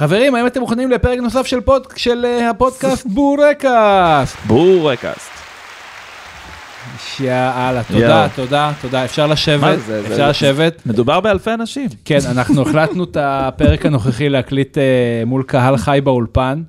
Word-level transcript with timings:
חברים, 0.00 0.34
האם 0.34 0.46
אתם 0.46 0.60
מוכנים 0.60 0.90
לפרק 0.90 1.18
נוסף 1.18 1.46
של, 1.46 1.60
פוד... 1.60 1.86
של 1.96 2.26
uh, 2.40 2.50
הפודקאסט 2.50 3.06
בורקאסט? 3.14 4.36
בורקאסט. 4.46 5.30
יאללה, 7.20 7.82
תודה. 7.82 8.28
תודה, 8.36 8.72
תודה. 8.80 9.04
אפשר 9.04 9.26
לשבת, 9.26 9.78
אפשר 10.10 10.28
לשבת. 10.28 10.86
מדובר 10.86 11.20
באלפי 11.20 11.54
אנשים. 11.54 11.88
כן, 12.04 12.18
אנחנו 12.30 12.62
החלטנו 12.62 13.04
את 13.04 13.16
הפרק 13.20 13.86
הנוכחי 13.86 14.28
להקליט 14.28 14.78
uh, 14.78 14.80
מול 15.26 15.42
קהל 15.42 15.76
חי 15.76 16.00
באולפן. 16.04 16.62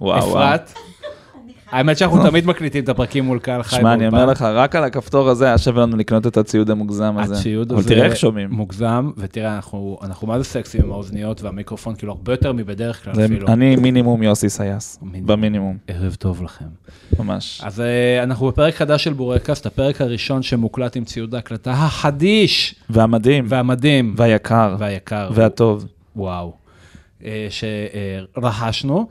וואו, 0.00 0.28
וואו. 0.28 0.44
אפרת. 0.44 0.72
האמת 1.72 1.98
שאנחנו 1.98 2.30
תמיד 2.30 2.46
מקליטים 2.46 2.84
את 2.84 2.88
הפרקים 2.88 3.24
מול 3.24 3.38
קהל 3.38 3.62
חי. 3.62 3.76
שמע, 3.76 3.94
אני 3.94 4.06
אומר 4.06 4.26
לך, 4.26 4.42
רק 4.42 4.76
על 4.76 4.84
הכפתור 4.84 5.28
הזה 5.28 5.46
היה 5.46 5.58
שווה 5.58 5.82
לנו 5.82 5.96
לקנות 5.96 6.26
את 6.26 6.36
הציוד 6.36 6.70
המוגזם 6.70 7.18
הזה. 7.18 7.34
הציוד 7.34 7.72
אבל 7.72 7.80
הזה 7.80 7.88
תראה 7.88 8.06
איך 8.06 8.16
שומעים. 8.16 8.50
מוגזם, 8.50 9.10
ותראה, 9.16 9.56
אנחנו, 10.02 10.26
מה 10.26 10.38
זה 10.38 10.44
סקסי 10.44 10.78
עם 10.78 10.92
האוזניות 10.92 11.42
והמיקרופון, 11.42 11.94
כאילו 11.94 12.12
הרבה 12.12 12.32
יותר 12.32 12.52
מבדרך 12.52 13.04
כלל 13.04 13.24
אפילו. 13.24 13.48
אני 13.48 13.76
מינימום 13.76 14.22
יוסי 14.22 14.48
סייס, 14.48 14.98
מינימום. 15.02 15.26
במינימום, 15.26 15.76
ערב 15.88 16.14
טוב 16.14 16.42
לכם. 16.42 16.64
ממש. 17.18 17.60
אז 17.64 17.80
uh, 17.80 18.22
אנחנו 18.22 18.46
בפרק 18.46 18.74
חדש 18.74 19.04
של 19.04 19.12
בורקאסט, 19.12 19.66
הפרק 19.66 20.00
הראשון 20.00 20.42
שמוקלט 20.42 20.96
עם 20.96 21.04
ציוד 21.04 21.34
ההקלטה 21.34 21.72
החדיש 21.72 22.74
והמדהים, 22.90 23.44
והמדהים 23.48 24.14
והיקר, 24.16 24.76
והיקר. 24.78 25.30
והטוב. 25.34 25.86
וואו. 26.16 26.52
Uh, 27.20 27.24
שרכשנו. 27.50 29.08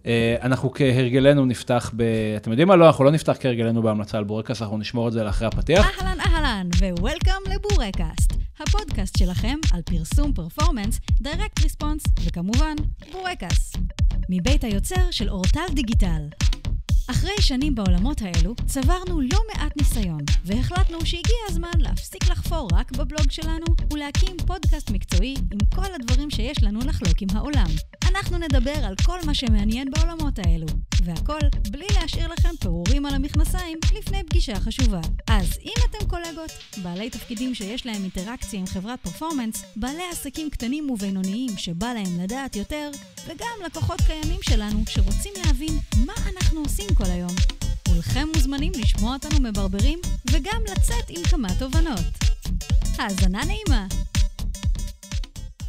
Uh, 0.00 0.06
אנחנו 0.42 0.72
כהרגלנו 0.74 1.46
נפתח 1.46 1.90
ב... 1.96 2.02
אתם 2.36 2.50
יודעים 2.50 2.68
מה? 2.68 2.76
לא, 2.76 2.86
אנחנו 2.86 3.04
לא 3.04 3.10
נפתח 3.10 3.36
כהרגלנו 3.40 3.82
בהמלצה 3.82 4.18
על 4.18 4.24
בורקאסט, 4.24 4.62
אנחנו 4.62 4.78
נשמור 4.78 5.08
את 5.08 5.12
זה 5.12 5.24
לאחרי 5.24 5.46
הפתיח. 5.46 5.86
אהלן 6.00 6.20
אהלן, 6.20 6.68
ו-Welcome 6.80 7.50
לבורקאסט, 7.54 8.32
הפודקאסט 8.60 9.18
שלכם 9.18 9.58
על 9.74 9.82
פרסום 9.82 10.32
performance, 10.32 11.00
direct 11.20 11.62
response, 11.62 12.02
וכמובן, 12.24 12.74
בורקאסט. 13.12 13.78
מבית 14.28 14.64
היוצר 14.64 15.10
של 15.10 15.30
אורטל 15.30 15.74
דיגיטל. 15.74 16.49
אחרי 17.10 17.34
שנים 17.40 17.74
בעולמות 17.74 18.22
האלו, 18.22 18.54
צברנו 18.66 19.20
לא 19.20 19.38
מעט 19.54 19.76
ניסיון, 19.76 20.20
והחלטנו 20.44 21.06
שהגיע 21.06 21.36
הזמן 21.48 21.78
להפסיק 21.78 22.28
לחפור 22.30 22.68
רק 22.72 22.92
בבלוג 22.92 23.30
שלנו, 23.30 23.66
ולהקים 23.92 24.36
פודקאסט 24.46 24.90
מקצועי 24.90 25.34
עם 25.52 25.58
כל 25.74 25.94
הדברים 25.94 26.30
שיש 26.30 26.62
לנו 26.62 26.80
לחלוק 26.80 27.22
עם 27.22 27.28
העולם. 27.34 27.70
אנחנו 28.10 28.38
נדבר 28.38 28.84
על 28.84 28.94
כל 29.06 29.18
מה 29.26 29.34
שמעניין 29.34 29.90
בעולמות 29.90 30.38
האלו, 30.38 30.66
והכל 31.04 31.38
בלי 31.70 31.86
להשאיר 32.00 32.28
לכם 32.28 32.56
פירורים 32.60 33.06
על 33.06 33.14
המכנסיים 33.14 33.78
לפני 33.98 34.22
פגישה 34.24 34.60
חשובה. 34.60 35.00
אז 35.26 35.58
אם 35.64 35.72
אתם 35.90 36.06
קולגות, 36.06 36.50
בעלי 36.82 37.10
תפקידים 37.10 37.54
שיש 37.54 37.86
להם 37.86 38.02
אינטראקציה 38.02 38.60
עם 38.60 38.66
חברת 38.66 39.00
פרפורמנס, 39.02 39.64
בעלי 39.76 40.02
עסקים 40.12 40.50
קטנים 40.50 40.90
ובינוניים 40.90 41.56
שבא 41.56 41.92
להם 41.92 42.20
לדעת 42.20 42.56
יותר, 42.56 42.90
וגם 43.26 43.66
לקוחות 43.66 44.00
קיימים 44.00 44.38
שלנו 44.42 44.82
שרוצים 44.88 45.32
להבין 45.46 45.78
מה 46.06 46.14
אנחנו 46.26 46.60
עושים 46.60 46.86
כל 47.04 47.10
היום. 47.10 47.30
כולכם 47.88 48.26
מוזמנים 48.34 48.72
לשמוע 48.76 49.14
אותנו 49.14 49.40
מברברים, 49.40 49.98
וגם 50.30 50.60
לצאת 50.72 51.04
עם 51.08 51.22
כמה 51.30 51.48
תובנות. 51.58 52.00
האזנה 52.98 53.40
נעימה. 53.46 53.86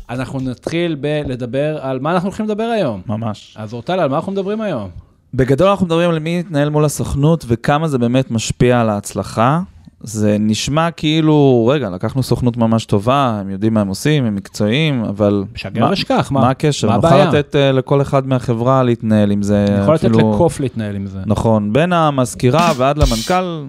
אנחנו 0.09 0.39
נתחיל 0.39 0.95
בלדבר 0.95 1.77
על 1.81 1.99
מה 1.99 2.11
אנחנו 2.11 2.27
הולכים 2.27 2.45
לדבר 2.45 2.63
היום. 2.63 3.01
ממש. 3.05 3.55
אז 3.59 3.73
אורטל, 3.73 3.99
על 3.99 4.09
מה 4.09 4.15
אנחנו 4.15 4.31
מדברים 4.31 4.61
היום? 4.61 4.89
בגדול 5.33 5.67
אנחנו 5.67 5.85
מדברים 5.85 6.09
על 6.09 6.19
מי 6.19 6.39
יתנהל 6.39 6.69
מול 6.69 6.85
הסוכנות 6.85 7.45
וכמה 7.47 7.88
זה 7.88 7.97
באמת 7.97 8.31
משפיע 8.31 8.81
על 8.81 8.89
ההצלחה. 8.89 9.61
זה 10.03 10.38
נשמע 10.39 10.91
כאילו, 10.91 11.67
רגע, 11.73 11.89
לקחנו 11.89 12.23
סוכנות 12.23 12.57
ממש 12.57 12.85
טובה, 12.85 13.38
הם 13.41 13.49
יודעים 13.49 13.73
מה 13.73 13.81
הם 13.81 13.88
עושים, 13.88 14.25
הם 14.25 14.35
מקצועיים, 14.35 15.03
אבל... 15.03 15.44
שגר 15.55 15.89
ושכח, 15.91 16.31
מה? 16.31 16.41
מה 16.41 16.49
הקשר? 16.49 16.88
מה 16.88 16.95
נוכל 16.95 17.07
הבעיה? 17.07 17.25
לתת 17.25 17.55
אה, 17.55 17.71
לכל 17.71 18.02
אחד 18.02 18.27
מהחברה 18.27 18.83
להתנהל 18.83 19.31
עם 19.31 19.44
זה. 19.44 19.66
אני 19.69 19.81
יכול 19.81 19.95
לתת 19.95 20.05
אפילו- 20.05 20.33
לקוף 20.33 20.59
להתנהל 20.59 20.95
עם 20.95 21.07
זה. 21.07 21.19
נכון, 21.25 21.73
בין 21.73 21.94
המזכירה 21.94 22.73
ועד 22.77 22.97
למנכ"ל. 22.97 23.63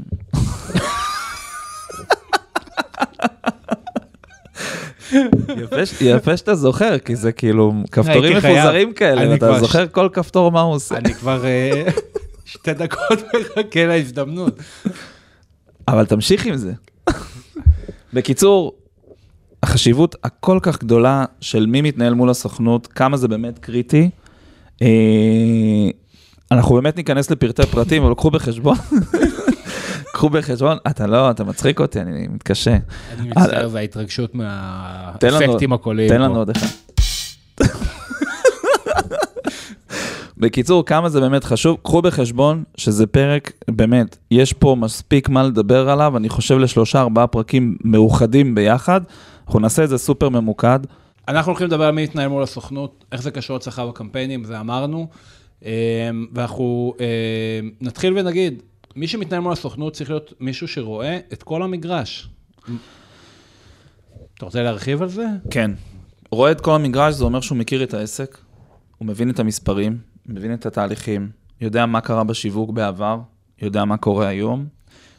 יפה 5.62 6.04
יפה 6.04 6.36
שאתה 6.36 6.54
זוכר, 6.54 6.98
כי 6.98 7.16
זה 7.16 7.32
כאילו 7.32 7.72
כפתורים. 7.92 8.36
מפוזרים 8.36 8.92
כאלה, 8.92 9.38
כבר 9.38 9.58
זוכר 9.58 9.86
כל 9.86 10.08
כפתור 10.12 10.52
מה 10.52 10.60
הוא 10.60 10.74
עושה. 10.74 10.96
אני 10.96 11.14
כבר 11.14 11.44
אה, 11.44 11.82
שתי 12.44 12.72
דקות 12.72 13.18
מחכה 13.56 13.86
להזדמנות. 13.86 14.56
אבל 15.88 16.06
תמשיך 16.06 16.46
עם 16.46 16.56
זה. 16.56 16.72
בקיצור, 18.12 18.72
החשיבות 19.62 20.16
הכל 20.24 20.58
כך 20.62 20.80
גדולה 20.80 21.24
של 21.40 21.66
מי 21.66 21.80
מתנהל 21.80 22.14
מול 22.14 22.30
הסוכנות, 22.30 22.86
כמה 22.86 23.16
זה 23.16 23.28
באמת 23.28 23.58
קריטי. 23.58 24.10
אה, 24.82 24.88
אנחנו 26.50 26.74
באמת 26.74 26.96
ניכנס 26.96 27.30
לפרטי 27.30 27.62
פרטים, 27.62 28.02
אבל 28.02 28.14
קחו 28.14 28.30
בחשבון. 28.30 28.76
קחו 30.14 30.30
בחשבון, 30.30 30.76
אתה 30.86 31.06
לא, 31.06 31.30
אתה 31.30 31.44
מצחיק 31.44 31.80
אותי, 31.80 32.00
אני 32.00 32.28
מתקשה. 32.28 32.76
אני 33.18 33.28
מצטער, 33.28 33.68
זה 33.68 33.78
ההתרגשות 33.78 34.34
מהאפקטים 34.34 35.72
הקוליים. 35.72 36.08
תן. 36.08 36.20
לנו 36.20 36.36
עוד 36.36 36.50
אחד. 36.50 36.66
בקיצור, 40.42 40.86
כמה 40.86 41.08
זה 41.08 41.20
באמת 41.20 41.44
חשוב, 41.44 41.78
קחו 41.82 42.02
בחשבון 42.02 42.64
שזה 42.76 43.06
פרק, 43.06 43.52
באמת, 43.70 44.18
יש 44.30 44.52
פה 44.52 44.76
מספיק 44.78 45.28
מה 45.28 45.42
לדבר 45.42 45.90
עליו, 45.90 46.16
אני 46.16 46.28
חושב 46.28 46.58
לשלושה 46.58 47.00
ארבעה 47.00 47.26
פרקים 47.26 47.76
מאוחדים 47.84 48.54
ביחד, 48.54 49.00
אנחנו 49.46 49.60
נעשה 49.60 49.84
את 49.84 49.88
זה 49.88 49.98
סופר 49.98 50.28
ממוקד. 50.28 50.78
אנחנו 51.28 51.50
הולכים 51.52 51.66
לדבר 51.66 51.84
על 51.84 51.94
מי 51.94 52.02
יתנהל 52.02 52.28
מול 52.28 52.42
הסוכנות, 52.42 53.04
איך 53.12 53.22
זה 53.22 53.30
קשור 53.30 53.56
אצלך 53.56 53.78
בקמפיינים, 53.78 54.44
זה 54.44 54.60
אמרנו. 54.60 55.08
אמ, 55.62 55.68
ואנחנו 56.32 56.94
אמ, 57.00 57.70
נתחיל 57.80 58.18
ונגיד, 58.18 58.62
מי 58.96 59.06
שמתנהל 59.06 59.40
מול 59.40 59.52
הסוכנות 59.52 59.92
צריך 59.92 60.10
להיות 60.10 60.32
מישהו 60.40 60.68
שרואה 60.68 61.18
את 61.32 61.42
כל 61.42 61.62
המגרש. 61.62 62.28
אתה 64.34 64.44
רוצה 64.44 64.62
להרחיב 64.62 65.02
על 65.02 65.08
זה? 65.08 65.26
כן. 65.50 65.70
רואה 66.30 66.50
את 66.50 66.60
כל 66.60 66.74
המגרש, 66.74 67.14
זה 67.14 67.24
אומר 67.24 67.40
שהוא 67.40 67.58
מכיר 67.58 67.82
את 67.82 67.94
העסק, 67.94 68.38
הוא 68.98 69.08
מבין 69.08 69.30
את 69.30 69.40
המספרים, 69.40 70.11
מבין 70.26 70.54
את 70.54 70.66
התהליכים, 70.66 71.30
יודע 71.60 71.86
מה 71.86 72.00
קרה 72.00 72.24
בשיווק 72.24 72.70
בעבר, 72.70 73.20
יודע 73.62 73.84
מה 73.84 73.96
קורה 73.96 74.28
היום. 74.28 74.66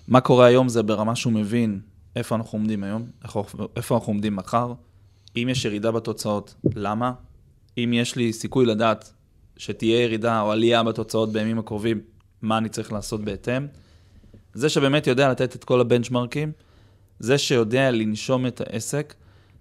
מה 0.08 0.22
קורה 0.22 0.46
היום 0.46 0.70
זה 0.70 0.84
ברמה 0.84 1.16
שהוא 1.16 1.34
מבין 1.34 1.80
איפה 2.16 2.36
אנחנו 2.36 2.58
עומדים 2.58 2.84
היום, 2.84 3.06
איפה, 3.76 3.96
אנחנו 3.96 4.14
עומדים 4.14 4.36
מחר, 4.36 4.74
אם 5.38 5.48
יש 5.52 5.66
ירידה 5.66 5.92
בתוצאות, 5.92 6.56
למה, 6.76 7.14
אם 7.78 7.92
יש 7.94 8.16
לי 8.16 8.34
סיכוי 8.34 8.66
לדעת 8.66 9.14
שתהיה 9.58 10.04
ירידה 10.04 10.42
או 10.42 10.52
עלייה 10.52 10.84
בתוצאות 10.84 11.32
בימים 11.32 11.60
הקרובים, 11.60 12.02
מה 12.42 12.58
אני 12.58 12.70
צריך 12.70 12.92
לעשות 12.92 13.22
בהתאם. 13.24 13.68
זה 14.54 14.70
שבאמת 14.70 15.08
יודע 15.08 15.32
לתת 15.32 15.56
את 15.56 15.64
כל 15.64 15.82
הבנצ'מרקים, 15.82 16.52
זה 17.20 17.38
שיודע 17.38 17.92
לנשום 17.92 18.46
את 18.46 18.62
העסק, 18.62 19.14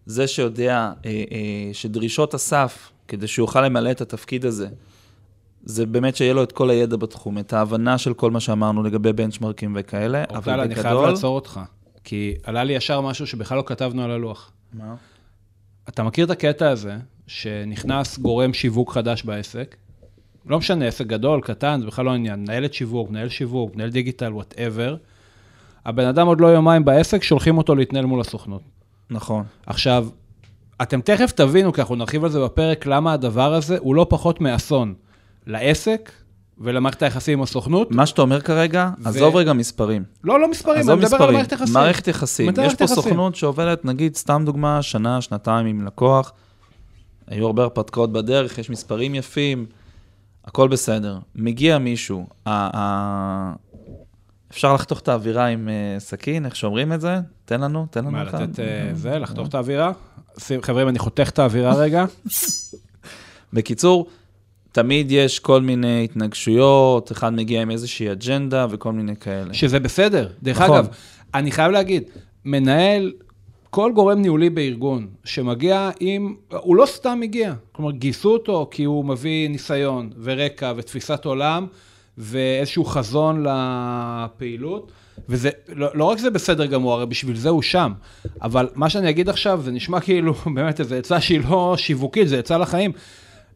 זה 0.06 0.26
שיודע 0.26 0.92
אה, 1.04 1.10
אה, 1.10 1.70
שדרישות 1.72 2.34
הסף, 2.34 2.90
כדי 3.08 3.26
שהוא 3.26 3.44
יוכל 3.44 3.66
למלא 3.66 3.90
את 3.90 4.00
התפקיד 4.00 4.46
הזה, 4.46 4.68
זה 5.64 5.86
באמת 5.86 6.16
שיהיה 6.16 6.34
לו 6.34 6.42
את 6.42 6.52
כל 6.52 6.70
הידע 6.70 6.96
בתחום, 6.96 7.38
את 7.38 7.52
ההבנה 7.52 7.98
של 7.98 8.14
כל 8.14 8.30
מה 8.30 8.40
שאמרנו 8.40 8.82
לגבי 8.82 9.12
בנצ'מרקים 9.12 9.72
וכאלה, 9.76 10.24
אבל 10.28 10.60
אני 10.60 10.74
חייב 10.74 10.86
בגדול... 10.86 11.10
לעצור 11.10 11.34
אותך, 11.34 11.60
כי 12.04 12.34
עלה 12.44 12.64
לי 12.64 12.72
ישר 12.72 13.00
משהו 13.00 13.26
שבכלל 13.26 13.58
לא 13.58 13.62
כתבנו 13.66 14.04
על 14.04 14.10
הלוח. 14.10 14.52
מה? 14.72 14.94
אתה 15.88 16.02
מכיר 16.02 16.24
את 16.24 16.30
הקטע 16.30 16.70
הזה, 16.70 16.96
שנכנס 17.26 18.18
גורם 18.18 18.52
שיווק 18.52 18.92
חדש 18.92 19.22
בעסק, 19.22 19.76
לא 20.46 20.58
משנה, 20.58 20.86
עסק 20.86 21.06
גדול, 21.06 21.40
קטן, 21.40 21.80
זה 21.80 21.86
בכלל 21.86 22.04
לא 22.04 22.10
עניין, 22.10 22.40
מנהלת 22.40 22.74
שיווק, 22.74 23.10
מנהל 23.10 23.28
שיווק, 23.28 23.74
מנהל 23.74 23.90
דיגיטל, 23.90 24.32
whatever, 24.32 24.96
הבן 25.84 26.06
אדם 26.06 26.26
עוד 26.26 26.40
לא 26.40 26.46
יומיים 26.46 26.84
בעסק, 26.84 27.22
שולחים 27.22 27.58
אותו 27.58 27.74
להתנהל 27.74 28.06
מול 28.06 28.20
הסוכנות. 28.20 28.62
נכון. 29.10 29.44
עכשיו, 29.66 30.08
אתם 30.82 31.00
תכף 31.00 31.32
תבינו, 31.32 31.72
כי 31.72 31.80
אנחנו 31.80 31.96
נרחיב 31.96 32.24
על 32.24 32.30
זה 32.30 32.44
בפרק, 32.44 32.86
למה 32.86 33.12
הדבר 33.12 33.54
הזה 33.54 33.78
הוא 33.80 33.94
לא 33.94 34.06
פחות 34.08 34.40
מאסון 34.40 34.94
לעסק 35.46 36.12
ולמערכת 36.58 37.02
היחסים 37.02 37.38
עם 37.38 37.42
הסוכנות. 37.42 37.90
מה 37.90 38.06
שאתה 38.06 38.22
אומר 38.22 38.40
כרגע, 38.40 38.90
עזוב 39.04 39.36
רגע 39.36 39.52
מספרים. 39.52 40.04
לא, 40.24 40.40
לא 40.40 40.50
מספרים, 40.50 40.90
אני 40.90 40.98
מדבר 40.98 41.22
על 41.22 41.32
מערכת 41.32 41.52
יחסים. 41.52 41.74
מערכת 41.74 42.08
יחסים. 42.08 42.46
מערכת 42.46 42.62
יש 42.66 42.74
פה 42.74 42.84
יחסים. 42.84 43.02
סוכנות 43.02 43.34
שעובדת, 43.36 43.84
נגיד, 43.84 44.16
סתם 44.16 44.42
דוגמה, 44.46 44.82
שנה, 44.82 45.20
שנתיים 45.20 45.66
עם 45.66 45.86
לקוח, 45.86 46.32
היו 47.26 47.46
הרבה 47.46 47.62
הרפתקאות 47.62 48.12
בדרך, 48.12 48.58
יש 48.58 48.70
מספרים 48.70 49.14
יפים, 49.14 49.66
הכל 50.44 50.68
בסדר. 50.68 51.18
מגיע 51.34 51.78
מישהו, 51.78 52.26
ה- 52.46 52.76
ה- 52.78 53.52
אפשר 54.50 54.74
לחתוך 54.74 55.00
את 55.00 55.08
האווירה 55.08 55.46
עם 55.46 55.68
אה, 55.68 56.00
סכין, 56.00 56.46
איך 56.46 56.56
שאומרים 56.56 56.92
את 56.92 57.00
זה? 57.00 57.20
תן 57.44 57.60
לנו, 57.60 57.86
תן 57.90 58.00
לנו 58.00 58.10
מה. 58.10 58.24
לתת 58.24 58.60
אה, 58.60 58.90
זה, 58.94 59.18
לחתוך 59.18 59.48
את 59.48 59.54
האווירה? 59.54 59.92
חברים, 60.62 60.88
אני 60.88 60.98
חותך 60.98 61.28
את 61.28 61.38
האווירה 61.38 61.74
רגע. 61.74 62.04
בקיצור, 63.52 64.06
תמיד 64.72 65.12
יש 65.12 65.38
כל 65.38 65.60
מיני 65.60 66.04
התנגשויות, 66.04 67.12
אחד 67.12 67.34
מגיע 67.34 67.62
עם 67.62 67.70
איזושהי 67.70 68.12
אג'נדה 68.12 68.66
וכל 68.70 68.92
מיני 68.92 69.16
כאלה. 69.16 69.54
שזה 69.54 69.80
בסדר. 69.80 70.28
דרך 70.42 70.60
נכון. 70.60 70.76
אגב, 70.76 70.88
אני 71.34 71.50
חייב 71.50 71.72
להגיד, 71.72 72.02
מנהל 72.44 73.12
כל 73.70 73.92
גורם 73.94 74.20
ניהולי 74.20 74.50
בארגון 74.50 75.06
שמגיע 75.24 75.90
עם, 76.00 76.34
הוא 76.50 76.76
לא 76.76 76.86
סתם 76.86 77.18
מגיע, 77.20 77.54
כלומר 77.72 77.90
גייסו 77.90 78.32
אותו 78.32 78.68
כי 78.70 78.84
הוא 78.84 79.04
מביא 79.04 79.48
ניסיון 79.48 80.10
ורקע 80.22 80.72
ותפיסת 80.76 81.24
עולם 81.24 81.66
ואיזשהו 82.18 82.84
חזון 82.84 83.44
לפעילות. 83.46 84.92
וזה, 85.28 85.50
לא, 85.68 85.88
לא 85.94 86.04
רק 86.04 86.18
זה 86.18 86.30
בסדר 86.30 86.66
גמור, 86.66 86.92
הרי 86.92 87.06
בשביל 87.06 87.36
זה 87.36 87.48
הוא 87.48 87.62
שם. 87.62 87.92
אבל 88.42 88.68
מה 88.74 88.90
שאני 88.90 89.10
אגיד 89.10 89.28
עכשיו, 89.28 89.60
זה 89.64 89.70
נשמע 89.70 90.00
כאילו 90.00 90.34
באמת 90.54 90.80
איזו 90.80 90.94
עצה 90.94 91.20
שהיא 91.20 91.40
לא 91.50 91.74
שיווקית, 91.78 92.28
זה 92.28 92.38
עצה 92.38 92.58
לחיים. 92.58 92.92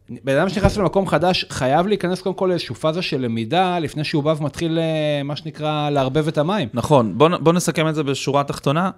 בן 0.09 0.37
אדם 0.37 0.49
שנכנס 0.49 0.77
למקום 0.77 1.07
חדש, 1.07 1.45
חייב 1.49 1.87
להיכנס 1.87 2.21
קודם 2.21 2.35
כל 2.35 2.47
לאיזושהי 2.47 2.75
פאזה 2.75 3.01
של 3.01 3.21
למידה, 3.21 3.79
לפני 3.79 4.03
שהוא 4.03 4.23
בא 4.23 4.35
ומתחיל, 4.39 4.79
אה, 4.79 5.23
מה 5.23 5.35
שנקרא, 5.35 5.89
לערבב 5.89 6.27
את 6.27 6.37
המים. 6.37 6.69
נכון, 6.73 7.17
בואו 7.17 7.43
בוא 7.43 7.53
נסכם 7.53 7.87
את 7.87 7.95
זה 7.95 8.03
בשורה 8.03 8.41
התחתונה. 8.41 8.91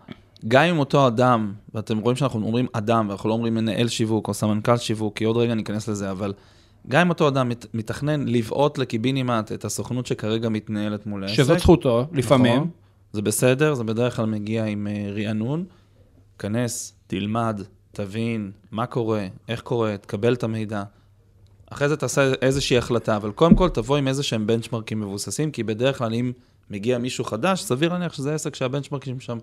גם 0.48 0.64
אם 0.64 0.80
אותו 0.80 1.08
אדם, 1.08 1.54
ואתם 1.74 1.98
רואים 1.98 2.18
שאנחנו 2.18 2.46
אומרים 2.46 2.68
אדם, 2.74 3.06
ואנחנו 3.10 3.30
לא 3.30 3.34
אומרים 3.34 3.56
מנהל 3.56 3.88
שיווק 3.88 4.28
או 4.28 4.34
סמנכ"ל 4.34 4.78
שיווק, 4.78 5.18
כי 5.18 5.24
עוד 5.24 5.38
רגע 5.38 5.54
ניכנס 5.54 5.88
לזה, 5.88 6.12
אבל 6.12 6.34
גם 6.88 7.02
אם 7.02 7.10
אותו 7.10 7.28
אדם 7.28 7.50
מת, 7.50 7.66
מתכנן 7.74 8.28
לבעוט 8.28 8.78
לקיבינימט 8.78 9.52
את 9.52 9.66
הסוכנות 9.66 10.06
שכרגע 10.06 10.50
מתנהלת 10.50 11.06
מול 11.06 11.24
העסק. 11.24 11.36
שזאת 11.36 11.60
זכותו, 11.60 12.08
לפעמים. 12.12 12.56
נכון, 12.56 12.70
זה 13.14 13.22
בסדר, 13.22 13.74
זה 13.74 13.84
בדרך 13.84 14.16
כלל 14.16 14.26
מגיע 14.26 14.66
עם 14.66 14.88
uh, 14.88 15.20
רענון. 15.20 15.66
כנס, 16.40 16.94
תלמד, 17.08 17.62
תבין 17.92 18.52
מה 18.72 18.86
קורה, 18.86 19.28
איך 19.48 19.62
קורה, 19.62 19.98
תקבל 19.98 20.34
את 20.34 20.44
המידע. 20.44 20.84
אחרי 21.70 21.90
זה 21.90 21.98
תעשה 21.98 22.32
איזושהי 22.42 22.78
החלטה, 22.78 23.16
אבל 23.16 23.32
קודם 23.32 23.56
כל 23.56 23.70
תבוא 23.70 23.98
עם 23.98 24.08
איזה 24.08 24.24
שהם 24.24 24.48
בנצ'מרקים 24.48 25.00
מבוססים, 25.00 25.52
כי 25.52 25.64
בדרך 25.64 25.98
כלל 25.98 26.14
אם 26.14 26.32
מגיע 26.70 26.98
מישהו 26.98 27.24
חדש, 27.24 27.62
סביר 27.62 27.94
להניח 27.94 28.14
שזה 28.14 28.34
עסק 28.34 28.56
שהבנצ'מרקים 28.56 29.20
שם 29.20 29.38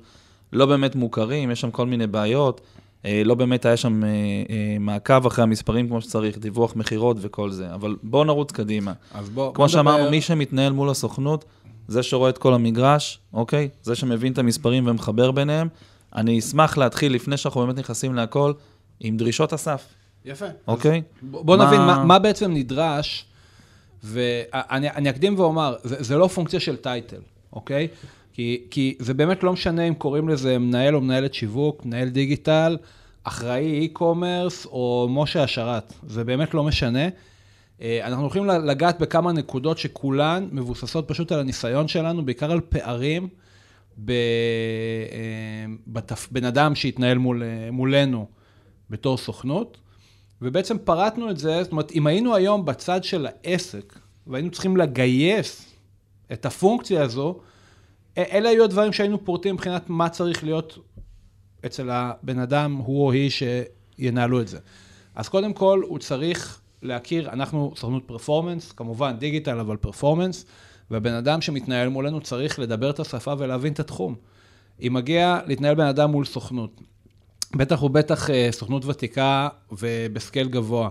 לא 0.52 0.66
באמת 0.66 0.94
מוכרים, 0.94 1.50
יש 1.50 1.60
שם 1.60 1.70
כל 1.70 1.86
מיני 1.86 2.06
בעיות, 2.06 2.60
אה, 3.04 3.22
לא 3.24 3.34
באמת 3.34 3.64
היה 3.66 3.76
שם 3.76 4.04
אה, 4.04 4.08
אה, 4.08 4.76
מעקב 4.80 5.26
אחרי 5.26 5.42
המספרים 5.42 5.88
כמו 5.88 6.00
שצריך, 6.00 6.38
דיווח 6.38 6.76
מכירות 6.76 7.16
וכל 7.20 7.50
זה, 7.50 7.74
אבל 7.74 7.96
בואו 8.02 8.24
נרוץ 8.24 8.52
קדימה. 8.52 8.92
אז 9.14 9.30
בוא, 9.30 9.54
כמו 9.54 9.64
בוא 9.64 9.68
שאמרנו, 9.68 9.98
נדבר- 9.98 10.10
מי 10.10 10.20
שמתנהל 10.20 10.72
מול 10.72 10.90
הסוכנות, 10.90 11.44
זה 11.88 12.02
שרואה 12.02 12.30
את 12.30 12.38
כל 12.38 12.54
המגרש, 12.54 13.18
אוקיי? 13.32 13.68
זה 13.82 13.94
שמבין 13.94 14.32
את 14.32 14.38
המספרים 14.38 14.86
ומחבר 14.86 15.30
ביניהם. 15.30 15.68
אני 16.14 16.38
אשמח 16.38 16.78
להתחיל, 16.78 17.14
לפני 17.14 17.36
שאנחנו 17.36 17.60
באמת 17.60 17.78
נכנסים 17.78 18.14
להכל, 18.14 18.52
עם 19.00 19.16
דרישות 19.16 19.52
הסף, 19.52 19.84
יפה. 20.26 20.46
אוקיי? 20.68 21.02
בוא 21.22 21.56
מה- 21.56 21.66
נבין 21.66 21.80
מה, 21.80 22.04
מה 22.04 22.18
בעצם 22.18 22.52
נדרש, 22.54 23.26
ואני 24.02 24.90
אני 24.90 25.10
אקדים 25.10 25.38
ואומר, 25.38 25.74
זה, 25.82 25.96
זה 26.02 26.16
לא 26.16 26.26
פונקציה 26.26 26.60
של 26.60 26.76
טייטל, 26.76 27.20
אוקיי? 27.52 27.88
כי, 28.32 28.62
כי 28.70 28.94
זה 28.98 29.14
באמת 29.14 29.42
לא 29.42 29.52
משנה 29.52 29.82
אם 29.82 29.94
קוראים 29.94 30.28
לזה 30.28 30.58
מנהל 30.58 30.94
או 30.94 31.00
מנהלת 31.00 31.34
שיווק, 31.34 31.84
מנהל 31.86 32.08
דיגיטל, 32.08 32.76
אחראי 33.24 33.88
e-commerce 33.94 34.66
או 34.66 35.06
משה 35.10 35.42
השרת, 35.42 35.92
זה 36.06 36.24
באמת 36.24 36.54
לא 36.54 36.64
משנה. 36.64 37.08
אה, 37.82 38.00
אנחנו 38.06 38.22
הולכים 38.22 38.46
לגעת 38.46 38.98
בכמה 39.00 39.32
נקודות 39.32 39.78
שכולן 39.78 40.48
מבוססות 40.52 41.08
פשוט 41.08 41.32
על 41.32 41.40
הניסיון 41.40 41.88
שלנו, 41.88 42.24
בעיקר 42.24 42.52
על 42.52 42.60
פערים 42.60 43.28
ב- 44.04 44.10
אה, 44.10 44.16
בתפ... 45.86 46.28
בן 46.30 46.44
אדם 46.44 46.74
שהתנהל 46.74 47.18
מול, 47.18 47.42
אה, 47.42 47.68
מולנו 47.72 48.26
בתור 48.90 49.16
סוכנות, 49.18 49.76
ובעצם 50.42 50.76
פרטנו 50.78 51.30
את 51.30 51.36
זה, 51.38 51.62
זאת 51.62 51.72
אומרת, 51.72 51.92
אם 51.92 52.06
היינו 52.06 52.34
היום 52.34 52.64
בצד 52.64 53.04
של 53.04 53.26
העסק, 53.26 53.98
והיינו 54.26 54.50
צריכים 54.50 54.76
לגייס 54.76 55.74
את 56.32 56.46
הפונקציה 56.46 57.02
הזו, 57.02 57.40
אלה 58.18 58.48
היו 58.48 58.64
הדברים 58.64 58.92
שהיינו 58.92 59.24
פורטים 59.24 59.54
מבחינת 59.54 59.90
מה 59.90 60.08
צריך 60.08 60.44
להיות 60.44 60.78
אצל 61.66 61.90
הבן 61.90 62.38
אדם, 62.38 62.76
הוא 62.76 63.06
או 63.06 63.12
היא, 63.12 63.30
שינהלו 63.30 64.40
את 64.40 64.48
זה. 64.48 64.58
אז 65.14 65.28
קודם 65.28 65.52
כל, 65.52 65.82
הוא 65.88 65.98
צריך 65.98 66.60
להכיר, 66.82 67.30
אנחנו 67.30 67.72
סוכנות 67.76 68.02
פרפורמנס, 68.06 68.72
כמובן 68.72 69.16
דיגיטל, 69.18 69.58
אבל 69.58 69.76
פרפורמנס, 69.76 70.46
והבן 70.90 71.12
אדם 71.12 71.40
שמתנהל 71.40 71.88
מולנו 71.88 72.20
צריך 72.20 72.58
לדבר 72.58 72.90
את 72.90 73.00
השפה 73.00 73.34
ולהבין 73.38 73.72
את 73.72 73.80
התחום. 73.80 74.14
אם 74.80 74.92
מגיע 74.94 75.40
להתנהל 75.46 75.74
בן 75.74 75.86
אדם 75.86 76.10
מול 76.10 76.24
סוכנות, 76.24 76.80
בטח 77.54 77.82
ובטח 77.82 78.30
אה, 78.30 78.48
סוכנות 78.52 78.84
ותיקה 78.86 79.48
וב 79.82 80.01
scale 80.01 80.48
גבוה, 80.48 80.88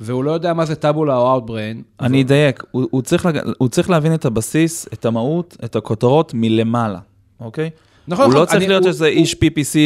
והוא 0.00 0.24
לא 0.24 0.30
יודע 0.30 0.52
מה 0.52 0.64
זה 0.64 0.74
טאבולה 0.74 1.16
או 1.16 1.32
אאוטבריין. 1.32 1.82
אני 2.00 2.22
אדייק, 2.22 2.62
הוא, 2.70 2.86
הוא, 2.90 3.02
צריך 3.02 3.26
לג... 3.26 3.38
הוא 3.58 3.68
צריך 3.68 3.90
להבין 3.90 4.14
את 4.14 4.24
הבסיס, 4.24 4.88
את 4.92 5.04
המהות, 5.04 5.56
את 5.64 5.76
הכותרות 5.76 6.32
מלמעלה, 6.34 6.98
אוקיי? 7.40 7.70
נכון, 8.08 8.24
הוא 8.24 8.30
נכון, 8.30 8.40
לא 8.40 8.46
צריך 8.46 8.56
אני- 8.56 8.68
להיות 8.68 8.86
איזה 8.86 9.06
איש 9.06 9.34
PPC 9.34 9.76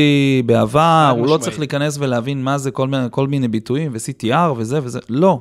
בעבר, 0.46 1.14
הוא 1.18 1.26
לא. 1.26 1.38
צריך 1.38 1.58
להיכנס 1.58 1.96
ולהבין 2.00 2.42
מה 2.44 2.58
זה 2.58 2.70
כל 2.70 2.88
כל 3.10 3.26
מיני 3.26 3.48
ביטויים 3.48 3.92
ו-CTR 3.92 4.52
וזה 4.56 4.80
וזה, 4.82 4.98
לא. 5.08 5.40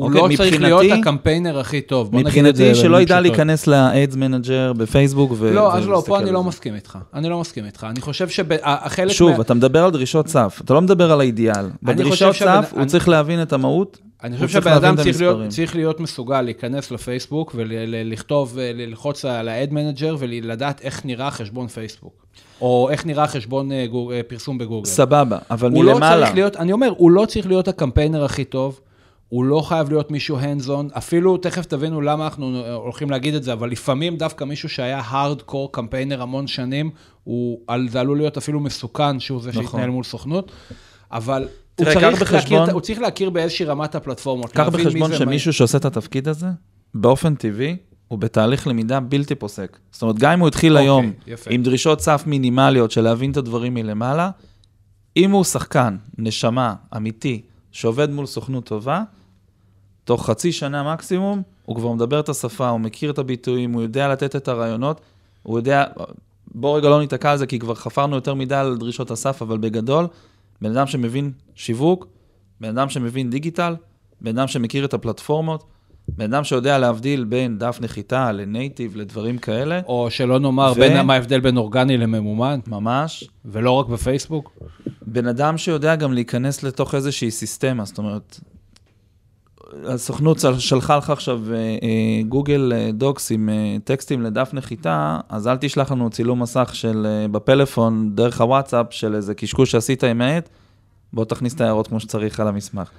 הוא 0.00 0.08
אוקיי, 0.08 0.20
לא 0.30 0.36
צריך 0.36 0.54
מבחינתי- 0.54 0.86
להיות 0.86 1.00
הקמפיינר 1.00 1.58
הכי 1.58 1.80
טוב. 1.80 2.16
מבחינתי 2.16 2.74
שלא 2.74 3.00
ידע. 3.00 3.20
להיכנס 3.20 3.66
ל-Ads 3.66 4.14
Manager 4.14 4.72
בפייסבוק 4.76 5.32
ו... 5.38 5.52
לא, 5.54 5.74
אז 5.76 5.88
לא, 5.88 6.02
פה 6.06 6.18
אני 6.18 6.30
לא. 6.30 6.44
מסכים 6.44 6.74
איתך. 6.74 6.98
אני 7.14 7.28
לא 7.28 7.40
מסכים 7.40 7.64
איתך. 7.66 7.86
אני 7.90 8.00
חושב 8.00 8.28
שהחלק... 8.28 9.12
שוב, 9.12 9.40
אתה 9.40 9.54
מדבר 9.54 9.84
על 9.84 9.90
דרישות 9.90 10.28
סף, 10.28 10.60
אתה 10.64 10.74
לא 10.74 10.80
מדבר 10.80 11.12
על 11.12 11.20
האידיאל. 11.20 11.68
בדרישות 11.82 12.36
סף 12.36 12.68
הוא 12.72 12.80
אני- 12.80 12.86
צריך 12.88 13.08
להבין 13.08 13.42
את 13.42 13.52
המהות, 13.52 13.98
אני 14.24 14.36
חושב 14.36 14.46
צריך 14.46 14.64
שהבן 14.64 14.76
אדם 14.76 14.96
צריך 14.96 15.20
להיות. 15.20 15.48
צריך 15.48 15.76
להיות 15.76 16.00
מסוגל 16.00 16.42
להיכנס 16.42 16.90
לפייסבוק 16.90 17.52
ולכתוב, 17.54 18.58
ללחוץ 18.74 19.24
על 19.24 19.48
ה-ad 19.48 19.70
manager 19.72 20.14
ולדעת 20.18 20.80
איך 20.80 21.04
נראה 21.04 21.30
חשבון 21.30 21.68
פייסבוק. 21.68 22.12
או 22.60 22.88
איך 22.90 23.06
נראה 23.06 23.26
חשבון 23.26 23.72
אה, 23.72 23.86
גוג- 23.90 24.12
אה, 24.12 24.20
פרסום 24.28 24.58
בגוגל. 24.58 24.86
סבבה, 24.88 25.38
אבל 25.50 25.70
הוא 25.70 25.84
לא 25.84 25.94
מלמעלה. 25.94 26.22
צריך 26.26 26.34
להיות, 26.34 26.56
אני 26.56 26.72
אומר, 26.72 26.92
הוא 26.96 27.10
לא 27.10 27.24
צריך 27.24 27.46
להיות 27.46 27.68
הקמפיינר 27.68 28.24
הכי 28.24 28.44
טוב, 28.44 28.80
הוא 29.30 29.44
לא 29.44 29.60
חייב 29.60 29.88
להיות 29.90 30.10
מישהו 30.10 30.38
hands 30.38 30.66
on, 30.66 30.98
אפילו, 30.98 31.36
תכף 31.36 31.66
תבינו 31.66 32.00
למה 32.00 32.24
אנחנו 32.24 32.62
הולכים 32.74 33.10
להגיד 33.10 33.34
את 33.34 33.42
זה, 33.42 33.52
אבל 33.52 33.70
לפעמים 33.70 34.16
דווקא 34.16 34.44
מישהו 34.44 34.68
שהיה 34.68 35.00
הארד-קור 35.04 35.72
קמפיינר 35.72 36.22
המון 36.22 36.46
שנים, 36.46 36.90
הוא, 37.24 37.58
זה 37.88 38.00
עלול 38.00 38.18
להיות 38.18 38.36
אפילו 38.36 38.60
מסוכן 38.60 39.20
שהוא 39.20 39.42
זה 39.42 39.50
נכון. 39.50 39.64
שהתנהל 39.64 39.90
מול 39.90 40.04
סוכנות, 40.04 40.52
אבל 41.12 41.48
תראה, 41.74 41.92
הוא, 41.92 42.00
צריך 42.00 42.22
בחשבון- 42.22 42.58
להכיר, 42.58 42.74
הוא 42.74 42.80
צריך 42.80 42.98
להכיר 43.00 43.30
באיזושהי 43.30 43.66
רמת 43.66 43.94
הפלטפורמות. 43.94 44.52
קח 44.52 44.68
בחשבון 44.68 45.16
שמישהו 45.16 45.52
שעושה 45.52 45.78
את 45.78 45.84
התפקיד 45.84 46.28
הזה, 46.28 46.46
באופן 46.94 47.34
טבעי, 47.34 47.76
הוא 48.08 48.18
בתהליך 48.18 48.66
למידה 48.66 49.00
בלתי 49.00 49.34
פוסק. 49.34 49.78
זאת 49.92 50.02
אומרת, 50.02 50.18
גם 50.18 50.32
אם 50.32 50.40
הוא 50.40 50.48
התחיל 50.48 50.72
אוקיי, 50.72 50.84
היום 50.86 51.12
יפה. 51.26 51.50
עם 51.50 51.62
דרישות 51.62 52.00
סף 52.00 52.22
מינימליות 52.26 52.90
של 52.90 53.00
להבין 53.00 53.30
את 53.30 53.36
הדברים 53.36 53.74
מלמעלה, 53.74 54.30
אם 55.16 55.30
הוא 55.30 55.44
שחקן, 55.44 55.96
נשמה, 56.18 56.74
אמיתי, 56.96 57.42
שעובד 57.72 58.10
מול 58.10 58.26
סוכנות 58.26 58.64
טובה, 58.64 59.02
תוך 60.10 60.26
חצי 60.26 60.52
שנה 60.52 60.92
מקסימום, 60.92 61.42
הוא 61.66 61.76
כבר 61.76 61.92
מדבר 61.92 62.20
את 62.20 62.28
השפה, 62.28 62.68
הוא 62.68 62.80
מכיר 62.80 63.10
את 63.10 63.18
הביטויים, 63.18 63.72
הוא 63.72 63.82
יודע 63.82 64.08
לתת 64.08 64.36
את 64.36 64.48
הרעיונות, 64.48 65.00
הוא 65.42 65.58
יודע, 65.58 65.84
בואו 66.54 66.74
רגע 66.74 66.88
לא 66.88 67.00
ניתקע 67.00 67.30
על 67.30 67.38
זה, 67.38 67.46
כי 67.46 67.58
כבר 67.58 67.74
חפרנו 67.74 68.14
יותר 68.14 68.34
מדי 68.34 68.54
על 68.54 68.76
דרישות 68.76 69.10
הסף, 69.10 69.42
אבל 69.42 69.58
בגדול, 69.58 70.06
בן 70.62 70.70
אדם 70.70 70.86
שמבין 70.86 71.32
שיווק, 71.54 72.06
בן 72.60 72.68
אדם 72.68 72.88
שמבין 72.88 73.30
דיגיטל, 73.30 73.76
בן 74.20 74.38
אדם 74.38 74.48
שמכיר 74.48 74.84
את 74.84 74.94
הפלטפורמות, 74.94 75.64
בן 76.08 76.34
אדם 76.34 76.44
שיודע 76.44 76.78
להבדיל 76.78 77.24
בין 77.24 77.58
דף 77.58 77.78
נחיתה 77.80 78.32
לנייטיב, 78.32 78.96
לדברים 78.96 79.38
כאלה, 79.38 79.80
או 79.86 80.10
שלא 80.10 80.38
נאמר 80.38 80.72
ו- 80.76 80.80
בין 80.80 81.06
מה 81.06 81.14
ההבדל 81.14 81.40
בין 81.40 81.56
אורגני 81.56 81.96
לממומן, 81.96 82.60
ממש. 82.66 83.24
ולא 83.44 83.70
רק 83.70 83.86
בפייסבוק. 83.86 84.58
בן 85.02 85.26
אדם 85.26 85.58
שיודע 85.58 85.96
גם 85.96 86.12
להיכנס 86.12 86.62
לתוך 86.62 86.94
איזושהי 86.94 87.30
סיסטמה, 87.30 87.84
זאת 87.84 87.98
אומרת, 87.98 88.40
הסוכנות 89.86 90.38
של- 90.40 90.58
שלחה 90.58 90.96
לך 90.96 91.10
עכשיו 91.10 91.40
אה, 91.52 91.56
אה, 91.56 91.68
גוגל 92.28 92.72
אה, 92.74 92.90
דוקס 92.92 93.32
עם 93.32 93.48
טקסטים 93.84 94.22
לדף 94.22 94.50
נחיתה, 94.52 95.18
אז 95.28 95.48
אל 95.48 95.56
תשלח 95.60 95.92
לנו 95.92 96.10
צילום 96.10 96.42
מסך 96.42 96.70
של, 96.72 97.06
בפלאפון, 97.32 98.10
דרך 98.14 98.40
הוואטסאפ, 98.40 98.86
של 98.90 99.14
איזה 99.14 99.34
קשקוש 99.34 99.70
שעשית 99.70 100.04
עם 100.04 100.20
העט, 100.20 100.48
בוא 101.12 101.24
תכניס 101.24 101.54
את 101.54 101.60
ההערות 101.60 101.86
כמו 101.86 102.00
שצריך 102.00 102.40
על 102.40 102.48
המסמך. 102.48 102.90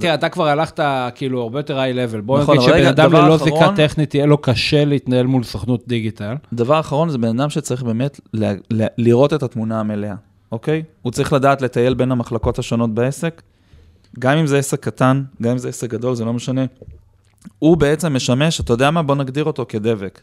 תראה, 0.00 0.14
אתה 0.14 0.28
כבר 0.28 0.48
הלכת 0.48 0.80
כאילו 1.14 1.42
הרבה 1.42 1.58
יותר 1.58 1.78
היי 1.78 1.92
לבל. 1.92 2.20
בוא 2.20 2.40
נכון, 2.40 2.56
נגיד 2.56 2.68
שבן 2.68 2.86
אדם 2.86 3.12
ללא 3.12 3.36
זיקה 3.36 3.72
טכנית, 3.76 4.14
יהיה 4.14 4.26
לו 4.26 4.38
קשה 4.38 4.84
להתנהל 4.84 5.26
מול 5.26 5.42
סוכנות 5.42 5.82
דיגיטל. 5.86 6.34
דבר 6.52 6.80
אחרון, 6.80 7.08
זה 7.10 7.18
בן 7.18 7.40
אדם 7.40 7.50
שצריך 7.50 7.82
באמת 7.82 8.20
ל- 8.34 8.44
ל- 8.70 8.86
לראות 8.98 9.34
את 9.34 9.42
התמונה 9.42 9.80
המלאה, 9.80 10.14
אוקיי? 10.52 10.82
הוא 11.02 11.12
צריך 11.12 11.32
לדעת 11.32 11.62
לטייל 11.62 11.94
בין 11.94 12.12
המחלקות 12.12 12.58
השונות 12.58 12.94
בעסק, 12.94 13.42
גם 14.18 14.38
אם 14.38 14.46
זה 14.46 14.58
עסק 14.58 14.80
קטן, 14.80 15.22
גם 15.42 15.50
אם 15.50 15.58
זה 15.58 15.68
עסק 15.68 15.90
גדול, 15.90 16.14
זה 16.14 16.24
לא 16.24 16.32
משנה. 16.32 16.64
הוא 17.58 17.76
בעצם 17.76 18.14
משמש, 18.14 18.60
אתה 18.60 18.72
יודע 18.72 18.90
מה? 18.90 19.02
בוא 19.02 19.14
נגדיר 19.14 19.44
אותו 19.44 19.66
כדבק. 19.68 20.20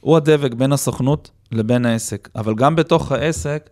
הוא 0.00 0.16
הדבק 0.16 0.54
בין 0.54 0.72
הסוכנות 0.72 1.30
לבין 1.52 1.86
העסק, 1.86 2.28
אבל 2.36 2.54
גם 2.54 2.76
בתוך 2.76 3.12
העסק, 3.12 3.70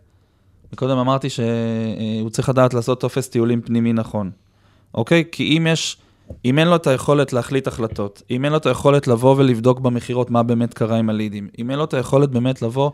קודם 0.75 0.97
אמרתי 0.97 1.27
שהוא 1.29 2.29
צריך 2.29 2.49
לדעת 2.49 2.73
לעשות 2.73 2.99
טופס 2.99 3.29
טיולים 3.29 3.61
פנימי 3.61 3.93
נכון, 3.93 4.31
אוקיי? 4.93 5.23
כי 5.31 5.57
אם 5.57 5.67
יש, 5.67 5.97
אם 6.45 6.59
אין 6.59 6.67
לו 6.67 6.75
את 6.75 6.87
היכולת 6.87 7.33
להחליט 7.33 7.67
החלטות, 7.67 8.21
אם 8.31 8.45
אין 8.45 8.51
לו 8.51 8.57
את 8.57 8.65
היכולת 8.65 9.07
לבוא 9.07 9.35
ולבדוק 9.37 9.79
במכירות 9.79 10.31
מה 10.31 10.43
באמת 10.43 10.73
קרה 10.73 10.97
עם 10.97 11.09
הלידים, 11.09 11.47
אם 11.59 11.71
אין 11.71 11.77
לו 11.77 11.83
את 11.83 11.93
היכולת 11.93 12.29
באמת 12.29 12.61
לבוא 12.61 12.91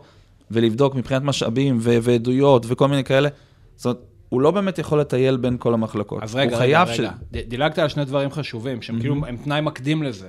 ולבדוק 0.50 0.94
מבחינת 0.94 1.22
משאבים 1.22 1.78
ו- 1.80 1.98
ועדויות 2.02 2.66
וכל 2.68 2.88
מיני 2.88 3.04
כאלה. 3.04 3.28
זאת 3.76 3.84
אומרת, 3.84 3.98
הוא 4.30 4.40
לא 4.40 4.50
באמת 4.50 4.78
יכול 4.78 5.00
לטייל 5.00 5.36
בין 5.36 5.56
כל 5.58 5.74
המחלקות. 5.74 6.22
אז 6.22 6.34
רגע, 6.34 6.58
רגע, 6.58 6.82
רגע. 6.82 7.10
ד- 7.32 7.48
דילגת 7.48 7.78
על 7.78 7.88
שני 7.88 8.04
דברים 8.04 8.30
חשובים, 8.30 8.82
שהם 8.82 9.00
כאילו, 9.00 9.14
הם 9.26 9.36
תנאי 9.36 9.60
מקדים 9.60 10.02
לזה. 10.02 10.28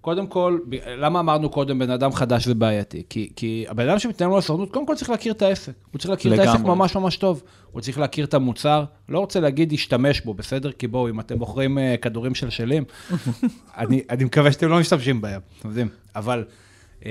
קודם 0.00 0.26
כל, 0.26 0.58
למה 0.86 1.20
אמרנו 1.20 1.50
קודם 1.50 1.78
בן 1.78 1.90
אדם 1.90 2.12
חדש 2.12 2.46
זה 2.46 2.54
בעייתי? 2.54 3.02
כי, 3.08 3.30
כי 3.36 3.64
הבן 3.68 3.88
אדם 3.88 3.98
שמתנהל 3.98 4.30
לו 4.30 4.38
לסוכנות, 4.38 4.72
קודם 4.72 4.86
כל 4.86 4.94
צריך 4.94 5.10
להכיר 5.10 5.32
את 5.32 5.42
העסק. 5.42 5.72
הוא 5.92 5.98
צריך 5.98 6.10
להכיר 6.10 6.34
את 6.34 6.38
העסק 6.38 6.54
לגמרי. 6.54 6.74
ממש 6.74 6.96
ממש 6.96 7.16
טוב. 7.16 7.42
הוא 7.72 7.80
צריך 7.80 7.98
להכיר 7.98 8.24
את 8.24 8.34
המוצר, 8.34 8.84
לא 9.08 9.18
רוצה 9.18 9.40
להגיד 9.40 9.70
להשתמש 9.72 10.20
בו, 10.20 10.34
בסדר? 10.34 10.72
כי 10.72 10.86
בואו, 10.86 11.08
אם 11.08 11.20
אתם 11.20 11.38
מוכרים 11.38 11.78
uh, 11.78 11.96
כדורים 12.02 12.34
שלשלים, 12.34 12.84
אני, 13.78 14.02
אני 14.10 14.24
מקווה 14.24 14.52
שאתם 14.52 14.68
לא 14.68 14.80
משתמשים 14.80 15.20
בהם, 15.20 15.40
אתם 15.58 15.68
יודעים. 15.68 15.88
אבל 16.16 16.44
um, 17.00 17.04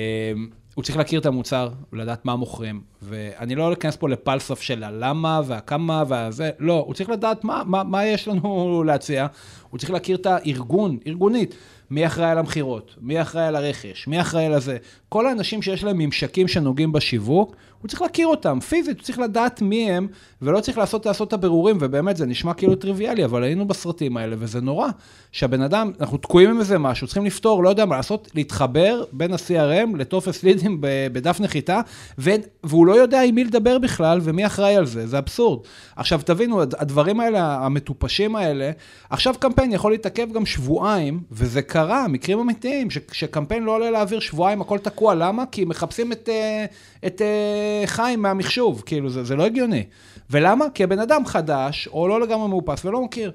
הוא 0.78 0.84
צריך 0.84 0.98
להכיר 0.98 1.20
את 1.20 1.26
המוצר, 1.26 1.70
ולדעת 1.94 2.26
מה 2.26 2.36
מוכרים. 2.36 2.82
ואני 3.02 3.56
לא 3.56 3.74
אכנס 3.74 3.96
פה 3.96 4.10
לפלסף 4.10 4.62
של 4.62 4.84
הלמה 4.84 5.42
והכמה 5.46 6.04
והזה, 6.08 6.50
לא, 6.60 6.84
הוא 6.88 6.94
צריך 6.94 7.10
לדעת 7.10 7.44
מה, 7.44 7.64
מה, 7.66 7.84
מה 7.84 8.06
יש 8.06 8.28
לנו 8.28 8.74
להציע. 8.88 9.28
הוא 9.70 9.80
צריך 9.80 9.92
להכיר 9.92 10.16
את 10.16 10.26
הארגון, 10.26 10.98
ארגונית. 11.08 11.56
מי 11.90 12.06
אחראי 12.06 12.30
על 12.30 12.38
המכירות, 12.38 12.96
מי 13.02 13.22
אחראי 13.22 13.46
על 13.46 13.56
הרכש, 13.56 14.08
מי 14.08 14.22
אחראי 14.22 14.46
על 14.46 14.54
הזה. 14.54 14.78
כל 15.10 15.28
האנשים 15.28 15.62
שיש 15.62 15.84
להם 15.84 15.98
ממשקים 15.98 16.48
שנוגעים 16.48 16.92
בשיווק, 16.92 17.56
הוא 17.82 17.90
צריך 17.90 18.02
להכיר 18.02 18.28
אותם, 18.28 18.60
פיזית, 18.60 18.98
הוא 18.98 19.04
צריך 19.04 19.20
לדעת 19.20 19.62
מי 19.62 19.92
הם, 19.92 20.08
ולא 20.42 20.60
צריך 20.60 20.78
לעשות, 20.78 21.06
לעשות 21.06 21.28
את 21.28 21.34
הבירורים, 21.34 21.78
ובאמת 21.80 22.18
זה 22.18 22.26
נשמע 22.26 22.54
כאילו 22.54 22.76
טריוויאלי, 22.76 23.26
אבל 23.26 23.44
היינו 23.44 23.68
בסרטים 23.68 24.18
האלה, 24.18 24.36
וזה 24.40 24.62
נורא. 24.62 24.88
שהבן 25.32 25.62
אדם, 25.62 25.92
אנחנו 26.00 26.18
תקועים 26.18 26.50
עם 26.50 26.60
איזה 26.60 26.78
משהו, 26.78 27.08
צריכים 27.08 27.26
לפתור, 27.26 27.64
לא 27.64 27.70
יודע 27.70 27.86
מה 27.86 27.96
לעשות, 27.96 28.32
להתחבר 28.36 29.04
בין 29.12 29.34
ה-CRM 29.34 29.98
לטופס 29.98 30.44
לידים 30.44 30.78
בדף 30.82 31.40
נחיתה, 31.40 31.82
ו- 32.20 32.32
והוא 32.64 32.86
לא 32.86 32.94
יודע 32.94 33.22
עם 33.22 33.36
מי 33.36 33.44
לדבר 33.44 33.78
בכלל, 33.80 34.20
ומי 34.24 34.46
אחראי 34.46 34.76
על 34.76 34.86
זה, 34.86 35.08
זה 35.08 35.18
אבסורד. 35.18 35.60
עכשיו, 35.96 36.22
תבינו, 36.26 36.62
הד- 36.62 36.76
הדברים 36.78 37.20
האלה, 37.20 37.56
המטופשים 37.66 38.36
האלה, 38.36 38.72
עכשיו 39.10 39.36
קמפיין 39.40 39.72
יכול 39.72 39.92
להתעכב 39.92 40.28
גם 40.34 40.46
שבועיים, 40.46 41.20
וזה 41.32 41.62
קרה, 41.62 42.08
מקרים 42.08 42.40
אמיתיים, 42.40 42.90
ש- 42.90 42.98
שקמפיין 43.12 43.64
לא 43.64 43.76
עולה 43.76 43.92
לאוויר 43.92 44.20
שבועיים, 44.20 44.62
הכל 44.62 44.78
תקוע, 44.78 45.16
למה? 45.16 45.44
כי 45.52 45.66
מחפשים 45.66 46.12
את, 46.12 46.30
אה, 46.32 46.66
את 47.08 47.22
אה, 47.22 47.67
חיים 47.86 48.22
מהמחשוב, 48.22 48.84
כאילו, 48.86 49.10
זה, 49.10 49.24
זה 49.24 49.36
לא 49.36 49.46
הגיוני. 49.46 49.84
ולמה? 50.30 50.66
כי 50.74 50.84
הבן 50.84 51.00
אדם 51.00 51.26
חדש, 51.26 51.88
או 51.88 52.08
לא 52.08 52.22
לגמרי 52.22 52.48
מאופס 52.48 52.86
ולא 52.86 53.02
מכיר. 53.02 53.32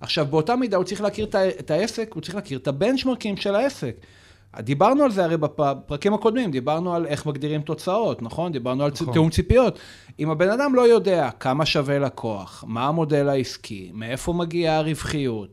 עכשיו, 0.00 0.26
באותה 0.26 0.56
מידה 0.56 0.76
הוא 0.76 0.84
צריך 0.84 1.00
להכיר 1.00 1.26
את 1.34 1.70
העסק, 1.70 2.12
הוא 2.14 2.22
צריך 2.22 2.34
להכיר 2.34 2.58
את 2.58 2.68
הבנצ'מרקים 2.68 3.36
של 3.36 3.54
העסק. 3.54 3.96
דיברנו 4.60 5.04
על 5.04 5.10
זה 5.10 5.24
הרי 5.24 5.36
בפרקים 5.36 6.14
הקודמים, 6.14 6.50
דיברנו 6.50 6.94
על 6.94 7.06
איך 7.06 7.26
מגדירים 7.26 7.60
תוצאות, 7.60 8.22
נכון? 8.22 8.52
דיברנו 8.52 8.84
על 8.84 8.90
נכון. 8.90 9.12
תיאום 9.12 9.30
ציפיות. 9.30 9.78
אם 10.18 10.30
הבן 10.30 10.50
אדם 10.50 10.74
לא 10.74 10.88
יודע 10.88 11.30
כמה 11.40 11.66
שווה 11.66 11.98
לקוח, 11.98 12.64
מה 12.66 12.88
המודל 12.88 13.28
העסקי, 13.28 13.90
מאיפה 13.94 14.32
מגיעה 14.32 14.76
הרווחיות, 14.76 15.48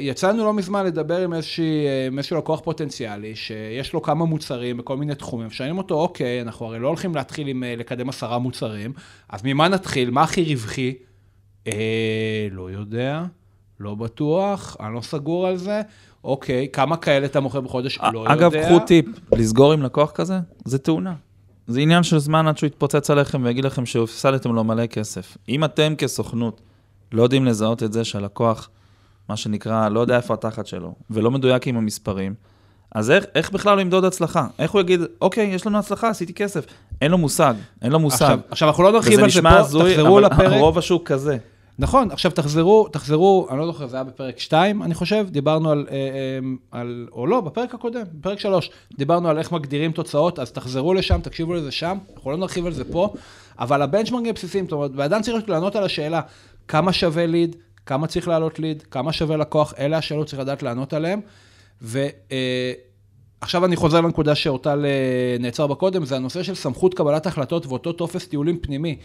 יצאנו 0.00 0.44
לא 0.44 0.54
מזמן 0.54 0.86
לדבר 0.86 1.16
עם 1.16 1.34
איזושהי, 1.34 1.86
אה, 1.86 2.06
עם 2.06 2.18
איזשהו 2.18 2.38
לקוח 2.38 2.60
פוטנציאלי, 2.60 3.36
שיש 3.36 3.92
לו 3.92 4.02
כמה 4.02 4.24
מוצרים 4.24 4.76
בכל 4.76 4.96
מיני 4.96 5.14
תחומים, 5.14 5.50
שואלים 5.50 5.78
אותו, 5.78 5.94
אוקיי, 5.94 6.42
אנחנו 6.42 6.66
הרי 6.66 6.78
לא 6.78 6.88
הולכים 6.88 7.14
להתחיל 7.14 7.48
עם 7.48 7.64
אה, 7.64 7.76
לקדם 7.76 8.08
עשרה 8.08 8.38
מוצרים, 8.38 8.92
אז 9.28 9.40
ממה 9.44 9.68
נתחיל? 9.68 10.10
מה 10.10 10.22
הכי 10.22 10.54
רווחי? 10.54 10.94
אה, 11.66 12.48
לא 12.50 12.70
יודע, 12.70 13.24
לא 13.80 13.94
בטוח, 13.94 14.76
אני 14.80 14.94
לא 14.94 15.00
סגור 15.00 15.46
על 15.46 15.56
זה. 15.56 15.82
אוקיי, 16.24 16.68
כמה 16.72 16.96
כאלה 16.96 17.26
אתה 17.26 17.40
מוכר 17.40 17.60
בחודש? 17.60 17.98
לא 18.12 18.18
יודע. 18.18 18.32
אגב, 18.32 18.52
קחו 18.64 18.78
טיפ, 18.86 19.06
לסגור 19.32 19.72
עם 19.72 19.82
לקוח 19.82 20.10
כזה, 20.10 20.38
זה 20.64 20.78
תאונה. 20.78 21.14
זה 21.66 21.80
עניין 21.80 22.02
של 22.02 22.18
זמן 22.18 22.46
עד 22.46 22.58
שהוא 22.58 22.66
יתפוצץ 22.66 23.10
עליכם 23.10 23.44
ויגיד 23.44 23.64
לכם 23.64 23.86
שהפסדתם 23.86 24.54
לו 24.54 24.64
מלא 24.64 24.86
כסף. 24.86 25.36
אם 25.48 25.64
אתם 25.64 25.94
כסוכנות 25.98 26.60
לא 27.12 27.22
יודעים 27.22 27.44
לזהות 27.44 27.82
את 27.82 27.92
זה 27.92 28.04
שהלקוח, 28.04 28.68
מה 29.28 29.36
שנקרא, 29.36 29.88
לא 29.88 30.00
יודע 30.00 30.16
איפה 30.16 30.34
התחת 30.34 30.66
שלו, 30.66 30.94
ולא 31.10 31.30
מדויק 31.30 31.66
עם 31.66 31.76
המספרים, 31.76 32.34
אז 32.94 33.10
איך, 33.10 33.24
איך 33.34 33.50
בכלל 33.50 33.72
הוא 33.72 33.80
ימדוד 33.80 34.04
הצלחה? 34.04 34.46
איך 34.58 34.70
הוא 34.70 34.80
יגיד, 34.80 35.00
אוקיי, 35.20 35.46
יש 35.46 35.66
לנו 35.66 35.78
הצלחה, 35.78 36.08
עשיתי 36.08 36.34
כסף. 36.34 36.66
אין 37.02 37.10
לו 37.10 37.18
מושג, 37.18 37.54
אין 37.82 37.92
לו 37.92 37.98
מושג. 37.98 38.24
עכשיו, 38.24 38.38
עכשיו, 38.50 38.68
אנחנו 38.68 38.82
לא 38.82 38.92
נרחיב 38.92 39.20
על 39.20 39.30
זה 39.30 39.42
פה, 39.42 39.50
הזוי, 39.50 39.94
תחזרו 39.94 40.18
אבל 40.18 40.26
לפרק. 40.26 40.60
רוב 40.60 40.78
השוק 40.78 41.08
כזה. 41.08 41.38
נכון, 41.78 42.10
עכשיו 42.10 42.30
תחזרו, 42.30 42.88
תחזרו, 42.88 43.46
אני 43.50 43.58
לא 43.58 43.66
זוכר, 43.66 43.86
זה 43.86 43.96
היה 43.96 44.04
בפרק 44.04 44.38
2, 44.38 44.82
אני 44.82 44.94
חושב, 44.94 45.26
דיברנו 45.30 45.70
על, 45.70 45.86
אה, 45.90 45.96
אה, 45.96 46.80
על, 46.80 47.08
או 47.12 47.26
לא, 47.26 47.40
בפרק 47.40 47.74
הקודם, 47.74 48.02
בפרק 48.12 48.40
3, 48.40 48.70
דיברנו 48.98 49.28
על 49.28 49.38
איך 49.38 49.52
מגדירים 49.52 49.92
תוצאות, 49.92 50.38
אז 50.38 50.52
תחזרו 50.52 50.94
לשם, 50.94 51.20
תקשיבו 51.20 51.54
לזה 51.54 51.70
שם, 51.70 51.98
אנחנו 52.16 52.30
לא 52.30 52.36
נרחיב 52.36 52.66
על 52.66 52.72
זה 52.72 52.84
פה, 52.84 53.14
אבל 53.58 53.82
הבנצ'מרקים 53.82 54.30
הבסיסיים, 54.30 54.64
זאת 54.64 54.72
אומרת, 54.72 54.90
ואדם 54.94 55.22
צריך 55.22 55.48
לענות 55.48 55.76
על 55.76 55.84
השאלה, 55.84 56.20
כמה 56.68 56.92
שווה 56.92 57.26
ליד, 57.26 57.56
כמה 57.86 58.06
צריך 58.06 58.28
לעלות 58.28 58.58
ליד, 58.58 58.82
כמה 58.82 59.12
שווה 59.12 59.36
לקוח, 59.36 59.74
אלה 59.78 59.98
השאלות 59.98 60.26
צריך 60.26 60.40
לדעת 60.40 60.62
לענות 60.62 60.92
עליהן, 60.92 61.20
ועכשיו 61.82 63.64
אני 63.64 63.76
חוזר 63.76 64.00
לנקודה 64.00 64.34
שאורטל 64.34 64.84
אה, 64.84 65.36
נעצר 65.40 65.66
בה 65.66 65.74
קודם, 65.74 66.04
זה 66.04 66.16
הנושא 66.16 66.42
של 66.42 66.54
סמכות 66.54 66.94
קבלת 66.94 67.26
החלטות 67.26 67.66
ואותו 67.66 67.92
טופס 67.92 68.26
טיולים 68.28 68.58
פנימי. 68.58 68.96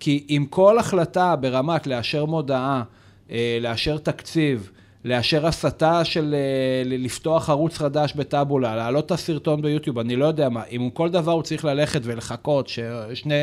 כי 0.00 0.24
עם 0.28 0.46
כל 0.46 0.78
החלטה 0.78 1.36
ברמת 1.36 1.86
לאשר 1.86 2.24
מודעה, 2.24 2.82
אה, 3.30 3.58
לאשר 3.60 3.98
תקציב, 3.98 4.70
לאשר 5.04 5.46
הסתה 5.46 6.04
של 6.04 6.34
אה, 6.34 6.82
לפתוח 6.98 7.50
ערוץ 7.50 7.78
חדש 7.78 8.12
בטאבולה, 8.16 8.76
להעלות 8.76 9.06
את 9.06 9.10
הסרטון 9.10 9.62
ביוטיוב, 9.62 9.98
אני 9.98 10.16
לא 10.16 10.24
יודע 10.24 10.48
מה, 10.48 10.62
אם 10.70 10.90
כל 10.94 11.08
דבר 11.08 11.32
הוא 11.32 11.42
צריך 11.42 11.64
ללכת 11.64 12.00
ולחכות, 12.04 12.68
ששני 12.68 13.34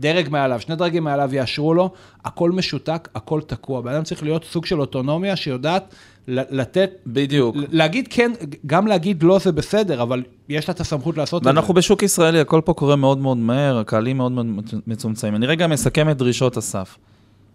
דרג 0.00 0.28
מעליו, 0.28 0.60
שני 0.60 0.76
דרגים 0.76 1.04
מעליו 1.04 1.34
יאשרו 1.34 1.74
לו, 1.74 1.90
הכל 2.24 2.52
משותק, 2.52 3.08
הכל 3.14 3.40
תקוע. 3.46 3.80
בן 3.80 3.92
אדם 3.92 4.02
צריך 4.02 4.22
להיות 4.22 4.44
סוג 4.44 4.66
של 4.66 4.80
אוטונומיה 4.80 5.36
שיודעת 5.36 5.94
לתת, 6.28 6.90
בדיוק. 7.06 7.56
להגיד 7.70 8.06
כן, 8.10 8.32
גם 8.66 8.86
להגיד 8.86 9.22
לא 9.22 9.38
זה 9.38 9.52
בסדר, 9.52 10.02
אבל 10.02 10.22
יש 10.48 10.68
לה 10.68 10.74
את 10.74 10.80
הסמכות 10.80 11.16
לעשות 11.16 11.42
את 11.42 11.44
זה. 11.44 11.50
ואנחנו 11.50 11.74
בשוק 11.74 12.02
ישראלי, 12.02 12.40
הכל 12.40 12.60
פה 12.64 12.72
קורה 12.72 12.96
מאוד 12.96 13.18
מאוד 13.18 13.36
מהר, 13.36 13.78
הקהלים 13.78 14.16
מאוד 14.16 14.32
מאוד 14.32 14.46
מצומצמים. 14.86 15.34
אני 15.34 15.46
רגע 15.46 15.66
מסכם 15.66 16.10
את 16.10 16.16
דרישות 16.16 16.56
הסף. 16.56 16.98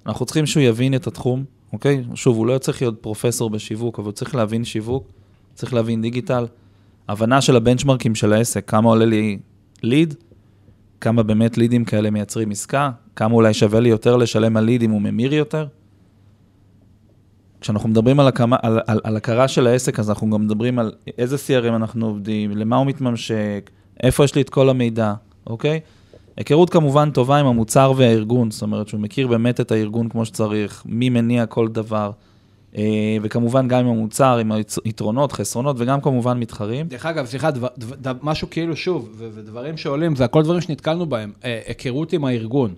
אנחנו 0.06 0.26
צריכים 0.26 0.46
שהוא 0.46 0.64
יבין 0.64 0.96
את 0.96 1.08
התחום, 1.08 1.44
אוקיי? 1.74 2.04
שוב, 2.16 2.38
הוא 2.38 2.48
לא 2.48 2.58
צריך 2.58 2.82
להיות 2.82 3.02
פרופסור 3.02 3.50
בשיווק, 3.50 4.00
אבל 4.00 4.06
הוא 4.06 4.12
צריך 4.12 4.36
להבין 4.36 4.66
שיווק, 4.66 5.08
צריך 5.54 5.74
להבין 5.74 6.02
דיגיטל, 6.02 6.46
הבנה 7.10 7.42
של 7.42 7.56
הבנצ'מרקים 7.56 8.16
של 8.16 8.34
העסק, 8.34 8.70
כמה 8.70 8.90
עולה 8.90 9.06
לי 9.06 9.40
ליד, 9.84 10.14
כמה 11.02 11.24
באמת 11.24 11.58
לידים 11.58 11.86
כאלה 11.86 12.10
מייצרים 12.10 12.52
עסקה, 12.52 12.92
כמה 13.16 13.34
אולי 13.34 13.54
שווה 13.54 13.80
לי 13.80 13.90
יותר 13.90 14.18
לשלם 14.18 14.58
על 14.58 14.64
ליד 14.64 14.84
אם 14.84 14.92
הוא 14.92 15.02
ממיר 15.02 15.34
יותר. 15.34 15.68
כשאנחנו 17.62 17.90
מדברים 17.90 18.20
על, 18.20 18.28
הקמה, 18.28 18.56
על, 18.62 18.80
על, 18.88 19.00
על 19.04 19.18
הכרה 19.18 19.48
של 19.48 19.68
העסק, 19.68 20.00
אז 20.00 20.10
אנחנו 20.10 20.30
גם 20.30 20.46
מדברים 20.46 20.80
על 20.80 20.92
איזה 21.18 21.36
CRM 21.36 21.76
אנחנו 21.76 22.06
עובדים, 22.06 22.52
למה 22.52 22.78
הוא 22.78 22.86
מתממשק, 22.86 23.70
איפה 24.04 24.24
יש 24.24 24.36
לי 24.36 24.42
את 24.42 24.50
כל 24.50 24.70
המידע, 24.70 25.14
אוקיי? 25.48 25.80
היכרות 26.40 26.70
כמובן 26.70 27.12
טובה 27.12 27.38
עם 27.38 27.46
המוצר 27.46 27.94
והארגון, 27.98 28.52
זאת 28.52 28.62
אומרת 28.62 28.88
שהוא 28.88 29.00
מכיר 29.00 29.28
באמת 29.28 29.62
את 29.62 29.72
הארגון 29.72 30.10
כמו 30.10 30.26
שצריך, 30.26 30.84
מי 30.86 31.10
מניע 31.10 31.46
כל 31.46 31.68
דבר, 31.68 32.12
אה, 32.78 33.18
וכמובן 33.22 33.68
גם 33.68 33.80
עם 33.80 33.88
המוצר, 33.88 34.38
עם 34.38 34.52
היתרונות, 34.86 35.32
חסרונות, 35.32 35.76
וגם 35.80 36.02
כמובן 36.02 36.40
מתחרים. 36.40 36.88
דרך 36.88 37.06
אגב, 37.06 37.26
סליחה, 37.26 37.52
דבר, 37.52 37.68
דבר, 37.78 38.14
משהו 38.24 38.50
כאילו 38.50 38.76
שוב, 38.76 39.10
ו- 39.14 39.30
ודברים 39.34 39.78
שעולים, 39.78 40.16
זה 40.16 40.26
הכל 40.26 40.44
דברים 40.44 40.62
שנתקלנו 40.62 41.06
בהם, 41.06 41.32
אה, 41.46 41.62
היכרות 41.68 42.14
עם 42.14 42.26
הארגון. 42.26 42.74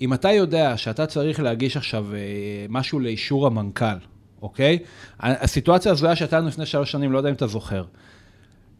אם 0.00 0.14
אתה 0.14 0.32
יודע 0.32 0.76
שאתה 0.76 1.06
צריך 1.06 1.40
להגיש 1.40 1.76
עכשיו 1.76 2.06
אה, 2.14 2.18
משהו 2.68 3.00
לאישור 3.00 3.46
המנכ"ל, 3.46 3.98
אוקיי? 4.42 4.78
הסיטואציה 5.20 5.92
הזויה 5.92 6.16
שהייתה 6.16 6.38
לנו 6.38 6.48
לפני 6.48 6.66
שלוש 6.66 6.90
שנים, 6.90 7.12
לא 7.12 7.18
יודע 7.18 7.28
אם 7.28 7.34
אתה 7.34 7.46
זוכר. 7.46 7.84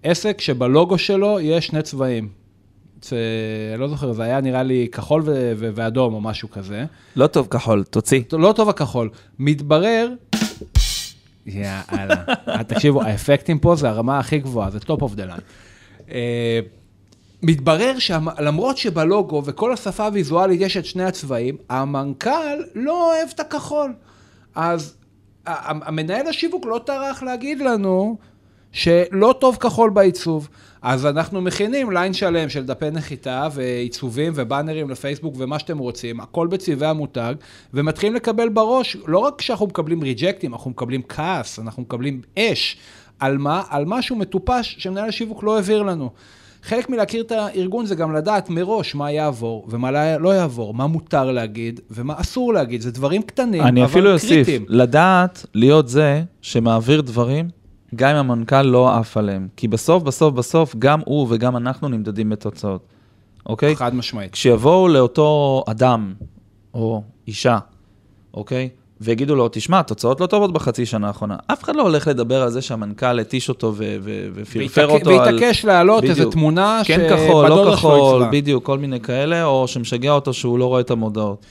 עסק 0.03 0.41
שבלוגו 0.41 0.99
שלו 0.99 1.41
יש 1.41 1.67
שני 1.67 1.83
צבעים. 1.83 2.48
זה, 3.03 3.17
לא 3.79 3.89
זוכר, 3.89 4.13
זה 4.13 4.23
היה 4.23 4.41
נראה 4.41 4.63
לי 4.63 4.89
כחול 4.93 5.23
ו- 5.25 5.53
ו- 5.57 5.71
ואדום 5.75 6.15
או 6.15 6.21
משהו 6.21 6.51
כזה. 6.51 6.85
לא 7.17 7.27
טוב 7.27 7.47
כחול, 7.51 7.85
תוציא. 7.85 8.23
לא 8.33 8.53
טוב 8.53 8.69
הכחול. 8.69 9.11
מתברר, 9.39 10.09
יאללה, 11.47 12.25
אה, 12.49 12.65
תקשיבו, 12.65 13.03
האפקטים 13.03 13.59
פה 13.59 13.77
זה 13.77 13.89
הרמה 13.89 14.19
הכי 14.19 14.39
גבוהה, 14.39 14.71
זה 14.71 14.79
of 14.79 15.13
the 15.17 15.31
line. 15.31 15.41
אה, 16.11 16.61
מתברר 17.43 17.99
שלמרות 17.99 18.79
שבלוגו 18.79 19.43
וכל 19.45 19.73
השפה 19.73 20.07
הוויזואלית 20.07 20.61
יש 20.61 20.77
את 20.77 20.85
שני 20.85 21.05
הצבעים, 21.05 21.57
המנכ"ל 21.69 22.63
לא 22.75 23.13
אוהב 23.13 23.29
את 23.35 23.41
הכחול. 23.41 23.93
אז 24.55 24.97
המנהל 25.47 26.27
השיווק 26.27 26.67
לא 26.67 26.81
טרח 26.87 27.23
להגיד 27.23 27.59
לנו 27.61 28.19
שלא 28.73 29.35
טוב 29.41 29.57
כחול 29.61 29.91
בעיצוב. 29.91 30.49
אז 30.83 31.07
אנחנו 31.07 31.41
מכינים 31.41 31.91
ליין 31.91 32.13
שלם 32.13 32.49
של 32.49 32.65
דפי 32.65 32.91
נחיתה 32.91 33.49
ועיצובים 33.53 34.33
ובאנרים 34.37 34.91
לפייסבוק 34.91 35.35
ומה 35.39 35.59
שאתם 35.59 35.79
רוצים, 35.79 36.21
הכל 36.21 36.47
בצבעי 36.47 36.89
המותג, 36.89 37.35
ומתחילים 37.75 38.15
לקבל 38.15 38.49
בראש, 38.49 38.97
לא 39.07 39.19
רק 39.19 39.41
שאנחנו 39.41 39.67
מקבלים 39.67 40.03
ריג'קטים, 40.03 40.53
אנחנו 40.53 40.71
מקבלים 40.71 41.03
כעס, 41.09 41.59
אנחנו 41.59 41.83
מקבלים 41.83 42.21
אש. 42.39 42.77
על 43.21 43.39
מה? 43.39 43.63
על 43.69 43.85
משהו 43.87 44.17
מטופש 44.17 44.77
שמנהל 44.79 45.09
השיווק 45.09 45.43
לא 45.43 45.57
העביר 45.57 45.83
לנו. 45.83 46.11
חלק 46.63 46.89
מלהכיר 46.91 47.23
את 47.23 47.33
הארגון 47.33 47.87
זה 47.87 47.95
גם 47.95 48.15
לדעת 48.15 48.51
מראש 48.51 48.95
מה 48.95 49.11
יעבור 49.11 49.67
ומה 49.71 50.19
לא- 50.19 50.35
יעבור, 50.35 50.75
מה 50.75 50.87
מותר 50.87 51.33
להגיד 51.33 51.81
ומה 51.91 52.15
אסור 52.17 52.55
להגיד. 52.55 52.81
זה 52.81 52.91
דברים 52.91 53.23
קטנים, 53.23 53.63
אני 53.63 53.81
אבל 53.81 53.91
אפילו 53.91 54.13
אוסיף, 54.13 54.31
קריטיים. 54.31 54.65
לדעת 54.69 55.47
להיות 55.55 55.89
זה 55.89 56.23
שמעביר 56.43 57.01
דברים, 57.01 57.49
גם 57.95 58.11
אם 58.11 58.17
המנכ"ל 58.17 58.63
לא 58.63 58.97
עף 58.97 59.17
עליהם. 59.17 59.49
כי 59.57 59.69
בסוף, 59.69 60.03
בסוף, 60.03 60.35
בסוף, 60.35 60.77
גם 60.79 61.01
הוא 61.05 61.27
וגם 61.31 61.57
אנחנו 61.57 61.89
נמדדים 61.89 62.31
בתוצאות, 62.31 62.81
אוקיי? 63.47 63.77
חד 63.77 63.95
משמעית. 63.95 64.33
כשיבואו 64.33 64.89
לאותו 64.89 65.65
אדם 65.67 66.15
או 66.75 67.03
אישה, 67.29 67.59
אוקיי? 68.35 68.69
ויגידו 69.01 69.35
לו, 69.35 69.49
תשמע, 69.53 69.79
התוצאות 69.81 70.21
לא 70.21 70.27
טובות 70.27 70.53
בחצי 70.53 70.87
שנה 70.87 71.07
האחרונה. 71.07 71.37
אף 71.47 71.65
אחד 71.65 71.77
לא 71.77 71.83
הולך 71.83 72.09
לדבר 72.09 72.43
על 72.43 72.51
זה 72.51 72.63
שהמנכ"ל 72.63 73.21
התיש 73.21 73.49
אותו 73.49 73.75
ופרפר 74.35 74.87
אותו 74.87 75.11
על... 75.11 75.17
והתעקש 75.17 75.65
להעלות 75.65 76.05
איזו. 76.05 76.31
תמונה 76.31 76.81
כן 76.85 77.09
כחול, 77.11 77.49
לא 77.49 77.73
כחול. 77.77 78.25
בדיוק, 78.33 78.65
כל 78.65 78.79
מיני 78.79 79.01
כאלה, 79.01 79.45
או 79.45 79.69
שמשגע 79.69 80.11
אותו 80.13 80.33
שהוא 80.33 80.59
לא 80.59 80.67
רואה 80.67 80.81
את 80.81 80.91
המודעות. 80.91 81.47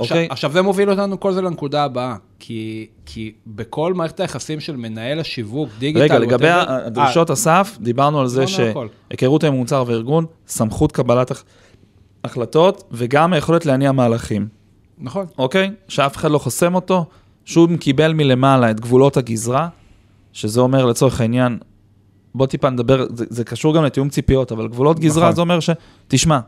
אוקיי? 0.00 0.26
עכשיו 0.30 0.52
זה 0.52 0.62
מוביל 0.62 0.90
אותנו 0.90 1.20
כל 1.20 1.32
זה 1.32 1.42
לנקודה 1.42 1.84
הבאה, 1.84 2.16
כי, 2.38 2.86
כי 3.06 3.32
בכל 3.46 3.94
מערכת 3.94 4.20
היחסים 4.20 4.60
של 4.60 4.76
מנהל 4.76 5.20
השיווק, 5.20 5.68
דיגיטל, 5.78 6.02
רגע, 6.04 6.18
לגבי 6.18 6.52
whatever, 6.52 6.70
הדרישות 6.70 7.30
הסף, 7.30 7.78
דיברנו 7.80 8.20
על 8.20 8.26
זה. 8.26 8.44
שהיכרות 8.46 9.44
עם 9.44 9.54
מוצר 9.54 9.84
וארגון, 9.86 10.26
סמכות 10.48 10.92
קבלת 10.92 11.30
הח- 11.30 11.44
החלטות, 12.24 12.84
וגם 12.92 13.32
היכולת 13.32 13.66
להניע 13.66 13.92
מהלכים, 13.92 14.42
אה, 14.42 14.46
נכון. 14.98 15.26
אוקיי? 15.38 15.70
שאף 15.88 16.16
אחד 16.16 16.30
לא 16.30 16.38
חוסם 16.38 16.74
אותו, 16.74 17.04
שהוא 17.44 17.68
קיבל 17.80 18.12
מלמעלה 18.12 18.70
את 18.70 18.80
גבולות 18.80 19.16
הגזרה, 19.16 19.68
שזה 20.32 20.60
אומר 20.60 20.86
לצורך 20.86 21.20
העניין, 21.20 21.58
בוא 22.34 22.46
טיפה 22.46 22.70
נדבר, 22.70 23.06
זה, 23.14 23.24
זה 23.28 23.44
קשור 23.44 23.74
גם 23.74 23.84
לתיאום 23.84 24.08
ציפיות, 24.08 24.52
אבל 24.52 24.68
גבולות 24.68 24.98
גזרה 24.98 25.24
נכון. 25.24 25.34
זה 25.34 25.40
אומר 25.40 25.60
ש... 25.60 25.70
תשמע, 26.08 26.40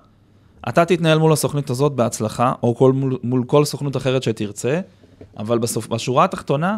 אתה 0.68 0.84
תתנהל 0.84 1.18
מול 1.18 1.32
הסוכנית 1.32 1.70
הזאת 1.70 1.92
בהצלחה, 1.92 2.52
או 2.62 2.74
כל, 2.74 2.92
מול, 2.92 3.18
מול 3.22 3.44
כל 3.46 3.64
סוכנות 3.64 3.96
אחרת 3.96 4.22
שתרצה, 4.22 4.80
אבל 5.38 5.58
בסוף, 5.58 5.88
בשורה 5.88 6.24
התחתונה, 6.24 6.76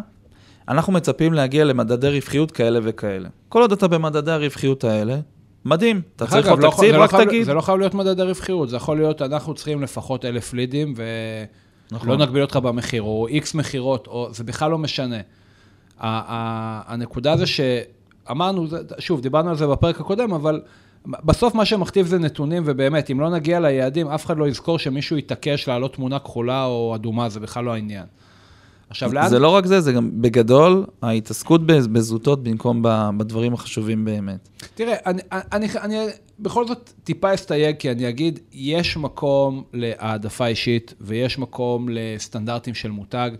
אנחנו 0.69 0.93
מצפים 0.93 1.33
להגיע 1.33 1.63
למדדי 1.63 2.09
רווחיות 2.09 2.51
כאלה 2.51 2.79
וכאלה. 2.83 3.29
כל 3.49 3.61
עוד 3.61 3.71
אתה 3.71 3.87
במדדי 3.87 4.31
הרווחיות 4.31 4.83
האלה, 4.83 5.17
מדהים, 5.65 6.01
אתה 6.15 6.27
צריך 6.27 6.47
עוד 6.47 6.59
לא- 6.63 6.69
תקציב, 6.69 6.95
לא 6.95 7.03
רק 7.03 7.09
חייב- 7.11 7.27
תגיד. 7.29 7.45
זה 7.45 7.53
לא 7.53 7.61
חייב 7.61 7.77
להיות 7.77 7.93
מדדי 7.93 8.23
רווחיות, 8.23 8.69
זה 8.69 8.75
יכול 8.75 8.97
להיות, 8.97 9.21
אנחנו 9.21 9.53
צריכים 9.53 9.81
לפחות 9.81 10.25
אלף 10.25 10.53
לידים, 10.53 10.93
ולא 10.97 11.07
נכון. 11.91 12.21
נגביל 12.21 12.41
אותך 12.41 12.55
במחיר, 12.55 13.01
או 13.01 13.27
איקס 13.27 13.53
מכירות, 13.53 14.07
או 14.07 14.27
זה 14.31 14.43
בכלל 14.43 14.71
לא 14.71 14.77
משנה. 14.77 15.17
הנקודה 15.99 17.37
זה 17.37 17.43
שאמרנו, 17.45 18.67
שוב, 18.99 19.21
דיברנו 19.21 19.49
על 19.49 19.55
זה 19.55 19.67
בפרק 19.67 19.99
הקודם, 19.99 20.33
אבל 20.33 20.61
בסוף 21.07 21.55
מה 21.55 21.65
שמכתיב 21.65 22.05
זה 22.05 22.19
נתונים, 22.19 22.63
ובאמת, 22.65 23.11
אם 23.11 23.19
לא 23.19 23.29
נגיע 23.29 23.59
ליעדים, 23.59 24.07
אף 24.07 24.25
אחד 24.25 24.37
לא 24.37 24.47
יזכור 24.47 24.79
שמישהו 24.79 25.17
יתעקש 25.17 25.67
להעלות 25.67 25.93
תמונה 25.93 26.19
כחולה 26.19 26.65
או 26.65 26.95
אדומה, 26.95 27.29
זה 27.29 27.39
בכלל 27.39 27.63
לא 27.63 27.73
העניין. 27.73 28.05
עכשיו, 28.89 29.13
לאן... 29.13 29.29
זה 29.29 29.39
לא 29.39 29.49
רק 29.49 29.65
זה, 29.65 29.81
זה 29.81 29.91
גם 29.91 30.21
בגדול 30.21 30.85
ההתעסקות 31.01 31.61
בז- 31.67 31.87
בזוטות 31.87 32.43
במקום 32.43 32.81
בדברים 33.17 33.53
החשובים 33.53 34.05
באמת. 34.05 34.49
תראה, 34.75 34.95
אני, 35.05 35.21
אני, 35.31 35.67
אני 35.81 36.05
בכל 36.39 36.67
זאת 36.67 36.93
טיפה 37.03 37.33
אסתייג, 37.33 37.75
כי 37.77 37.91
אני 37.91 38.09
אגיד, 38.09 38.39
יש 38.53 38.97
מקום 38.97 39.63
להעדפה 39.73 40.47
אישית, 40.47 40.93
ויש 41.01 41.39
מקום 41.39 41.87
לסטנדרטים 41.89 42.73
של 42.73 42.91
מותג, 42.91 43.31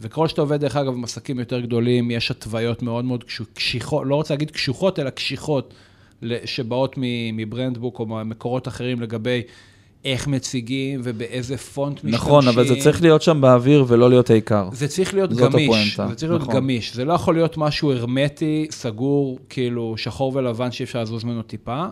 וככל 0.00 0.28
שאתה 0.28 0.40
עובד, 0.40 0.60
דרך 0.60 0.76
אגב, 0.76 0.92
עם 0.92 1.04
עסקים 1.04 1.38
יותר 1.38 1.60
גדולים, 1.60 2.10
יש 2.10 2.30
התוויות 2.30 2.82
מאוד 2.82 3.04
מאוד 3.04 3.24
קשיחות, 3.54 4.02
לא 4.06 4.14
רוצה 4.14 4.34
להגיד 4.34 4.50
קשוחות, 4.50 4.98
אלא 4.98 5.10
קשיחות, 5.10 5.74
שבאות 6.44 6.94
מברנדבוק 7.32 7.98
או 7.98 8.06
ממקורות 8.06 8.68
אחרים 8.68 9.00
לגבי 9.00 9.42
איך 10.04 10.28
מציגים 10.28 11.00
ובאיזה 11.04 11.56
פונט 11.56 11.94
משתמשים. 11.94 12.14
נכון, 12.14 12.48
אבל 12.48 12.66
זה 12.68 12.76
צריך 12.76 13.02
להיות 13.02 13.22
שם 13.22 13.40
באוויר 13.40 13.84
ולא 13.88 14.08
להיות 14.10 14.30
העיקר. 14.30 14.68
זה 14.72 14.88
צריך 14.88 15.14
להיות 15.14 15.32
גמיש, 15.32 15.64
הפואנטה, 15.68 16.08
זה 16.08 16.14
צריך 16.14 16.30
להיות 16.30 16.42
נכון. 16.42 16.54
גמיש, 16.54 16.94
זה 16.94 17.04
לא 17.04 17.12
יכול 17.12 17.34
להיות 17.34 17.56
משהו 17.56 17.92
הרמטי, 17.92 18.66
סגור, 18.70 19.38
כאילו 19.48 19.94
שחור 19.96 20.32
ולבן 20.36 20.72
שאי 20.72 20.84
אפשר 20.84 21.02
לזוז 21.02 21.24
ממנו 21.24 21.42
טיפה. 21.42 21.84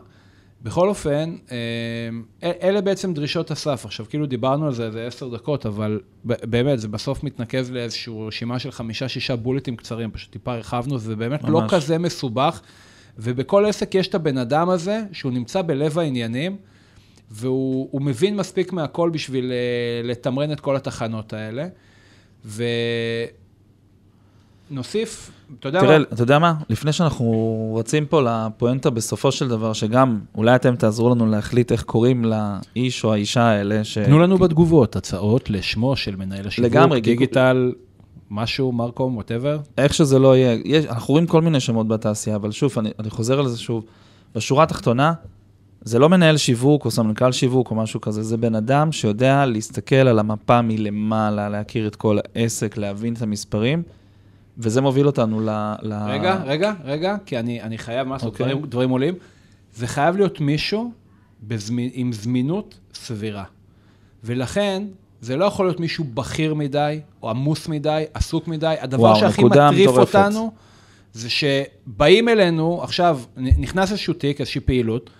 בכל 0.62 0.88
אופן, 0.88 1.34
אה, 1.52 1.56
אל- 2.42 2.52
אלה 2.62 2.80
בעצם 2.80 3.14
דרישות 3.14 3.50
הסף. 3.50 3.82
עכשיו, 3.84 4.06
כאילו 4.08 4.26
דיברנו 4.26 4.66
על 4.66 4.74
זה 4.74 4.86
איזה 4.86 5.06
עשר 5.06 5.28
דקות, 5.28 5.66
אבל 5.66 6.00
באמת, 6.24 6.80
זה 6.80 6.88
בסוף 6.88 7.24
מתנקז 7.24 7.70
לאיזושהי 7.70 8.12
רשימה 8.26 8.58
של 8.58 8.70
חמישה-שישה 8.70 9.36
בולטים 9.36 9.76
קצרים, 9.76 10.10
פשוט 10.10 10.32
טיפה 10.32 10.54
הרחבנו, 10.54 10.98
זה 10.98 11.16
באמת 11.16 11.44
לא 11.44 11.60
ממש. 11.60 11.70
כזה 11.74 11.98
מסובך. 11.98 12.60
ובכל 13.18 13.66
עסק 13.66 13.94
יש 13.94 14.08
את 14.08 14.14
הבן 14.14 14.38
אדם 14.38 14.68
הזה, 14.68 15.02
שהוא 15.12 15.32
נמצא 15.32 15.62
בלב 15.62 15.98
העניינים, 15.98 16.56
והוא 17.30 17.88
הוא 17.90 18.02
מבין 18.02 18.36
מספיק 18.36 18.72
מהכל 18.72 19.10
בשביל 19.10 19.52
אה, 19.52 20.08
לתמרן 20.08 20.52
את 20.52 20.60
כל 20.60 20.76
התחנות 20.76 21.32
האלה. 21.32 21.66
ונוסיף, 24.70 25.30
אתה 25.60 25.68
יודע 25.68 25.80
תראה, 25.80 25.98
מה? 25.98 26.04
אתה 26.12 26.22
יודע 26.22 26.38
מה? 26.38 26.54
לפני 26.70 26.92
שאנחנו 26.92 27.76
רצים 27.80 28.06
פה 28.06 28.22
לפואנטה 28.22 28.90
בסופו 28.90 29.32
של 29.32 29.48
דבר, 29.48 29.72
שגם 29.72 30.20
אולי 30.34 30.54
אתם 30.54 30.76
תעזרו 30.76 31.14
לנו 31.14 31.26
להחליט 31.26 31.72
איך 31.72 31.82
קוראים 31.82 32.24
לאיש 32.24 33.04
או 33.04 33.12
האישה 33.12 33.42
האלה, 33.42 33.84
ש... 33.84 33.98
תנו 33.98 34.18
לנו 34.18 34.38
בתגובות 34.38 34.96
הצעות 34.96 35.50
לשמו 35.50 35.96
של 35.96 36.16
מנהל 36.16 36.46
השיווק, 36.46 36.70
לגמרי, 36.70 37.00
דיגיטל, 37.00 37.72
משהו, 38.30 38.72
מרקום, 38.72 39.16
ווטאבר. 39.16 39.58
איך 39.78 39.94
שזה 39.94 40.18
לא 40.18 40.36
יהיה, 40.36 40.58
יש, 40.64 40.84
אנחנו 40.84 41.12
רואים 41.12 41.26
כל 41.26 41.42
מיני 41.42 41.60
שמות 41.60 41.88
בתעשייה, 41.88 42.36
אבל 42.36 42.50
שוב, 42.50 42.72
אני, 42.78 42.90
אני 42.98 43.10
חוזר 43.10 43.38
על 43.38 43.48
זה 43.48 43.58
שוב. 43.58 43.84
בשורה 44.34 44.62
התחתונה, 44.64 45.12
זה 45.82 45.98
לא 45.98 46.08
מנהל 46.08 46.36
שיווק 46.36 46.84
או 46.84 46.90
סמנכ"ל 46.90 47.32
שיווק 47.32 47.70
או 47.70 47.76
משהו 47.76 48.00
כזה, 48.00 48.22
זה 48.22 48.36
בן 48.36 48.54
אדם 48.54 48.92
שיודע 48.92 49.46
להסתכל 49.46 49.94
על 49.94 50.18
המפה 50.18 50.62
מלמעלה, 50.62 51.48
להכיר 51.48 51.86
את 51.86 51.96
כל 51.96 52.18
העסק, 52.34 52.76
להבין 52.76 53.14
את 53.14 53.22
המספרים, 53.22 53.82
וזה 54.58 54.80
מוביל 54.80 55.06
אותנו 55.06 55.40
ל... 55.40 55.48
ל... 55.82 55.92
רגע, 55.92 56.42
רגע, 56.44 56.72
רגע, 56.84 57.16
כי 57.26 57.38
אני, 57.38 57.62
אני 57.62 57.78
חייב 57.78 58.08
משהו, 58.08 58.28
אוקיי. 58.28 58.46
דברים, 58.46 58.66
דברים 58.66 58.90
עולים. 58.90 59.14
זה 59.74 59.86
חייב 59.86 60.16
להיות 60.16 60.40
מישהו 60.40 60.92
בזמין, 61.42 61.90
עם 61.92 62.12
זמינות 62.12 62.78
סבירה. 62.94 63.44
ולכן, 64.24 64.82
זה 65.20 65.36
לא 65.36 65.44
יכול 65.44 65.66
להיות 65.66 65.80
מישהו 65.80 66.04
בכיר 66.14 66.54
מדי, 66.54 67.00
או 67.22 67.30
עמוס 67.30 67.68
מדי, 67.68 68.04
עסוק 68.14 68.48
מדי. 68.48 68.74
הדבר 68.80 69.02
וואו, 69.02 69.20
שהכי 69.20 69.44
מטריף 69.44 69.90
מטורפת. 69.90 70.16
אותנו, 70.16 70.52
זה 71.12 71.28
שבאים 71.30 72.28
אלינו, 72.28 72.82
עכשיו, 72.82 73.20
נכנס 73.36 73.90
איזשהו 73.90 74.14
תיק, 74.14 74.40
איזושהי 74.40 74.60
פעילות, 74.60 75.10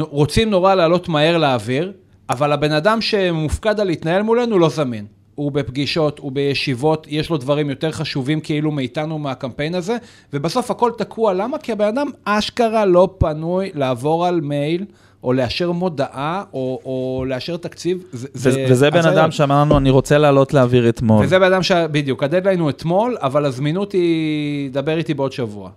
רוצים 0.00 0.50
נורא 0.50 0.74
לעלות 0.74 1.08
מהר 1.08 1.38
לאוויר, 1.38 1.92
אבל 2.30 2.52
הבן 2.52 2.72
אדם 2.72 3.00
שמופקד 3.00 3.80
על 3.80 3.86
להתנהל 3.86 4.22
מולנו 4.22 4.58
לא 4.58 4.68
זמין. 4.68 5.06
הוא 5.34 5.52
בפגישות, 5.52 6.18
הוא 6.18 6.32
בישיבות, 6.32 7.06
יש 7.10 7.30
לו 7.30 7.36
דברים 7.36 7.70
יותר 7.70 7.92
חשובים 7.92 8.40
כאילו 8.40 8.70
מאיתנו 8.70 9.18
מהקמפיין 9.18 9.74
הזה, 9.74 9.96
ובסוף 10.32 10.70
הכל 10.70 10.90
תקוע. 10.98 11.32
למה? 11.32 11.58
כי 11.58 11.72
הבן 11.72 11.88
אדם 11.88 12.10
אשכרה 12.24 12.84
לא 12.84 13.14
פנוי 13.18 13.70
לעבור 13.74 14.26
על 14.26 14.40
מייל, 14.40 14.84
או 15.22 15.32
לאשר 15.32 15.72
מודעה, 15.72 16.44
או, 16.52 16.80
או 16.84 17.24
לאשר 17.28 17.56
תקציב. 17.56 18.02
זה, 18.12 18.28
ו- 18.50 18.64
וזה 18.70 18.90
בן. 18.90 19.06
אדם 19.06 19.30
שאמר 19.30 19.60
לנו, 19.60 19.78
אני 19.78 19.90
רוצה 19.90 20.18
לעלות 20.18 20.54
לאוויר 20.54 20.88
אתמול. 20.88 21.24
וזה 21.24 21.38
בן 21.38 21.52
אדם 21.52 21.62
ש... 21.62 21.72
בדיוק, 21.72 22.22
הדדליין 22.22 22.60
הוא 22.60 22.70
אתמול, 22.70 23.16
אבל 23.20 23.44
הזמינות 23.44 23.92
היא, 23.92 24.70
דבר 24.70 24.98
איתי 24.98 25.14
בעוד 25.14 25.32
שבוע. 25.32 25.70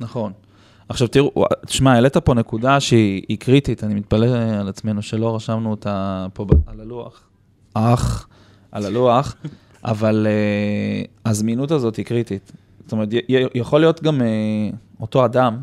נכון. 0.00 0.32
עכשיו 0.88 1.08
תראו, 1.08 1.44
תשמע, 1.66 1.92
העלית 1.92 2.16
פה 2.16 2.34
נקודה 2.34 2.80
שהיא 2.80 3.22
היא 3.28 3.38
קריטית, 3.38 3.84
אני 3.84 3.94
מתפלא 3.94 4.26
על 4.60 4.68
עצמנו 4.68 5.02
שלא 5.02 5.36
רשמנו 5.36 5.70
אותה 5.70 6.26
פה 6.34 6.46
על 6.66 6.80
הלוח. 6.80 7.20
אך, 7.74 8.26
על 8.72 8.86
הלוח, 8.86 9.36
אבל 9.84 10.26
uh, 10.26 11.08
הזמינות 11.30 11.70
הזאת 11.70 11.96
היא 11.96 12.04
קריטית. 12.04 12.52
זאת 12.82 12.92
אומרת, 12.92 13.08
יכול 13.54 13.80
להיות 13.80 14.02
גם 14.02 14.20
uh, 14.20 14.76
אותו 15.00 15.24
אדם 15.24 15.56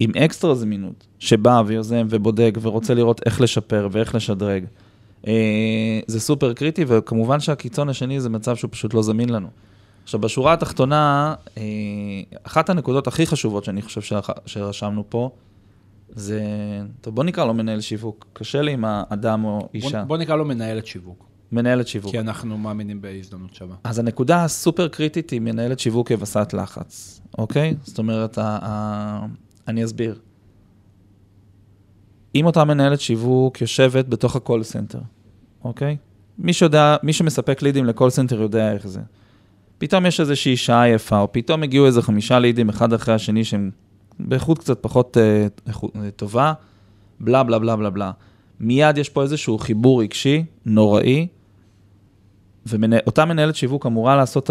עם 0.00 0.10
אקסטרה 0.24 0.54
זמינות, 0.54 1.06
שבא 1.18 1.62
ויוזם 1.66 2.06
ובודק 2.10 2.58
ורוצה 2.62 2.94
לראות 2.94 3.20
איך 3.26 3.40
לשפר 3.40 3.88
ואיך 3.92 4.14
לשדרג. 4.14 4.64
Uh, 5.22 5.26
זה 6.06 6.20
סופר 6.20 6.52
קריטי, 6.52 6.84
וכמובן 6.88 7.40
שהקיצון 7.40 7.88
השני 7.88 8.20
זה 8.20 8.28
מצב 8.28 8.56
שהוא 8.56 8.68
פשוט 8.72 8.94
לא 8.94 9.02
זמין 9.02 9.28
לנו. 9.28 9.48
עכשיו, 10.04 10.20
בשורה 10.20 10.52
התחתונה, 10.52 11.34
אה, 11.58 11.62
אחת 12.42 12.70
הנקודות 12.70 13.06
הכי 13.06 13.26
חשובות 13.26 13.64
שאני 13.64 13.82
חושב 13.82 14.20
שרשמנו 14.46 15.04
פה, 15.08 15.30
זה, 16.08 16.42
טוב, 17.00 17.14
בוא 17.14 17.24
נקרא 17.24 17.44
לו 17.44 17.54
מנהל 17.54 17.80
שיווק. 17.80 18.26
קשה 18.32 18.62
לי 18.62 18.72
עם 18.72 18.84
האדם 18.84 19.44
או 19.44 19.58
בוא, 19.58 19.68
אישה. 19.74 20.04
בוא 20.04 20.16
נקרא 20.16 20.36
לו 20.36 20.44
מנהלת 20.44 20.86
שיווק, 20.86 21.26
מנהלת 21.52 21.88
שיווק. 21.88 22.10
כי 22.10 22.20
אנחנו 22.20 22.58
מאמינים 22.58 23.00
בהזדמנות 23.00 23.54
שווה. 23.54 23.76
אז 23.84 23.98
הנקודה 23.98 24.44
הסופר 24.44 24.88
קריטית 24.88 25.30
היא 25.30 25.40
מנהלת 25.40 25.78
שיווק 25.78 26.08
כבשת 26.08 26.54
לחץ, 26.58 27.20
אוקיי? 27.38 27.74
זאת 27.82 27.98
אומרת, 27.98 28.38
ה- 28.38 28.58
ה- 28.62 29.26
אני 29.70 29.84
אסביר. 29.84 30.18
אם 32.34 32.46
אותה 32.46 32.64
מנהלת 32.64 33.00
שיווק 33.00 33.60
יושבת 33.60 34.08
בתוך 34.08 34.36
ה-call 34.36 34.72
center, 34.72 34.98
אוקיי? 35.64 35.96
מי 36.38 36.52
שיודע, 36.52 36.96
מי 37.02 37.12
שמספק 37.12 37.62
לידים 37.62 37.86
ל-call 37.86 38.32
center 38.32 38.34
יודע 38.34 38.72
איך 38.72 38.86
זה. 38.86 39.00
פתאום 39.78 40.06
יש 40.06 40.20
איזושהי 40.20 40.56
שעה 40.56 40.88
יפה, 40.88 41.20
או 41.20 41.32
פתאום 41.32 41.62
הגיעו 41.62 41.86
איזה 41.86 42.02
חמישה 42.02 42.38
לידים 42.38 42.68
אחד 42.68 42.92
אחרי 42.92 43.14
השני 43.14 43.44
שהם 43.44 43.70
באיכות 44.18 44.58
קצת 44.58 44.78
פחות 44.82 45.16
אה, 45.16 45.46
איכות, 45.66 45.96
אה, 45.96 46.10
טובה, 46.10 46.52
בלה 47.20 47.42
בלה 47.42 47.58
בלה 47.58 47.76
בלה 47.76 47.90
בלה. 47.90 48.10
מיד 48.60 48.98
יש 48.98 49.08
פה 49.08 49.22
איזשהו 49.22 49.58
חיבור 49.58 50.02
רגשי 50.02 50.44
נוראי, 50.66 51.26
ואותה 52.66 53.24
מנהלת 53.24 53.56
שיווק 53.56 53.86
אמורה 53.86 54.16
לעשות, 54.16 54.50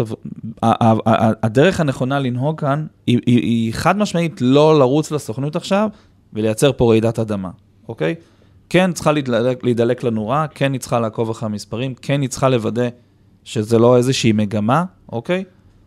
הדרך 1.42 1.80
הנכונה 1.80 2.18
לנהוג 2.18 2.60
כאן, 2.60 2.86
היא, 3.06 3.18
היא, 3.26 3.38
היא 3.38 3.74
חד 3.74 3.98
משמעית 3.98 4.40
לא 4.40 4.78
לרוץ 4.78 5.10
לסוכנות 5.10 5.56
עכשיו 5.56 5.88
ולייצר 6.32 6.72
פה 6.72 6.90
רעידת 6.90 7.18
אדמה, 7.18 7.50
אוקיי? 7.88 8.14
כן 8.68 8.92
צריכה 8.92 9.12
להידלק, 9.12 9.64
להידלק 9.64 10.04
לנורה, 10.04 10.46
כן 10.54 10.72
היא 10.72 10.80
צריכה 10.80 11.00
לעקוב 11.00 11.30
אחרי 11.30 11.46
המספרים, 11.46 11.94
כן 11.94 12.20
היא 12.20 12.28
צריכה 12.28 12.48
לוודא 12.48 12.88
שזה 13.44 13.78
לא 13.78 13.96
איזושהי 13.96 14.32
מגמה, 14.32 14.84
אוקיי? 15.12 15.44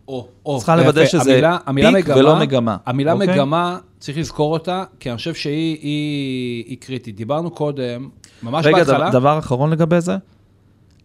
או, 0.08 0.28
או. 0.46 0.56
צריכה 0.58 0.76
לוודא. 0.76 1.06
שזה 1.06 1.32
המילה, 1.32 1.58
המילה 1.66 1.92
פיק 1.92 2.04
מגמה, 2.04 2.18
ולא 2.18 2.36
מגמה, 2.36 2.76
המילה 2.86 3.12
אוקיי? 3.12 3.34
מגמה, 3.34 3.78
צריך 3.98 4.18
לזכור 4.18 4.52
אותה, 4.52 4.84
כי 5.00 5.10
אני 5.10 5.16
חושב 5.16 5.34
שהיא 5.34 5.78
היא, 5.82 6.64
היא 6.66 6.78
קריטית. 6.80 7.16
דיברנו 7.16 7.50
קודם, 7.50 8.08
ממש 8.42 8.66
רגע, 8.66 8.76
בהתחלה. 8.76 9.10
דבר, 9.10 9.18
דבר 9.18 9.38
אחרון 9.38 9.70
לגבי 9.70 10.00
זה, 10.00 10.16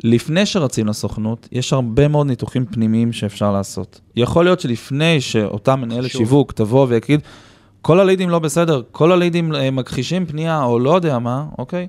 לפני 0.04 0.46
שרצים 0.46 0.88
לסוכנות, 0.88 1.48
יש 1.52 1.74
הרבה 1.74 2.08
מאוד 2.08 2.28
ניתוחים 2.28 2.66
פנימיים 2.66 3.14
שאפשר 3.14 3.52
לעשות. 3.52 4.02
יכול 4.16 4.46
להיות 4.46 4.60
שלפני 4.60 5.22
שאותה 5.22 5.76
מנהלת. 5.76 6.12
שיווק 6.12 6.52
תבוא 6.52 6.86
ויגיד, 6.90 7.20
כל 7.82 8.00
הלידים 8.00 8.30
לא 8.30 8.40
בסדר, 8.40 8.82
כל 8.92 9.12
הלידים 9.12 9.56
אה, 9.56 9.72
מכחישים 9.72 10.26
פנייה 10.26 10.64
או 10.64 10.80
לא 10.80 10.96
יודע 10.96 11.20
מה, 11.20 11.46
אוקיי? 11.58 11.88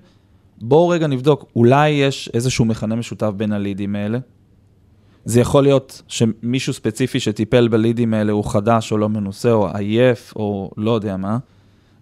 בואו 0.61 0.89
רגע 0.89 1.07
נבדוק, 1.07 1.45
אולי 1.57 1.89
יש 1.89 2.31
איזשהו 2.35 2.65
מכנה 2.65 2.97
משותף 2.97 3.31
בין 3.37 3.53
הלידים 3.53 3.97
האלה. 3.97 4.19
זה 5.25 5.41
יכול 5.41 5.63
להיות 5.63 6.03
שמישהו 6.09 6.73
ספציפי 6.73 7.21
שטיפל 7.21 7.69
בלידים 7.69 8.15
האלה 8.15 8.33
הוא 8.33 8.45
חדש 8.45 8.93
או 8.93 8.99
לא 8.99 9.09
מנוסה 9.09 9.53
או 9.53 9.69
עייף 9.75 10.33
או 10.37 10.71
לא 10.77 10.91
יודע 10.91 11.17
מה. 11.17 11.39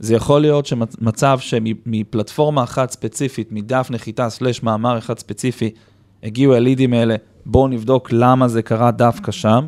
זה 0.01 0.15
יכול 0.15 0.41
להיות 0.41 0.67
שמצב 0.67 1.39
שמפלטפורמה 1.41 2.63
אחת 2.63 2.91
ספציפית, 2.91 3.53
מדף 3.53 3.89
נחיתה 3.91 4.31
סלש 4.31 4.63
מאמר 4.63 4.99
אחד 4.99 5.19
ספציפי, 5.19 5.71
הגיעו 6.23 6.55
הלידים 6.55 6.93
האלה, 6.93 7.17
בואו 7.47 7.69
נבדוק 7.69 8.09
למה 8.13 8.49
זה 8.49 8.63
קרה 8.63 8.91
דווקא 8.91 9.33
שם, 9.33 9.67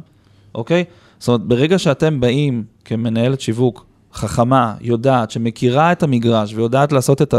אוקיי? 0.54 0.84
זאת 1.18 1.28
אומרת, 1.28 1.40
ברגע 1.40 1.78
שאתם 1.78 2.20
באים 2.20 2.64
כמנהלת 2.84 3.40
שיווק 3.40 3.86
חכמה, 4.12 4.74
יודעת, 4.80 5.30
שמכירה 5.30 5.92
את 5.92 6.02
המגרש 6.02 6.54
ויודעת 6.54 6.92
לעשות 6.92 7.22
את 7.22 7.34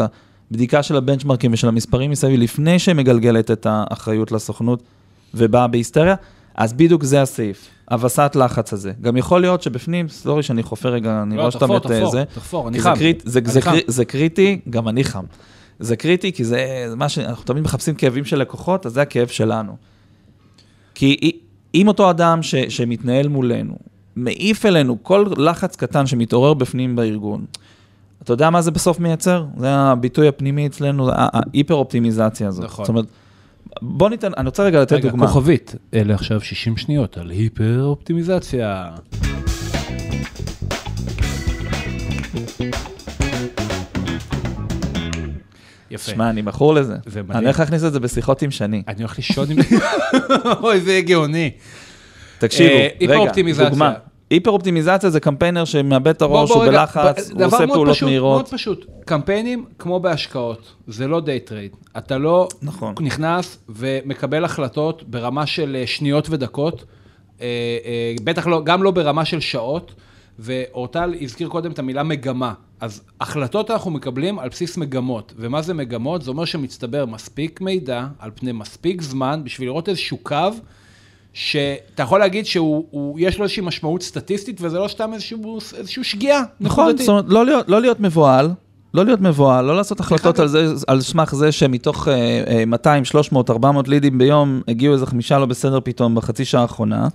הבדיקה 0.52 0.84
של 0.84 0.96
הבנצ'מרקים 0.96 1.54
ושל 1.54 1.68
המספרים 1.68 2.12
מסביב 2.12 2.40
לפני 2.40 2.80
שהיא 2.80 2.96
מגלגלת 2.96 3.52
את 3.52 3.68
האחריות 3.70 4.32
לסוכנות 4.32 4.84
ובאה 5.34 5.68
בהיסטריה, 5.68 6.16
אז 6.56 6.74
בדיוק 6.74 7.04
זה 7.04 7.22
הסעיף, 7.22 7.68
הווסת 7.92 8.36
לחץ 8.36 8.74
הזה. 8.74 8.92
גם 9.02 9.18
יכול 9.18 9.42
להיות 9.42 9.62
שבפנים, 9.62 10.10
סורי 10.10 10.44
שאני 10.44 10.64
חופר 10.64 10.90
רגע, 10.90 11.22
אני 11.22 11.36
לא, 11.36 11.42
רואה 11.42 11.52
שאתה 11.52 11.66
תחפור, 11.66 11.78
מת 11.78 11.88
תחפור, 11.88 12.12
זה. 12.12 12.24
תחפור, 12.36 12.68
אני 12.68 12.80
חם. 12.80 12.94
זה, 12.94 13.00
קריט, 13.00 13.24
זה, 13.26 13.40
זה, 13.46 13.60
זה 13.88 14.06
קריטי, 14.06 14.60
גם 14.70 14.88
אני 14.88 15.04
חם. 15.04 15.24
זה 15.82 15.96
קריטי 15.96 16.32
כי 16.32 16.44
זה, 16.44 16.86
זה 16.90 16.96
מה 16.96 17.10
שאנחנו 17.10 17.44
תמיד 17.44 17.64
מחפשים 17.64 17.96
כאבים 17.96 18.26
של 18.26 18.38
לקוחות, 18.38 18.86
אז 18.86 18.94
זה 18.94 19.02
הכאב 19.02 19.28
שלנו. 19.28 19.76
כי 20.96 21.32
אם 21.76 21.88
אותו 21.88 22.10
אדם 22.10 22.44
ש, 22.44 22.56
שמתנהל 22.56 23.28
מולנו, 23.28 23.76
מעיף 24.16 24.66
אלינו 24.66 24.98
כל 25.04 25.26
לחץ 25.38 25.76
קטן 25.76 26.08
שמתעורר 26.08 26.54
בפנים 26.54 26.96
בארגון, 26.96 27.46
אתה 28.24 28.34
יודע 28.34 28.50
מה 28.50 28.62
זה 28.62 28.72
בסוף 28.72 29.00
מייצר? 29.00 29.46
זה 29.58 29.70
הביטוי 29.70 30.28
הפנימי 30.28 30.68
אצלנו, 30.68 31.10
ההיפר-אופטימיזציה 31.14 32.48
הזאת. 32.48 32.66
נכון. 32.66 32.86
זאת 32.86 32.90
אומרת, 32.90 33.06
בוא 33.82 34.10
ניתן, 34.10 34.32
אני 34.38 34.46
רוצה 34.46 34.64
רגע 34.64 34.82
לתת 34.82 34.94
רגע, 34.94 35.10
דוגמה. 35.10 35.28
כוכבית, 35.28 35.76
אלה 35.94 36.14
עכשיו 36.14 36.42
60 36.42 36.78
שניות 36.78 37.18
על 37.18 37.30
היפר-אופטימיזציה. 37.30 38.90
יפה. 45.92 46.12
שמע, 46.12 46.30
אני 46.30 46.42
מכור 46.42 46.74
לזה. 46.74 46.96
זה 47.06 47.24
מדהים. 47.24 47.38
אני 47.38 47.46
הולך 47.46 47.60
להכניס 47.60 47.84
את 47.84 47.94
זה 47.94 48.00
בשיחות 48.00 48.42
עם 48.42 48.52
שני. 48.52 48.84
אני 48.88 49.00
הולך 49.00 49.18
לישון 49.18 49.52
עם... 49.52 49.58
אוי, 50.64 50.80
זה 50.80 51.02
גאוני. 51.06 51.52
תקשיבו, 52.40 52.74
אה, 52.74 52.88
רגע. 53.02 53.70
דוגמה. 53.70 53.94
היפר-אופטימיזציה 54.30 55.10
זה 55.10 55.20
קמפיינר 55.20 55.66
שמאבד 55.66 56.08
את 56.08 56.22
הראש, 56.22 56.50
הוא 56.50 56.66
בלחץ, 56.66 57.32
הוא 57.32 57.46
עושה 57.46 57.58
דבר 57.58 57.66
מאוד 57.66 57.78
פעולות 57.78 57.96
פשוט, 57.96 58.04
מאוד 58.04 58.12
מהירות. 58.12 58.48
פשוט, 58.48 58.86
קמפיינים 59.06 59.66
כמו 59.80 60.00
בהשקעות, 60.00 60.74
זה 60.88 61.08
לא 61.08 61.20
day 61.20 61.40
trade. 61.40 61.72
אתה 61.98 62.18
לא 62.18 62.48
נכון. 62.62 62.96
נכנס 63.02 63.58
ומקבל 63.70 64.46
החלטות 64.46 65.04
ברמה 65.04 65.46
של 65.46 65.78
אה, 65.80 65.88
שניות 65.88 66.30
ודקות, 66.30 66.86
אה, 67.42 67.48
בטח 68.24 68.48
לא, 68.48 68.62
גם 68.64 68.84
לא 68.84 68.92
ברמה 68.92 69.26
של 69.26 69.40
שעות, 69.40 69.94
ואורטל 70.42 71.14
הזכיר 71.22 71.48
קודם 71.50 71.72
את 71.72 71.80
המילה 71.80 72.04
מגמה. 72.04 72.54
אז 72.80 73.02
החלטות 73.22 73.72
אנחנו 73.72 73.92
מקבלים 73.92 74.40
על 74.40 74.50
בסיס 74.50 74.78
מגמות, 74.78 75.34
ומה 75.38 75.62
זה 75.62 75.74
מגמות? 75.74 76.22
זה 76.22 76.32
אומר 76.32 76.46
שמצטבר 76.46 77.06
מספיק 77.06 77.62
מידע 77.62 78.06
על 78.20 78.32
פני 78.36 78.52
מספיק 78.52 79.02
זמן 79.02 79.42
בשביל 79.44 79.68
לראות 79.68 79.90
איזשהו 79.90 80.18
קו. 80.24 80.36
שאתה 81.34 82.04
יכול 82.04 82.20
להגיד 82.20 82.46
שיש 82.46 83.38
לו 83.38 83.44
איזושהי 83.44 83.62
משמעות 83.64 84.02
סטטיסטית, 84.02 84.58
וזה 84.62 84.80
לא 84.80 84.88
סתם 84.88 85.14
איזשהו, 85.14 85.60
איזשהו 85.78 86.04
שגיאה 86.04 86.42
נכון. 86.60 86.98
זאת 86.98 87.10
אומרת, 87.10 87.26
לא 87.28 87.46
להיות- 87.46 87.70
לא 87.70 87.82
להיות 87.82 88.00
מבוהל, 88.00 88.52
לא 88.94 89.06
להיות 89.06 89.22
מבוהל, 89.22 89.66
לא 89.66 89.76
לעשות 89.76 90.00
החלטות 90.00 90.40
על 90.40 90.48
זה, 90.48 90.74
על 90.88 91.02
סמך 91.02 91.36
זה 91.36 91.52
שמתוך 91.52 92.08
אה, 92.08 92.64
200, 92.68 93.06
300, 93.06 93.50
400 93.50 93.88
לידים 93.88 94.18
ביום, 94.18 94.62
הגיעו 94.68 94.94
איזה 94.94 95.06
חמישה 95.06 95.40
לא 95.40 95.46
בסדר 95.46 95.80
פתאום 95.84 96.16
בחצי 96.16 96.46
שעה 96.46 96.62
האחרונה, 96.62 97.08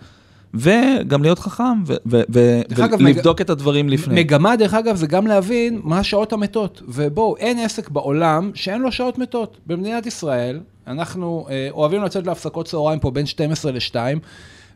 וגם 0.57 1.23
להיות 1.23 1.39
חכם, 1.39 1.83
ולבדוק 2.07 3.41
את 3.41 3.51
הדברים 3.51 3.89
לפני. 3.89 4.21
מגמה, 4.21 4.57
דרך 4.57 4.75
אגב, 4.75 4.97
זה 4.97 5.07
גם 5.07 5.27
להבין 5.27 5.81
מה 5.85 5.99
השעות 5.99 6.33
המתות. 6.33 6.83
ובואו, 6.89 7.37
אין 7.37 7.59
עסק 7.59 7.89
בעולם 7.89 8.51
שאין 8.55 8.81
לו 8.83 8.93
שעות 8.93 9.19
מתות. 9.19 9.57
במדינת 9.67 10.07
ישראל, 10.07 10.61
אנחנו 10.87 11.47
אה, 11.51 11.69
אוהבים 11.71 12.03
לצאת 12.03 12.27
להפסקות 12.27 12.67
צהריים 12.67 12.99
פה 12.99 13.11
בין 13.11 13.27
12 13.27 13.73
ל-2, 13.73 13.95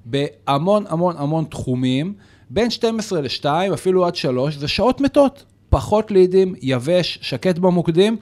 בהמון 0.04 0.84
המון 0.88 1.14
המון 1.18 1.44
תחומים, 1.44 2.14
בין 2.50 2.70
12 2.70 3.20
ל-2, 3.20 3.44
אפילו 3.74 4.06
עד 4.06 4.16
3, 4.16 4.56
זה 4.56 4.68
שעות 4.68 5.00
מתות. 5.00 5.44
פחות 5.68 6.10
לידים, 6.10 6.54
יבש, 6.62 7.18
שקט 7.22 7.58
במוקדים, 7.58 8.16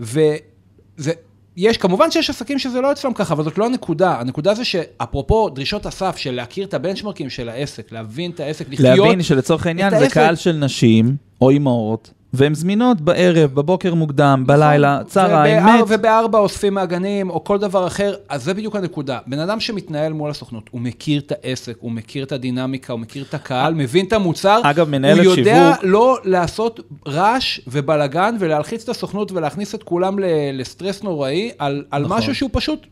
וזה... 0.00 1.12
יש, 1.56 1.76
כמובן 1.76 2.10
שיש 2.10 2.30
עסקים 2.30 2.58
שזה 2.58 2.80
לא 2.80 2.92
אצלם 2.92 3.14
ככה, 3.14 3.34
אבל 3.34 3.44
זאת 3.44 3.58
לא 3.58 3.66
הנקודה. 3.66 4.20
הנקודה 4.20 4.54
זה 4.54 4.64
שאפרופו 4.64 5.48
דרישות 5.48 5.86
הסף 5.86 6.16
של 6.16 6.34
להכיר 6.34 6.66
את 6.66 6.74
הבנצ'מרקים 6.74 7.30
של 7.30 7.48
העסק, 7.48 7.92
להבין 7.92 8.30
את 8.30 8.40
העסק, 8.40 8.68
לחיות... 8.70 8.98
להבין 8.98 9.22
שלצורך 9.22 9.66
העניין 9.66 9.90
זה 9.90 9.96
העסק. 9.96 10.14
קהל 10.14 10.36
של 10.36 10.52
נשים 10.52 11.16
או 11.44 11.50
אימהות, 11.50 12.10
והן 12.32 12.54
זמינות 12.54 13.00
בערב, 13.00 13.50
בבוקר 13.54 13.94
מוקדם, 13.94 14.44
בלילה, 14.46 15.00
צהריים, 15.06 15.66
מת. 15.66 15.84
ובארבע 15.88 16.38
אוספים 16.38 16.74
מהגנים, 16.74 17.30
או 17.30 17.44
כל 17.44 17.58
דבר 17.58 17.86
אחר, 17.86 18.14
אז 18.28 18.44
זה 18.44 18.54
בדיוק 18.54 18.76
הנקודה. 18.76 19.18
בן 19.26 19.38
אדם 19.38 19.60
שמתנהל 19.60 20.12
מול 20.12 20.30
הסוכנות, 20.30 20.64
הוא 20.70 20.80
מכיר 20.80 21.20
את 21.26 21.32
העסק, 21.44 21.76
הוא 21.80 21.92
מכיר 21.92 22.24
את 22.24 22.32
הדינמיקה, 22.32 22.92
הוא 22.92 23.00
מכיר 23.00 23.24
את 23.28 23.34
הקהל, 23.34 23.74
מבין 23.74 24.06
את 24.06 24.12
המוצר. 24.12 24.60
אגב, 24.64 24.88
מנהלת 24.88 25.24
הוא 25.26 25.34
יודע 25.36 25.72
שיווק- 25.74 25.84
לא 25.90 26.18
לעשות 26.24 26.80
רעש 27.08 27.60
ובלגן 27.66 28.36
ולהלחיץ 28.40 28.82
את 28.82 28.88
הסוכנות 28.88 29.32
ולהכניס 29.32 29.74
את 29.74 29.82
כולם 29.82 30.18
ל- 30.18 30.24
לסטרס 30.52 31.02
נוראי 31.02 31.50
על, 31.58 31.84
על 31.90 32.02
נכון. 32.04 32.18
משהו 32.18 32.34
שהוא 32.34 32.50
פשוט 32.52 32.86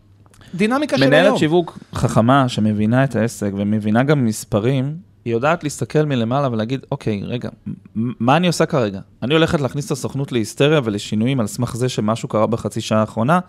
דינמיקה 0.55 0.99
של 0.99 1.03
היום. 1.03 1.13
מנהלת 1.15 1.39
שיווק 1.39 1.79
חכמה 1.95 2.49
שמבינה 2.49 3.05
את 3.05 3.17
העסק 3.17 3.51
ומבינה 3.57 4.03
גם 4.03 4.25
מספרים, 4.27 5.12
היא 5.25 5.33
יודעת 5.35 5.65
להסתכל 5.65 6.05
מלמעלה 6.05 6.49
ולהגיד, 6.53 6.81
אוקיי, 6.91 7.23
רגע, 7.25 7.49
מה 7.95 8.37
אני 8.37 8.47
עושה 8.47 8.67
כרגע? 8.67 9.01
אני 9.23 9.35
הולכת 9.35 9.61
להכניס 9.61 9.87
את 9.87 9.91
הסוכנות 9.91 10.33
להיסטריה 10.33 10.81
ולשינויים 10.85 11.41
על 11.41 11.47
סמך 11.47 11.77
זה 11.77 11.89
שמשהו 11.89 12.29
קרה 12.29 12.47
בחצי 12.47 12.81
שעה 12.81 13.01
האחרונה? 13.01 13.41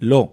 לא. 0.00 0.28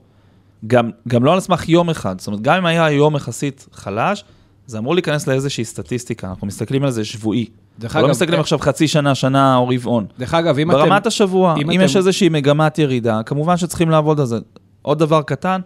גם, 0.68 0.90
גם 1.08 1.24
לא 1.24 1.34
על 1.34 1.40
סמך 1.40 1.70
יום 1.70 1.90
אחד. 1.90 2.20
זאת 2.20 2.28
אומרת, 2.28 2.42
גם 2.42 2.56
אם 2.58 2.66
היה 2.66 2.92
יום 2.92 3.16
יחסית 3.16 3.68
חלש, 3.74 4.24
זה 4.66 4.78
אמור 4.78 4.94
להיכנס 4.94 5.28
לאיזושהי 5.28 5.66
סטטיסטיקה. 5.66 6.30
אנחנו 6.30 6.48
מסתכלים 6.48 6.84
על 6.84 6.92
זה 6.92 7.06
שבועי. 7.06 7.46
דרך 7.80 7.96
לא 7.96 8.02
אגב, 8.02 8.10
מסתכלים 8.10 8.36
אה, 8.36 8.40
עכשיו 8.40 8.60
חצי 8.60 8.88
שנה, 8.88 9.16
שנה 9.16 9.56
או 9.56 9.68
רבעון. 9.68 10.06
דרך 10.20 10.34
אגב, 10.34 10.60
אם 10.60 10.68
ברמת 10.68 11.02
אתם... 11.02 11.08
השבוע, 11.08 11.54
אם 11.54 11.70
אם, 11.70 11.78
אתם- 11.78 11.86
יש 11.86 11.96
איזושהי 11.96 12.30
מגמת 12.30 12.80
ירידה, 12.80 13.24
כמובן 13.24 13.58
שצריכים 13.58 13.90
לעבוד 13.90 14.20
על 14.20 14.26
זה. 14.26 14.38
עוד 14.82 15.00
דבר 15.00 15.22
קטן, 15.22 15.62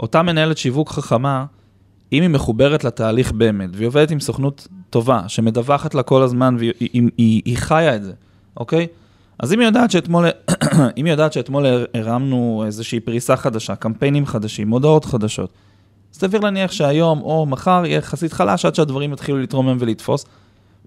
אותה 0.00 0.22
מנהלת 0.22 0.58
שיווק 0.58 0.90
חכמה, 0.90 1.44
אם 2.12 2.22
היא 2.22 2.30
מחוברת 2.30 2.84
לתהליך 2.84 3.32
באמת, 3.32 3.70
והיא 3.72 3.86
עובדת 3.86 4.10
עם 4.10 4.20
סוכנות 4.20 4.68
טובה, 4.90 5.22
שמדווחת 5.28 5.94
לה 5.94 6.02
כל 6.02 6.22
הזמן, 6.22 6.56
והיא 6.58 6.72
היא, 6.80 7.02
היא, 7.18 7.42
היא 7.44 7.56
חיה 7.56 7.96
את 7.96 8.04
זה, 8.04 8.12
אוקיי? 8.56 8.86
אז 9.38 9.52
אם 9.52 9.60
היא 9.60 9.66
יודעת 9.66 9.90
שאתמול, 9.90 10.26
אם 10.96 11.04
היא 11.04 11.12
יודעת 11.12 11.32
שאתמול 11.32 11.66
הרמנו 11.94 12.62
איזושהי 12.66 13.00
פריסה 13.00 13.36
חדשה, 13.36 13.76
קמפיינים 13.76 14.26
חדשים, 14.26 14.68
מודעות 14.68 15.04
חדשות, 15.04 15.50
סביר 16.12 16.40
להניח 16.40 16.72
שהיום 16.72 17.22
או 17.22 17.46
מחר 17.46 17.82
יהיה 17.84 17.98
יחסית 17.98 18.32
חלש 18.32 18.64
עד 18.64 18.74
שהדברים 18.74 19.12
יתחילו 19.12 19.38
להתרומם 19.38 19.76
ולתפוס. 19.80 20.26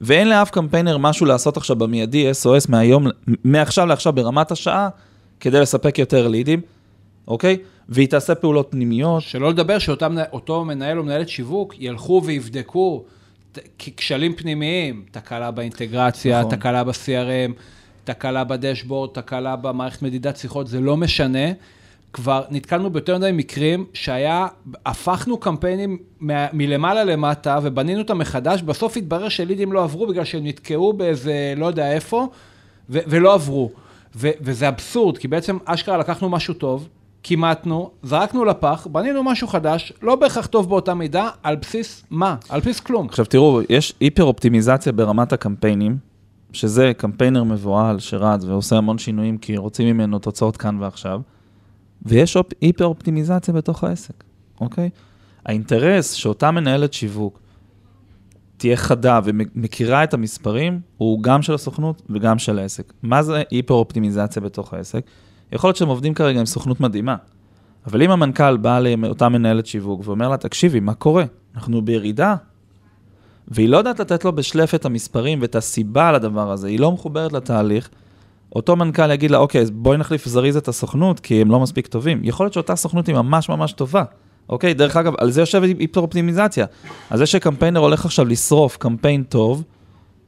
ואין 0.01 0.29
לאף 0.29 0.49
קמפיינר 0.49 0.97
משהו 0.97 1.25
לעשות 1.25 1.58
עכשיו 1.58 1.75
במיידי, 1.75 2.32
SOS, 2.32 2.71
מהיום, 2.71 3.08
מעכשיו 3.43 3.86
לעכשיו 3.86 4.13
ברמת 4.13 4.51
השעה, 4.51 4.89
כדי 5.39 5.60
לספק 5.60 5.99
יותר 5.99 6.27
לידים, 6.27 6.62
אוקיי? 7.29 7.57
והיא 7.89 8.07
תעשה 8.07 8.35
פעולות 8.35 8.67
פנימיות. 8.69 9.21
שלא 9.21 9.49
לדבר 9.49 9.79
שאותו 9.79 10.65
מנהל 10.65 10.97
או 10.97 11.03
מנהלת 11.03 11.29
שיווק 11.29 11.73
ילכו 11.79 12.21
ויבדקו 12.25 13.03
כשלים 13.77 14.35
פנימיים, 14.35 15.05
תקלה 15.11 15.51
באינטגרציה, 15.51 16.39
נכון. 16.39 16.55
תקלה 16.55 16.83
ב-CRM, 16.83 17.51
תקלה 18.03 18.43
בדשבורד, 18.43 19.09
תקלה 19.13 19.55
במערכת 19.55 20.01
מדידת 20.01 20.37
שיחות, 20.37 20.67
זה 20.67 20.79
לא 20.79 20.97
משנה. 20.97 21.51
כבר 22.13 22.43
נתקלנו 22.49 22.89
ביותר 22.89 23.17
מדי 23.17 23.29
מקרים 23.33 23.85
שהיה, 23.93 24.47
הפכנו 24.85 25.37
קמפיינים 25.37 25.97
מה, 26.19 26.47
מלמעלה 26.53 27.03
למטה 27.03 27.59
ובנינו 27.63 28.01
אותם 28.01 28.17
מחדש, 28.17 28.61
בסוף 28.61 28.97
התברר 28.97 29.29
שלידים 29.29 29.73
לא 29.73 29.83
עברו 29.83 30.07
בגלל 30.07 30.23
שהם 30.23 30.47
נתקעו 30.47 30.93
באיזה 30.93 31.53
לא 31.57 31.65
יודע 31.65 31.91
איפה, 31.91 32.27
ו- 32.89 32.99
ולא 33.07 33.33
עברו. 33.33 33.71
ו- 34.15 34.29
וזה 34.41 34.67
אבסורד, 34.67 35.17
כי 35.17 35.27
בעצם 35.27 35.57
אשכרה 35.65 35.97
לקחנו 35.97 36.29
משהו 36.29 36.53
טוב, 36.53 36.87
כימתנו, 37.23 37.91
זרקנו 38.03 38.45
לפח, 38.45 38.88
בנינו 38.91 39.23
משהו 39.23 39.47
חדש, 39.47 39.93
לא 40.01 40.15
בהכרח 40.15 40.47
טוב 40.47 40.69
באותה 40.69 40.93
מידה, 40.93 41.29
על 41.43 41.55
בסיס 41.55 42.03
מה? 42.10 42.36
על 42.49 42.60
בסיס 42.60 42.79
כלום. 42.79 43.08
עכשיו 43.08 43.25
תראו, 43.25 43.62
יש 43.69 43.93
היפר 43.99 44.23
אופטימיזציה 44.23 44.91
ברמת 44.91 45.34
הקמפיינים, 45.34 45.97
שזה 46.53 46.91
קמפיינר 46.97 47.43
מבוהל 47.43 47.99
שרץ 47.99 48.43
ועושה 48.43 48.77
המון 48.77 48.97
שינויים 48.97 49.38
כי 49.38 49.58
רוצים 49.58 49.88
ממנו 49.88 50.19
תוצאות 50.19 50.58
כאן 50.58 50.77
ועכשיו, 50.79 51.21
ויש 52.05 52.36
אופ- 52.38 52.53
היפר 52.62 52.86
אופטימיזציה 52.86 53.53
בתוך 53.53 53.84
העסק, 53.84 54.23
אוקיי? 54.62 54.89
האינטרס 55.45 56.12
שאותה 56.12 56.51
מנהלת 56.51 56.93
שיווק 56.93 57.39
תהיה 58.58 58.77
חדה 58.77 59.19
ומכירה 59.23 60.03
את 60.03 60.13
המספרים, 60.13 60.79
הוא 60.97 61.23
גם 61.23 61.41
של 61.41 61.53
הסוכנות 61.53 62.01
וגם 62.10 62.39
של 62.39 62.60
העסק. 62.60 62.93
מה 63.03 63.23
זה 63.23 63.43
היפר 63.51 63.73
אופטימיזציה 63.73 64.41
בתוך 64.41 64.73
העסק? 64.73 65.05
יכול 65.51 65.67
להיות 65.67 65.77
שהם 65.77 65.88
עובדים 65.88 66.13
כרגע 66.13 66.39
עם 66.39 66.45
סוכנות 66.45 66.79
מדהימה, 66.79 67.15
אבל 67.88 68.01
אם 68.01 68.12
המנכ"ל 68.12 68.57
בא 68.57 68.79
לאותה 68.79 69.29
מנהלת 69.29 69.65
שיווק 69.65 70.01
ואומר 70.05 70.29
לה, 70.29 70.38
תקשיבי, 70.38 70.79
מה 70.79 70.93
קורה? 70.93 71.23
אנחנו 71.55 71.81
בירידה, 71.81 72.35
והיא 73.47 73.69
לא 73.69 73.77
יודעת 73.77 73.99
לתת 73.99 74.25
לו 74.25 74.31
בשלף 74.31 74.75
את 74.75 74.85
המספרים 74.85 75.41
ואת 75.41 75.55
הסיבה 75.55 76.12
לדבר 76.12 76.51
הזה, 76.51 76.67
היא 76.67 76.79
לא 76.79 76.91
מחוברת 76.91 77.33
לתהליך, 77.33 77.89
אותו 78.55 78.75
מנכ"ל 78.75 79.12
יגיד 79.12 79.31
לה, 79.31 79.38
אוקיי, 79.38 79.62
אז 79.62 79.71
בואי 79.71 79.97
נחליף 79.97 80.25
זריז 80.25 80.57
את 80.57 80.67
הסוכנות, 80.67 81.19
כי 81.19 81.41
הם 81.41 81.51
לא 81.51 81.59
מספיק 81.59 81.88
טובים. 81.88 82.21
יכול 82.23 82.45
להיות 82.45 82.53
שאותה 82.53 82.75
סוכנות 82.75 83.07
היא 83.07 83.15
ממש 83.15 83.49
ממש 83.49 83.71
טובה. 83.71 84.03
אוקיי, 84.49 84.73
דרך 84.73 84.97
אגב, 84.97 85.13
על 85.17 85.31
זה 85.31 85.41
יושב 85.41 85.63
היפר 85.63 86.01
אופטימיזציה. 86.01 86.65
על 87.09 87.17
זה 87.17 87.25
שקמפיינר 87.25 87.79
הולך 87.79 88.05
עכשיו 88.05 88.25
לשרוף 88.25 88.77
קמפיין 88.77 89.23
טוב, 89.23 89.63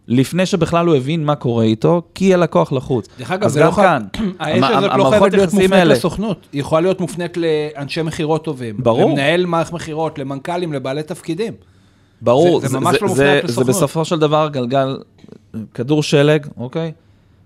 לפני 0.07 0.45
שבכלל 0.45 0.87
הוא 0.87 0.95
הבין 0.95 1.25
מה 1.25 1.35
קורה 1.35 1.63
איתו, 1.63 2.01
כי 2.15 2.33
הלקוח 2.33 2.71
לחוץ. 2.71 3.07
דרך 3.19 3.31
אגב, 3.31 3.47
זה 3.49 3.63
לא 3.63 3.71
כאן, 3.71 4.03
האש 4.39 4.63
הזאת 4.71 4.91
לא 4.97 5.09
חייבת 5.09 5.33
להיות 5.33 5.53
מופנית 5.53 5.71
לסוכנות, 5.85 6.47
היא 6.53 6.61
יכולה 6.61 6.81
להיות 6.81 7.01
מופנית 7.01 7.37
לאנשי 7.37 8.01
מכירות 8.01 8.43
טובים. 8.43 8.75
ברור. 8.79 9.09
למנהל 9.09 9.45
מערכת 9.45 9.73
מכירות, 9.73 10.19
למנכ"לים, 10.19 10.73
לבעלי 10.73 11.03
תפקידים. 11.03 11.53
ברור, 12.21 12.59
זה- 12.61 12.67
זה 12.67 12.79
ממש 12.79 12.95
לא 13.01 13.07
מופנה 13.07 13.15
זה, 13.25 13.33
רק 13.37 13.41
זה 13.41 13.47
לסוכנות. 13.47 13.67
בסופו 13.69 14.05
של 14.05 14.19
דבר 14.19 14.49
גלגל, 14.51 14.97
כדור 15.73 16.03
שלג, 16.03 16.47
אוקיי? 16.57 16.91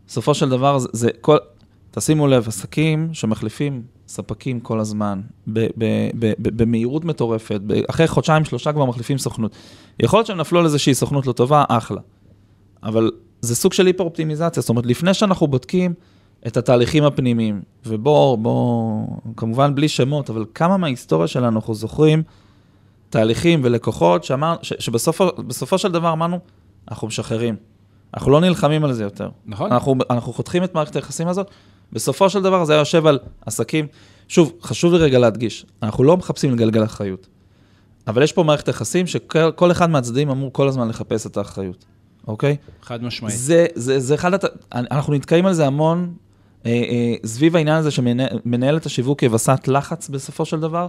בסופו 0.08 0.34
של 0.34 0.50
דבר 0.50 0.78
זה, 0.78 0.88
זה 0.92 1.10
כל, 1.22 1.38
תשימו 1.92 2.28
לב, 2.28 2.48
עסקים 2.48 3.10
שמחליפים 3.14 3.82
ספקים 4.08 4.60
כל 4.60 4.80
הזמן, 4.80 5.22
ב, 5.48 5.60
ב, 5.60 5.86
ב, 6.20 6.34
ב, 6.40 6.62
במהירות 6.64 7.06
מטורפת, 7.06 7.60
ב, 7.68 7.74
אחרי 7.90 8.08
חודשיים, 8.08 8.46
שלושה 8.46 8.74
כבר 8.74 8.86
מחליפים 8.86 9.18
סוכנות. 9.18 9.52
יכול 10.00 10.18
להיות 10.20 10.28
שהם 10.28 10.38
נפלו 10.38 10.60
על 10.60 10.66
איזושהי 10.66 10.94
סוכנות 10.94 11.28
לא 11.28 11.32
טובה, 11.32 11.64
אחלה. 11.70 12.02
אבל 12.86 13.12
זה 13.42 13.56
סוג 13.56 13.74
של 13.74 13.86
היפר-אופטימיזציה, 13.86 14.62
זאת 14.62 14.70
אומרת, 14.70 14.86
לפני 14.86 15.14
שאנחנו 15.14 15.48
בודקים 15.48 15.94
את 16.48 16.58
התהליכים 16.58 17.04
הפנימיים, 17.04 17.62
ובואו, 17.86 18.38
בואו, 18.38 19.08
כמובן 19.38 19.76
בלי 19.76 19.88
שמות, 19.88 20.30
אבל 20.30 20.46
כמה 20.54 20.78
מההיסטוריה 20.78 21.28
שלנו 21.28 21.56
אנחנו 21.56 21.74
זוכרים 21.74 22.24
תהליכים 23.10 23.62
ולקוחות 23.64 24.24
שאמר, 24.24 24.56
ש, 24.62 24.74
שבסופו 24.80 25.28
בסופו 25.48 25.78
של 25.78 25.92
דבר 25.92 26.14
אמרנו, 26.14 26.40
אנחנו 26.92 27.08
משחררים. 27.08 27.56
אנחנו 28.14 28.32
לא 28.32 28.42
נלחמים 28.42 28.86
על 28.86 28.94
זה 28.94 29.04
יותר. 29.04 29.30
נכון. 29.46 29.72
אנחנו, 29.72 29.96
אנחנו 30.10 30.34
חותכים 30.34 30.64
את 30.64 30.76
מערכת 30.76 30.96
היחסים 30.96 31.28
הזאת. 31.28 31.52
בסופו 31.92 32.30
של 32.30 32.42
דבר 32.42 32.66
זה 32.66 32.74
היה 32.74 32.80
יושב 32.80 33.08
על 33.08 33.20
עסקים. 33.46 33.88
שוב, 34.28 34.54
חשוב 34.62 34.94
לי 34.94 35.00
רגע 35.00 35.20
להדגיש, 35.20 35.66
אנחנו 35.84 36.04
לא 36.04 36.18
מחפשים 36.18 36.52
לגלגל 36.54 36.84
אחריות. 36.84 37.28
אבל 38.08 38.24
יש 38.24 38.34
פה 38.34 38.44
מערכת 38.44 38.68
יחסים 38.68 39.08
שכל 39.08 39.52
כל 39.52 39.72
אחד 39.72 39.90
מהצדדים 39.90 40.30
אמור 40.30 40.54
כל 40.54 40.68
הזמן 40.68 40.88
לחפש 40.88 41.26
את 41.26 41.38
האחריות, 41.38 41.86
אוקיי? 42.28 42.56
חד 42.82 43.04
משמעית. 43.04 43.36
זה, 43.38 43.66
זה, 43.76 44.00
זה 44.00 44.16
אחד, 44.16 44.34
הת... 44.34 44.44
אנחנו 44.72 45.14
נתקעים 45.14 45.46
על 45.46 45.54
זה 45.54 45.68
המון, 45.68 46.14
אה, 46.66 46.72
אה, 46.72 47.14
סביב 47.26 47.56
העניין 47.56 47.76
הזה 47.78 47.92
שמנהלת 47.92 48.86
השיווק 48.86 49.20
כבשת 49.20 49.68
לחץ 49.68 50.10
בסופו 50.10 50.46
של 50.46 50.60
דבר, 50.60 50.88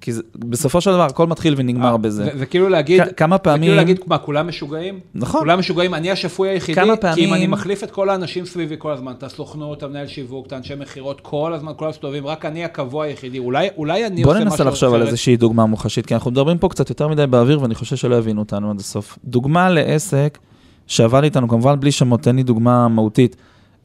כי 0.00 0.12
זה, 0.12 0.22
בסופו 0.34 0.80
של 0.80 0.90
דבר 0.92 1.02
הכל 1.02 1.26
מתחיל 1.26 1.54
ונגמר 1.56 1.92
אה, 1.92 1.96
בזה. 1.96 2.28
זה- 2.38 2.46
כאילו 2.46 2.68
להגיד, 2.68 3.00
כ- 3.02 3.04
כמה 3.16 3.36
זה 3.36 3.42
כאילו 3.42 3.42
פעמים- 3.42 3.76
להגיד, 3.76 4.00
מה, 4.06 4.18
כולם 4.18 4.48
משוגעים? 4.48 5.00
נכון. 5.14 5.40
כולם 5.40 5.58
משוגעים, 5.58 5.94
אני 5.94 6.10
השפוי 6.10 6.48
היחידי, 6.48 6.74
כמה 6.80 6.84
כי 6.86 6.92
אם 6.92 7.00
פעמים- 7.00 7.34
אני 7.34 7.46
מחליף 7.46 7.84
את 7.84 7.90
כל 7.90 8.08
האנשים 8.10 8.46
סביבי 8.46 8.74
כל 8.78 8.92
הזמן, 8.92 9.12
את 9.12 9.22
הסוכנות, 9.22 9.78
את 9.78 9.82
המנהל 9.82 10.06
שיווק, 10.06 10.46
את 10.46 10.52
האנשי 10.52 10.74
מכירות, 10.74 11.20
כל 11.20 11.54
הזמן, 11.54 11.72
כולם 11.76 11.90
מסתובבים, 11.90 12.26
רק 12.26 12.44
אני 12.44 12.64
הקבוע 12.64 13.04
היחידי, 13.04 13.38
אולי 13.38 13.68
אולי 13.76 14.06
אני 14.06 14.22
בוא 14.24 14.30
עושה 14.32 14.40
משהו 14.40 14.50
ננסה 14.50 14.64
לחשוב 14.64 14.94
על 14.94 15.00
אחרת. 15.00 15.06
איזושהי 15.08 15.36
דוגמה 15.36 15.66
מוחשית, 15.66 16.06
כי 16.06 16.14
אנחנו 16.14 16.30
מדברים 16.30 16.58
פה 16.58 16.68
קצת 16.68 16.88
יותר 16.90 17.08
מדי 17.08 17.26
באוויר, 17.26 17.60
ואני 17.62 17.74
חושב 17.74 17.96
שלא 17.96 18.16
יבינו 18.16 18.40
אותנו 18.40 18.70
עד 18.70 18.80
הסוף. 18.80 19.18
דוגמה 19.24 19.70
לעסק 19.70 20.38
שעבד 20.86 21.24
איתנו, 21.24 21.48
כמובן 21.48 21.80
בלי 21.80 21.92
שמות, 21.92 22.22
תן 22.22 22.36
לי 22.36 22.42
דוגמה 22.42 22.88
מהותית. 22.88 23.36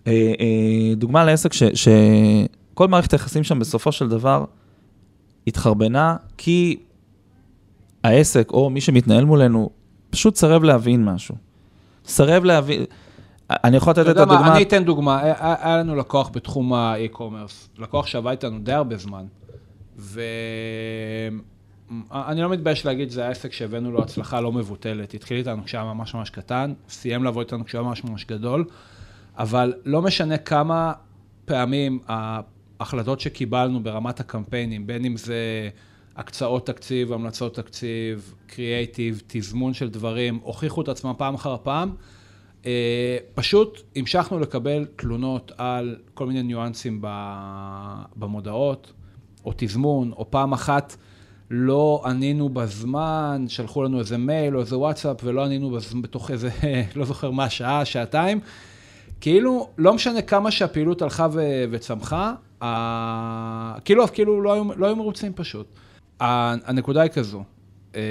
אה, 0.07 0.11
אה, 0.39 0.95
דוגמה 0.95 1.25
לעסק 1.25 1.53
ש- 1.53 1.63
שכל 1.63 2.87
מערכת 2.87 3.13
היחסים 3.13 3.43
שם 3.43 3.59
בסופו 3.59 3.91
של 3.91 4.09
דבר 4.09 4.45
התחרבנה, 5.47 6.15
כי 6.37 6.79
העסק 8.03 8.51
או 8.51 8.69
מי 8.69 8.81
שמתנהל 8.81 9.25
מולנו 9.25 9.69
פשוט 10.09 10.35
סרב 10.35 10.63
להבין 10.63 11.05
משהו. 11.05 11.35
סרב 12.05 12.43
להבין, 12.43 12.83
אני 13.49 13.77
יכול 13.77 13.91
לתת 13.91 14.01
את 14.01 14.17
הדוגמה, 14.17 14.55
אני 14.55 14.63
אתן 14.63 14.83
דוגמה, 14.83 15.19
היה 15.39 15.77
לנו 15.77 15.95
לקוח 15.95 16.29
בתחום 16.33 16.73
האי-קומרס, 16.73 17.69
לקוח 17.77 18.07
שעבד 18.07 18.31
איתנו 18.31 18.59
די 18.59 18.73
הרבה 18.73 18.97
זמן, 18.97 19.25
ואני 22.11 22.41
לא 22.41 22.49
מתבייש 22.49 22.85
להגיד, 22.85 23.09
זה 23.09 23.27
העסק 23.27 23.53
שהבאנו 23.53 23.91
לו 23.91 24.01
הצלחה 24.01 24.41
לא 24.41 24.51
מבוטלת, 24.51 25.13
התחיל 25.13 25.37
איתנו 25.37 25.63
כשהיה 25.63 25.83
ממש 25.83 26.13
ממש 26.13 26.29
קטן, 26.29 26.73
סיים 26.89 27.23
לעבוד 27.23 27.45
איתנו 27.45 27.65
כשהיה 27.65 27.83
ממש 27.83 28.03
ממש 28.03 28.25
גדול, 28.25 28.65
אבל 29.37 29.73
לא 29.85 30.01
משנה 30.01 30.37
כמה 30.37 30.93
פעמים 31.45 31.99
ההחלטות 32.07 33.19
שקיבלנו 33.19 33.83
ברמת 33.83 34.19
הקמפיינים, 34.19 34.87
בין 34.87 35.05
אם 35.05 35.17
זה 35.17 35.69
הקצאות 36.15 36.67
תקציב, 36.67 37.13
המלצות 37.13 37.55
תקציב, 37.55 38.33
קריאייטיב, 38.47 39.21
תזמון 39.27 39.73
של 39.73 39.89
דברים, 39.89 40.39
הוכיחו 40.43 40.81
את 40.81 40.87
עצמם 40.87 41.13
פעם 41.17 41.35
אחר 41.35 41.55
פעם. 41.63 41.91
אה, 42.65 43.17
פשוט 43.33 43.81
המשכנו 43.95 44.39
לקבל 44.39 44.85
תלונות 44.95 45.51
על 45.57 45.95
כל 46.13 46.27
מיני 46.27 46.43
ניואנסים 46.43 47.01
במודעות, 48.15 48.93
או 49.45 49.53
תזמון, 49.57 50.11
או 50.11 50.31
פעם 50.31 50.53
אחת 50.53 50.95
לא 51.49 52.01
ענינו 52.05 52.49
בזמן, 52.49 53.45
שלחו 53.47 53.83
לנו 53.83 53.99
איזה 53.99 54.17
מייל 54.17 54.55
או 54.55 54.61
איזה 54.61 54.77
וואטסאפ, 54.77 55.17
ולא 55.23 55.45
ענינו 55.45 55.71
בזמן, 55.71 56.01
בתוך 56.01 56.31
איזה, 56.31 56.49
לא 56.95 57.05
זוכר 57.05 57.31
מה, 57.31 57.49
שעה, 57.49 57.85
שעתיים. 57.85 58.39
כאילו, 59.21 59.69
לא 59.77 59.93
משנה 59.93 60.21
כמה 60.21 60.51
שהפעילות 60.51 61.01
הלכה 61.01 61.27
ו- 61.31 61.63
וצמחה, 61.71 62.33
ה... 62.63 63.79
כאילו, 63.85 64.07
כאילו 64.13 64.41
לא, 64.41 64.53
היו, 64.53 64.63
לא 64.77 64.85
היו 64.85 64.95
מרוצים 64.95 65.33
פשוט. 65.35 65.67
הנקודה 66.19 67.01
היא 67.01 67.11
כזו, 67.11 67.43
אה, 67.95 68.01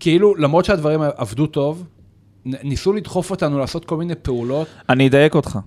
כאילו, 0.00 0.34
למרות 0.34 0.64
שהדברים 0.64 1.00
עבדו 1.16 1.46
טוב, 1.46 1.84
ניסו 2.44 2.92
לדחוף 2.92 3.30
אותנו 3.30 3.58
לעשות 3.58 3.84
כל 3.84 3.96
מיני 3.96 4.14
פעולות. 4.14 4.68
אני 4.88 5.08
אדייק 5.08 5.34
אותך. 5.34 5.58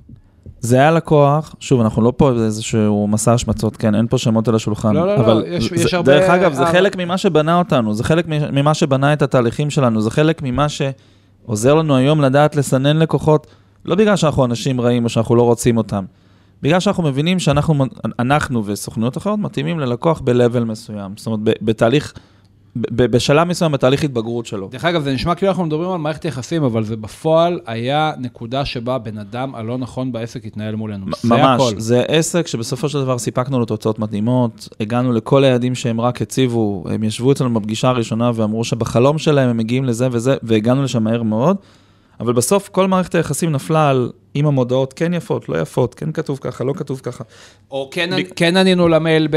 זה 0.60 0.76
היה 0.76 0.92
לקוח, 0.92 1.56
שוב, 1.60 1.82
אנחנו 1.82 2.02
לא 2.02 2.14
פה 2.18 2.32
באיזשהו 2.32 3.08
מסע 3.08 3.34
השמצות, 3.34 3.78
כן, 3.78 3.96
אין 3.96 4.08
פה 4.08 4.18
שמות 4.18 4.48
על 4.48 4.56
השולחן. 4.56 4.94
לא, 4.96 5.08
לא, 5.08 5.16
לא, 5.16 5.20
אבל 5.20 5.44
יש- 5.48 5.70
זה, 5.70 5.76
יש 5.76 5.94
הרבה- 5.94 6.12
דרך 6.12 6.30
אגב, 6.30 6.54
זה 6.54 6.66
חלק 6.66 6.96
ממה 6.98 7.18
שבנה 7.18 7.60
אותנו, 7.60 7.94
זה 7.94 8.04
חלק 8.04 8.26
ממה 8.52 8.74
שבנה 8.74 9.14
את 9.14 9.22
התהליכים 9.22 9.70
שלנו, 9.70 10.02
זה 10.02 10.12
חלק 10.12 10.42
ממה 10.44 10.66
שעוזר 10.70 11.74
לנו 11.74 11.96
היום 11.96 12.22
לדעת 12.22 12.56
לסנן 12.56 12.98
לקוחות, 12.98 13.48
לא 13.86 13.96
בגלל 13.96 14.16
שאנחנו 14.16 14.46
אנשים 14.46 14.82
רעים 14.82 15.04
או 15.04 15.10
שאנחנו 15.10 15.36
לא 15.36 15.42
רוצים 15.44 15.78
אותם, 15.78 16.06
בגלל 16.62 16.80
שאנחנו 16.80 17.04
מבינים 17.04 17.40
שאנחנו 17.40 17.86
אנחנו 18.20 18.66
וסוכנויות 18.66 19.18
אחרות 19.18 19.40
מתאימים 19.40 19.80
ללקוח 19.80 20.22
ב-level 20.24 20.64
מסוים, 20.66 21.12
זאת 21.18 21.28
אומרת, 21.28 21.40
בתהליך, 21.62 22.14
בשלב 22.92 23.48
מסוים 23.48 23.72
בתהליך 23.72 24.04
התבגרות 24.04 24.46
שלו. 24.46 24.70
דרך 24.72 24.86
אגב, 24.86 25.04
זה 25.04 25.14
נשמע 25.14 25.36
כאילו 25.36 25.52
אנחנו 25.52 25.66
מדברים 25.66 25.92
על 25.92 25.98
מערכת 25.98 26.26
יחסים, 26.26 26.64
אבל 26.64 26.84
זה 26.84 26.96
בפועל 26.98 27.60
היה 27.66 28.12
נקודה 28.20 28.66
שבה 28.66 28.98
בן 28.98 29.18
אדם 29.18 29.56
הלא 29.56 29.78
נכון 29.78 30.12
בעסק 30.12 30.46
התנהל 30.46 30.76
מולנו. 30.76 31.06
זה 31.22 31.30
ממש, 31.30 31.62
הכל. 31.62 31.80
זה 31.80 32.04
עסק 32.08 32.48
שבסופו 32.48 32.90
של 32.90 33.02
דבר 33.02 33.18
סיפקנו 33.18 33.60
לו 33.60 33.66
תוצאות 33.66 34.00
מדהימות, 34.00 34.70
הגענו 34.80 35.14
לכל 35.14 35.44
היעדים 35.44 35.76
שהם 35.76 36.02
רק 36.02 36.22
הציבו, 36.22 36.84
הם 36.90 37.04
ישבו 37.04 37.32
אצלנו 37.32 37.54
בפגישה 37.54 37.90
הראשונה 37.90 38.32
ואמרו 38.36 38.64
שבחלום 38.64 39.18
שלהם 39.18 39.50
הם 39.50 39.58
מגיעים 39.58 39.86
לזה 39.86 40.08
וזה, 40.12 40.36
והגענו 40.44 40.84
לשם 40.84 41.04
מהר 41.04 41.24
מאוד, 41.24 41.58
אבל 42.20 42.34
בסוף 42.34 42.70
כל 42.70 42.88
מערכת 42.88 43.16
היחסים 43.16 43.52
נפלה 43.52 43.90
על 43.90 44.12
אם 44.38 44.46
המודעות 44.46 44.94
כן 44.94 45.14
יפות, 45.14 45.50
לא 45.50 45.62
יפות, 45.62 45.96
כן 45.96 46.12
כתוב 46.12 46.40
ככה, 46.42 46.64
לא 46.64 46.74
כתוב 46.74 47.00
ככה. 47.04 47.24
או 47.72 47.90
כן, 47.92 48.10
כן 48.36 48.58
ענינו 48.58 48.88
למייל 48.88 49.28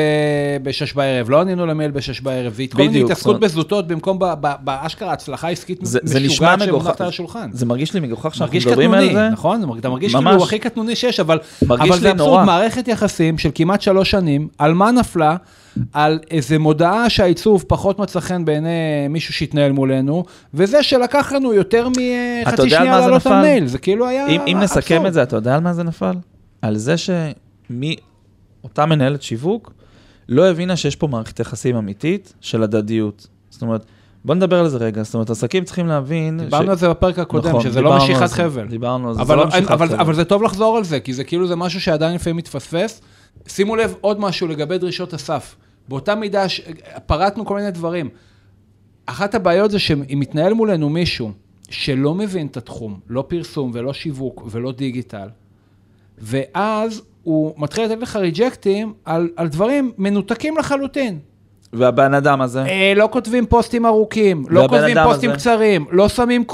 בשש 0.63 0.93
בערב, 0.93 1.31
לא 1.31 1.41
ענינו 1.41 1.67
למייל 1.67 1.91
בשש 1.91 2.21
בערב, 2.21 2.53
זה 2.53 2.63
כל 2.73 2.79
מיני 2.83 3.05
התעסקות 3.05 3.41
בזוטות 3.41 3.89
במקום 3.89 4.19
ב- 4.19 4.35
ב- 4.41 4.55
באשכרה 4.65 5.13
הצלחה 5.13 5.49
עסקית 5.49 5.81
משוגעת 6.15 6.61
שמונחת 6.61 7.01
על 7.01 7.09
השולחן. 7.09 7.51
זה 7.53 7.67
מרגיש 7.67 7.95
לי 7.95 8.01
מגוחך 8.01 8.35
שאנחנו 8.35 8.59
מדברים 8.59 8.91
קטנוני, 8.91 9.09
על 9.09 9.15
זה. 9.15 9.29
נכון? 9.29 9.79
אתה 9.79 9.89
מרגיש 9.89 10.15
ממש. 10.15 10.25
כאילו 10.25 10.43
הכי 10.45 10.59
קטנוני 10.59 10.97
שיש, 10.97 11.21
אבל, 11.21 11.39
אבל 11.69 11.99
זה 11.99 12.11
אבסורד. 12.11 12.45
מערכת 12.45 12.89
יחסים 12.89 13.39
של 13.39 13.51
כמעט 13.55 13.81
שלוש 13.81 14.11
שנים, 14.11 14.49
על 14.59 14.75
מה 14.75 14.91
נפלה? 14.91 15.37
על 15.93 16.19
איזה 16.31 16.59
מודעה 16.59 17.11
שהעיצוב 17.11 17.65
פחות 17.69 17.99
מצא 17.99 18.21
חן 18.21 18.45
בעיני 18.45 18.69
מישהו 19.11 19.35
שהתנהל 19.35 19.73
מולנו, 19.73 20.25
וזה 20.55 20.83
שלקח 20.83 21.33
לנו 21.33 21.55
יותר 21.55 21.89
מחצי 21.89 22.71
שנייה 22.71 23.01
לעלות 23.01 23.27
על? 23.27 23.43
מייל, 23.43 23.67
זה 23.67 23.79
כאילו 23.79 24.07
היה 24.07 24.27
אם, 24.27 24.41
אם 24.47 24.59
נסכם 24.61 24.90
אבסורד. 24.97 25.07
את 25.07 25.15
זה, 25.15 25.23
אתה 25.23 25.37
יודע 25.37 25.55
על 25.55 25.61
מה 25.61 25.75
זה 25.75 25.83
נפל? 25.83 26.15
על 26.63 26.77
זה 26.77 26.95
שמי, 26.97 27.97
אותה 28.65 28.87
מנהלת 28.87 29.23
שיווק 29.23 29.73
לא 30.29 30.51
הבינה 30.51 30.77
שיש 30.77 30.97
פה 30.97 31.07
מערכת 31.07 31.41
יחסים 31.41 31.77
אמיתית 31.77 32.33
של 32.41 32.63
הדדיות. 32.63 33.27
זאת 33.51 33.63
אומרת, 33.63 33.87
בוא 34.25 34.35
נדבר 34.35 34.61
על 34.61 34.69
זה 34.69 34.79
רגע, 34.79 35.03
זאת 35.03 35.15
אומרת, 35.15 35.31
עסקים 35.31 35.65
צריכים 35.65 35.87
להבין... 35.87 36.39
דיברנו 36.39 36.71
על 36.71 36.77
זה 36.77 36.89
בפרק 36.89 37.19
הקודם, 37.19 37.49
נכון, 37.49 37.63
שזה 37.63 37.81
לא 37.81 37.97
משיכת 37.97 38.31
חבל. 38.31 38.67
דיברנו 38.67 39.09
על 39.09 39.15
זה, 39.15 39.25
זה 39.25 39.37
לא, 39.37 39.47
משיכת 39.47 39.71
אבל, 39.71 39.89
חבל. 39.89 40.01
אבל 40.01 40.15
זה 40.15 40.25
טוב 40.25 40.43
לחזור 40.43 40.77
על 40.77 40.85
זה, 40.85 41.01
כי 41.01 41.13
זה 41.13 41.25
כאילו 41.25 41.47
זה 41.47 41.57
משהו 41.57 41.81
שעדיין 41.81 42.15
לפעמים 42.15 42.37
מתפספס. 42.37 43.01
שימו 43.47 43.77
לב 43.77 43.95
עוד 44.01 44.21
משהו 44.21 44.49
לגבי 44.49 44.79
דרישות 44.79 45.15
הסף. 45.15 45.57
באותה 45.89 46.15
מידה, 46.15 46.49
ש... 46.49 46.61
פרטנו 47.07 47.47
כל 47.47 47.55
מיני 47.55 47.71
דברים. 47.71 48.09
אחת 49.07 49.35
הבעיות 49.35 49.71
זה 49.71 49.79
שאם 49.79 50.19
מתנהל 50.21 50.55
מולנו 50.55 50.89
מישהו 50.89 51.33
שלא 51.71 52.15
מבין 52.15 52.47
את 52.47 52.57
התחום, 52.57 53.01
לא 53.09 53.25
פרסום 53.29 53.71
ולא 53.75 53.93
שיווק 53.93 54.43
ולא 54.51 54.73
דיגיטל, 54.73 55.29
ואז 56.19 57.03
הוא 57.23 57.55
מתחיל 57.59 57.85
לתת 57.85 58.03
לך 58.03 58.17
ריג'קטים 58.17 58.93
על, 59.05 59.29
על 59.37 59.49
דברים 59.49 59.93
מנותקים 59.99 60.57
לחלוטין. 60.57 61.19
והבן 61.73 62.15
אדם 62.15 62.41
הזה, 62.41 62.65
אה, 62.65 62.93
לא 62.97 63.09
כותבים 63.13 63.47
פוסטים 63.47 63.87
ארוכים, 63.87 64.45
לא 64.49 64.67
כותבים 64.69 64.97
פוסטים 65.05 65.31
הזה? 65.31 65.39
קצרים, 65.39 65.87
לא 65.91 66.09
שמים 66.09 66.45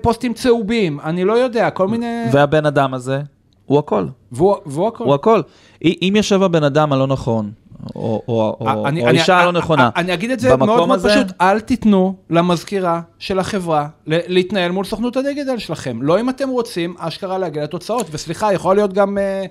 פוסטים 0.00 0.34
צהובים, 0.34 1.00
אני 1.00 1.24
לא 1.24 1.32
יודע, 1.32 1.70
כל 1.70 1.88
מיני... 1.88 2.24
והבן 2.32 2.66
אדם 2.66 2.94
הזה, 2.94 3.20
הוא 3.66 3.78
הכל. 3.78 4.06
והוא 4.32 4.56
והוא 4.66 4.88
הכל. 4.88 5.04
הוא 5.04 5.14
הכל. 5.14 5.40
אם 5.84 6.12
יושב 6.16 6.42
הבן 6.42 6.64
אדם 6.64 6.92
הלא 6.92 7.06
נכון, 7.06 7.50
או, 7.96 8.22
או, 8.28 8.56
או, 8.60 8.66
אני- 8.68 9.00
או 9.02 9.08
אני- 9.08 9.18
האישה 9.18 9.36
הלא 9.38 9.50
אני- 9.50 9.58
נכונה, 9.58 9.90
אני 9.96 10.14
אגיד 10.14 10.30
את 10.30 10.40
זה 10.40 10.56
מאוד 10.56 10.86
מאוד 10.86 10.98
הזה- 10.98 11.08
פשוט, 11.08 11.26
אל 11.40 11.60
תיתנו 11.60 12.14
למזכירה 12.30 13.00
של 13.18 13.38
החברה 13.38 13.88
להתנהל 14.06 14.72
מול 14.72 14.84
סוכנות 14.84 15.16
הדיגיטל 15.16 15.58
שלכם. 15.58 16.02
לא 16.02 16.20
אם 16.20 16.30
אתם 16.30 16.48
רוצים 16.48 16.94
אשכרה 16.98 17.38
להגיע 17.38 17.62
לתוצאות, 17.62 18.06
וסליחה, 18.10 18.52
יכול 18.52 18.76
להיות 18.76 18.92
גם, 18.92 19.18
אה, 19.18 19.44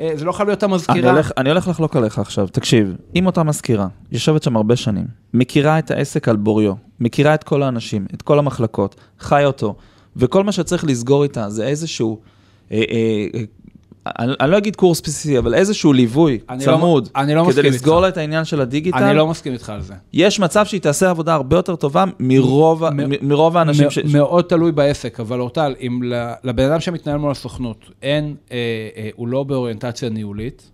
אה, 0.00 0.10
זה 0.14 0.24
לא 0.24 0.32
חייב 0.32 0.48
להיות 0.48 0.64
אני 0.64 0.72
המזכירה. 0.72 1.10
הולך, 1.12 1.32
אני 1.36 1.50
הולך 1.50 1.68
לחלוק 1.68 1.96
עליך 1.96 2.18
עכשיו, 2.18 2.48
תקשיב, 2.48 2.96
אם 3.16 3.26
אותה 3.26 3.42
מזכירה 3.42 3.86
יושבת 4.12 4.42
שם 4.42 4.56
הרבה 4.56 4.76
שנים, 4.76 5.06
מכירה 5.34 5.78
את 5.78 5.90
העסק 5.90 6.28
על 6.28 6.36
בוריו, 6.36 6.72
מכירה 7.00 7.34
את 7.34 7.44
כל 7.44 7.62
האנשים, 7.62 8.06
את 8.14 8.22
כל 8.22 8.38
המחלקות, 8.38 8.94
חי 9.20 9.44
אותו, 9.44 9.74
וכל 10.16 10.44
מה 10.44 10.52
שצריך 10.52 10.84
לסגור 10.84 11.22
איתה 11.22 11.50
זה 11.50 11.66
איזשהו, 11.66 12.18
אה, 12.72 12.76
אה, 12.76 12.84
אה, 13.34 13.40
אני, 14.06 14.32
אני 14.40 14.50
לא 14.50 14.58
אגיד 14.58 14.76
קורס 14.76 15.00
בסיסי, 15.00 15.38
אבל 15.38 15.54
איזשהו 15.54 15.92
ליווי 15.92 16.38
אני 16.48 16.66
לא- 16.66 16.72
צמוד, 16.72 17.08
אני 17.16 17.34
לא 17.34 17.46
כדי 17.52 17.62
לסגור. 17.62 18.00
לה 18.00 18.08
את 18.08 18.16
העניין 18.16 18.44
של 18.44 18.60
הדיגיטל, 18.60 18.98
אני 19.04 19.16
לא 19.16 19.26
מסכים 19.26 19.52
איתך 19.52 19.70
על 19.70 19.82
זה. 19.82 19.94
יש 20.12 20.40
מצב 20.40 20.66
שהיא 20.66 20.80
תעשה 20.80 21.10
עבודה 21.10 21.34
הרבה 21.34 21.56
יותר 21.56 21.76
טובה 21.76 22.04
מרוב, 22.20 22.88
מ- 22.90 22.96
מ- 22.96 23.28
מרוב 23.28 23.56
האנשים 23.56 23.86
מ- 23.86 23.90
ש... 23.90 23.98
מאוד 23.98 24.44
תלוי 24.44 24.72
בעסק, 24.72 25.20
אבל 25.20 25.40
אורטל, 25.40 25.74
אם 25.80 26.00
לבן 26.44 26.70
אדם 26.70 26.80
שמתנהל 26.80 27.16
מול 27.16 27.30
הסוכנות, 27.30 27.90
אין, 28.02 28.34
אה, 28.52 28.56
אה, 28.96 29.08
הוא 29.16 29.28
לא 29.28 29.42
באוריינטציה 29.42 30.08
ניהולית, 30.08 30.70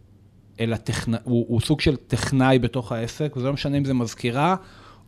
אלא 0.60 0.76
טכנ... 0.76 1.12
הוא, 1.24 1.44
הוא 1.48 1.60
סוג 1.60 1.80
של 1.80 1.96
טכנאי 1.96 2.58
בתוך 2.58 2.92
העסק, 2.92 3.32
וזה 3.36 3.46
לא 3.46 3.52
משנה 3.52 3.78
אם 3.78 3.84
זה 3.84 3.94
מזכירה, 3.94 4.56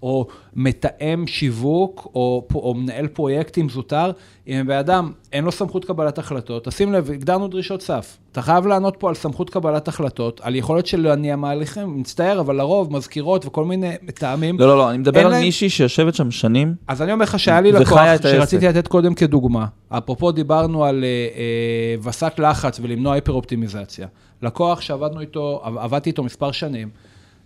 או 0.02 0.26
מתאם 0.56 1.26
שיווק, 1.26 2.08
או, 2.14 2.46
או 2.54 2.74
מנהל 2.74 3.06
פרויקטים 3.08 3.68
זוטר, 3.68 4.10
אם 4.48 4.64
בן 4.66 4.76
אדם 4.76 5.12
אין 5.32 5.44
לו 5.44 5.52
סמכות 5.52 5.84
קבלת 5.84 6.18
החלטות, 6.18 6.64
תשים 6.64 6.92
לב, 6.92 7.10
הגדרנו 7.10 7.48
דרישות 7.48 7.82
סף. 7.82 8.18
אתה 8.32 8.42
חייב 8.42 8.66
לענות 8.66 8.96
פה 8.98 9.08
על 9.08 9.14
סמכות 9.14 9.50
קבלת 9.50 9.88
החלטות, 9.88 10.40
על 10.44 10.54
יכולת 10.56 10.86
של 10.86 11.00
להניע 11.02 11.36
מהלכים, 11.36 12.00
מצטער, 12.00 12.40
אבל 12.40 12.56
לרוב 12.56 12.92
מזכירות 12.92 13.46
וכל 13.46 13.64
מיני 13.64 13.92
מטעמים. 14.02 14.58
לא, 14.60 14.66
לא, 14.66 14.76
לא, 14.76 14.90
אני 14.90 14.98
מדבר 14.98 15.20
על 15.20 15.30
להם- 15.30 15.40
מישהי 15.42 15.70
שיושבת 15.70 16.14
שם 16.14 16.30
שנים, 16.30 16.74
אז 16.88 17.02
אני 17.02 17.12
אומר 17.12 17.22
לך 17.22 17.38
שהיה 17.38 17.60
לי 17.60 17.72
לקוח. 17.72 18.00
שרציתי 18.22 18.66
לתת 18.68 18.88
קודם 18.88 19.14
כדוגמה. 19.14 19.66
אפרופו 19.88 20.32
דיברנו 20.32 20.84
על 20.84 21.04
אה, 21.04 21.08
אה, 21.36 22.08
וסת 22.10 22.32
לחץ 22.38 22.80
ולמנוע 22.82 23.14
היפר 23.14 23.32
אופטימיזציה. 23.32 24.06
לקוח 24.42 24.80
שעבדנו 24.80 25.20
איתו, 25.20 25.60
עב- 25.64 25.78
עבדתי 25.78 26.10
איתו 26.10 26.22
מספר 26.22 26.52
שנים. 26.52 26.88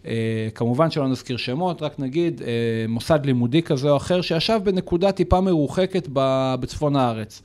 אה, 0.06 0.48
כמובן 0.54 0.90
שלא 0.90 1.08
נזכיר 1.08 1.36
שמות, 1.36 1.82
רק 1.82 2.00
נגיד 2.00 2.42
אה, 2.42 2.48
מוסד 2.88 3.26
לימודי 3.26 3.62
כזה 3.62 3.90
או 3.90 3.96
אחר 3.96 4.20
שישב 4.20 4.60
בנקודה 4.64 5.12
טיפה 5.12 5.40
מרוחקת 5.40 6.08
בצפון 6.12 6.96
הארץ. 6.96 7.42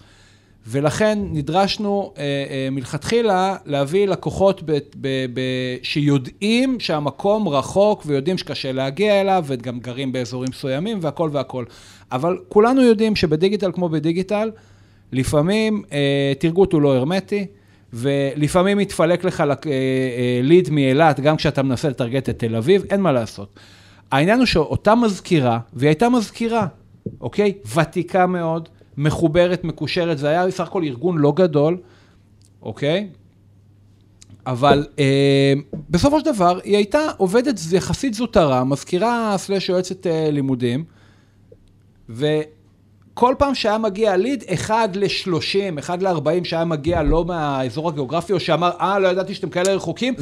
ולכן 0.68 1.20
נדרשנו 1.32 2.14
אה, 2.18 2.24
אה, 2.24 2.68
מלכתחילה 2.72 3.56
להביא 3.66 4.08
לקוחות 4.08 4.64
ב, 4.66 4.72
ב, 4.96 5.26
ב, 5.34 5.42
שיודעים 5.84 6.80
שהמקום 6.80 7.48
רחוק 7.48 8.04
ויודעים 8.06 8.38
שקשה 8.38 8.72
להגיע 8.72 9.22
אליו 9.22 9.44
וגם 9.48 9.80
גרים 9.80 10.12
באזורים 10.12 10.50
מסוימים 10.50 10.98
והכל 11.02 11.30
והכל. 11.32 11.66
אבל 12.12 12.38
כולנו 12.50 12.82
יודעים 12.82 13.16
שבדיגיטל 13.16 13.72
כמו 13.72 13.90
בדיגיטל, 13.90 14.52
לפעמים 15.12 15.84
אה, 15.92 16.34
תרגות 16.40 16.74
הוא 16.74 16.82
לא 16.82 16.96
הרמטי, 16.96 17.46
ולפעמים 17.94 18.78
מתפלק 18.78 19.24
לך 19.24 19.42
אה, 19.42 19.48
אה, 19.66 20.40
ליד 20.44 20.70
מאילת 20.70 21.20
גם 21.20 21.38
כשאתה 21.38 21.64
מנסה 21.64 21.90
לטרגט 21.90 22.30
את 22.30 22.40
תל 22.40 22.56
אביב, 22.56 22.84
אין 22.90 23.02
מה 23.02 23.12
לעשות. 23.12 23.60
העניין 24.12 24.40
הוא 24.40 24.46
שאותה 24.46 24.96
מזכירה, 24.96 25.60
והיא 25.74 25.88
הייתה 25.88 26.10
מזכירה, 26.10 26.68
אוקיי? 27.22 27.54
ותיקה 27.76 28.26
מאוד, 28.26 28.70
מחוברת, 28.98 29.64
מקושרת, 29.64 30.18
זה 30.18 30.30
היה 30.30 30.48
בסך 30.48 30.68
הכל 30.68 30.84
ארגון 30.84 31.18
לא 31.18 31.34
גדול, 31.36 31.78
אוקיי? 32.62 33.08
אבל 34.46 34.88
אה, 35.00 35.54
בסופו 35.90 36.20
של 36.20 36.26
דבר, 36.26 36.60
היא 36.64 36.76
הייתה 36.76 37.00
עובדת 37.18 37.60
יחסית 37.72 38.14
זוטרה, 38.14 38.64
מזכירה 38.64 39.36
סלש 39.38 39.70
יועצת 39.70 40.08
אה, 40.08 40.32
לימודים, 40.32 40.84
וכל 43.14 43.36
פעם 43.38 43.56
שהיה 43.56 43.78
מגיע 43.78 44.18
ליד, 44.18 44.44
אחד 44.54 44.90
ל-30, 44.96 45.80
אחד 45.80 46.02
ל-40, 46.02 46.44
שהיה 46.44 46.66
מגיע 46.66 47.04
לא 47.04 47.26
מהאזור 47.26 47.90
הגיאוגרפי, 47.90 48.34
או 48.34 48.40
שאמר, 48.40 48.72
אה, 48.82 49.00
לא 49.00 49.08
ידעתי 49.08 49.36
שאתם 49.36 49.50
כאלה 49.50 49.74
רחוקים, 49.74 50.14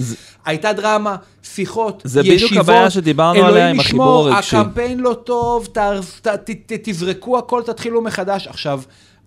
הייתה 0.45 0.73
דרמה, 0.73 1.15
שיחות, 1.43 2.01
זה 2.05 2.21
בדיוק 2.21 2.35
ישיבות, 2.35 2.57
הבעיה 2.57 2.89
שדיברנו 2.89 3.39
עליה 3.39 3.49
אלוהים 3.49 3.75
עם 3.75 3.79
ישמור, 3.79 4.19
החיבור 4.19 4.33
הרגשי. 4.33 4.57
הקמפיין 4.57 4.99
לא 4.99 5.13
טוב, 5.23 5.65
ת, 5.65 5.77
ת, 6.21 6.27
ת, 6.27 6.49
ת, 6.49 6.79
תזרקו 6.83 7.37
הכל, 7.37 7.61
תתחילו 7.65 8.01
מחדש. 8.01 8.47
עכשיו, 8.47 8.81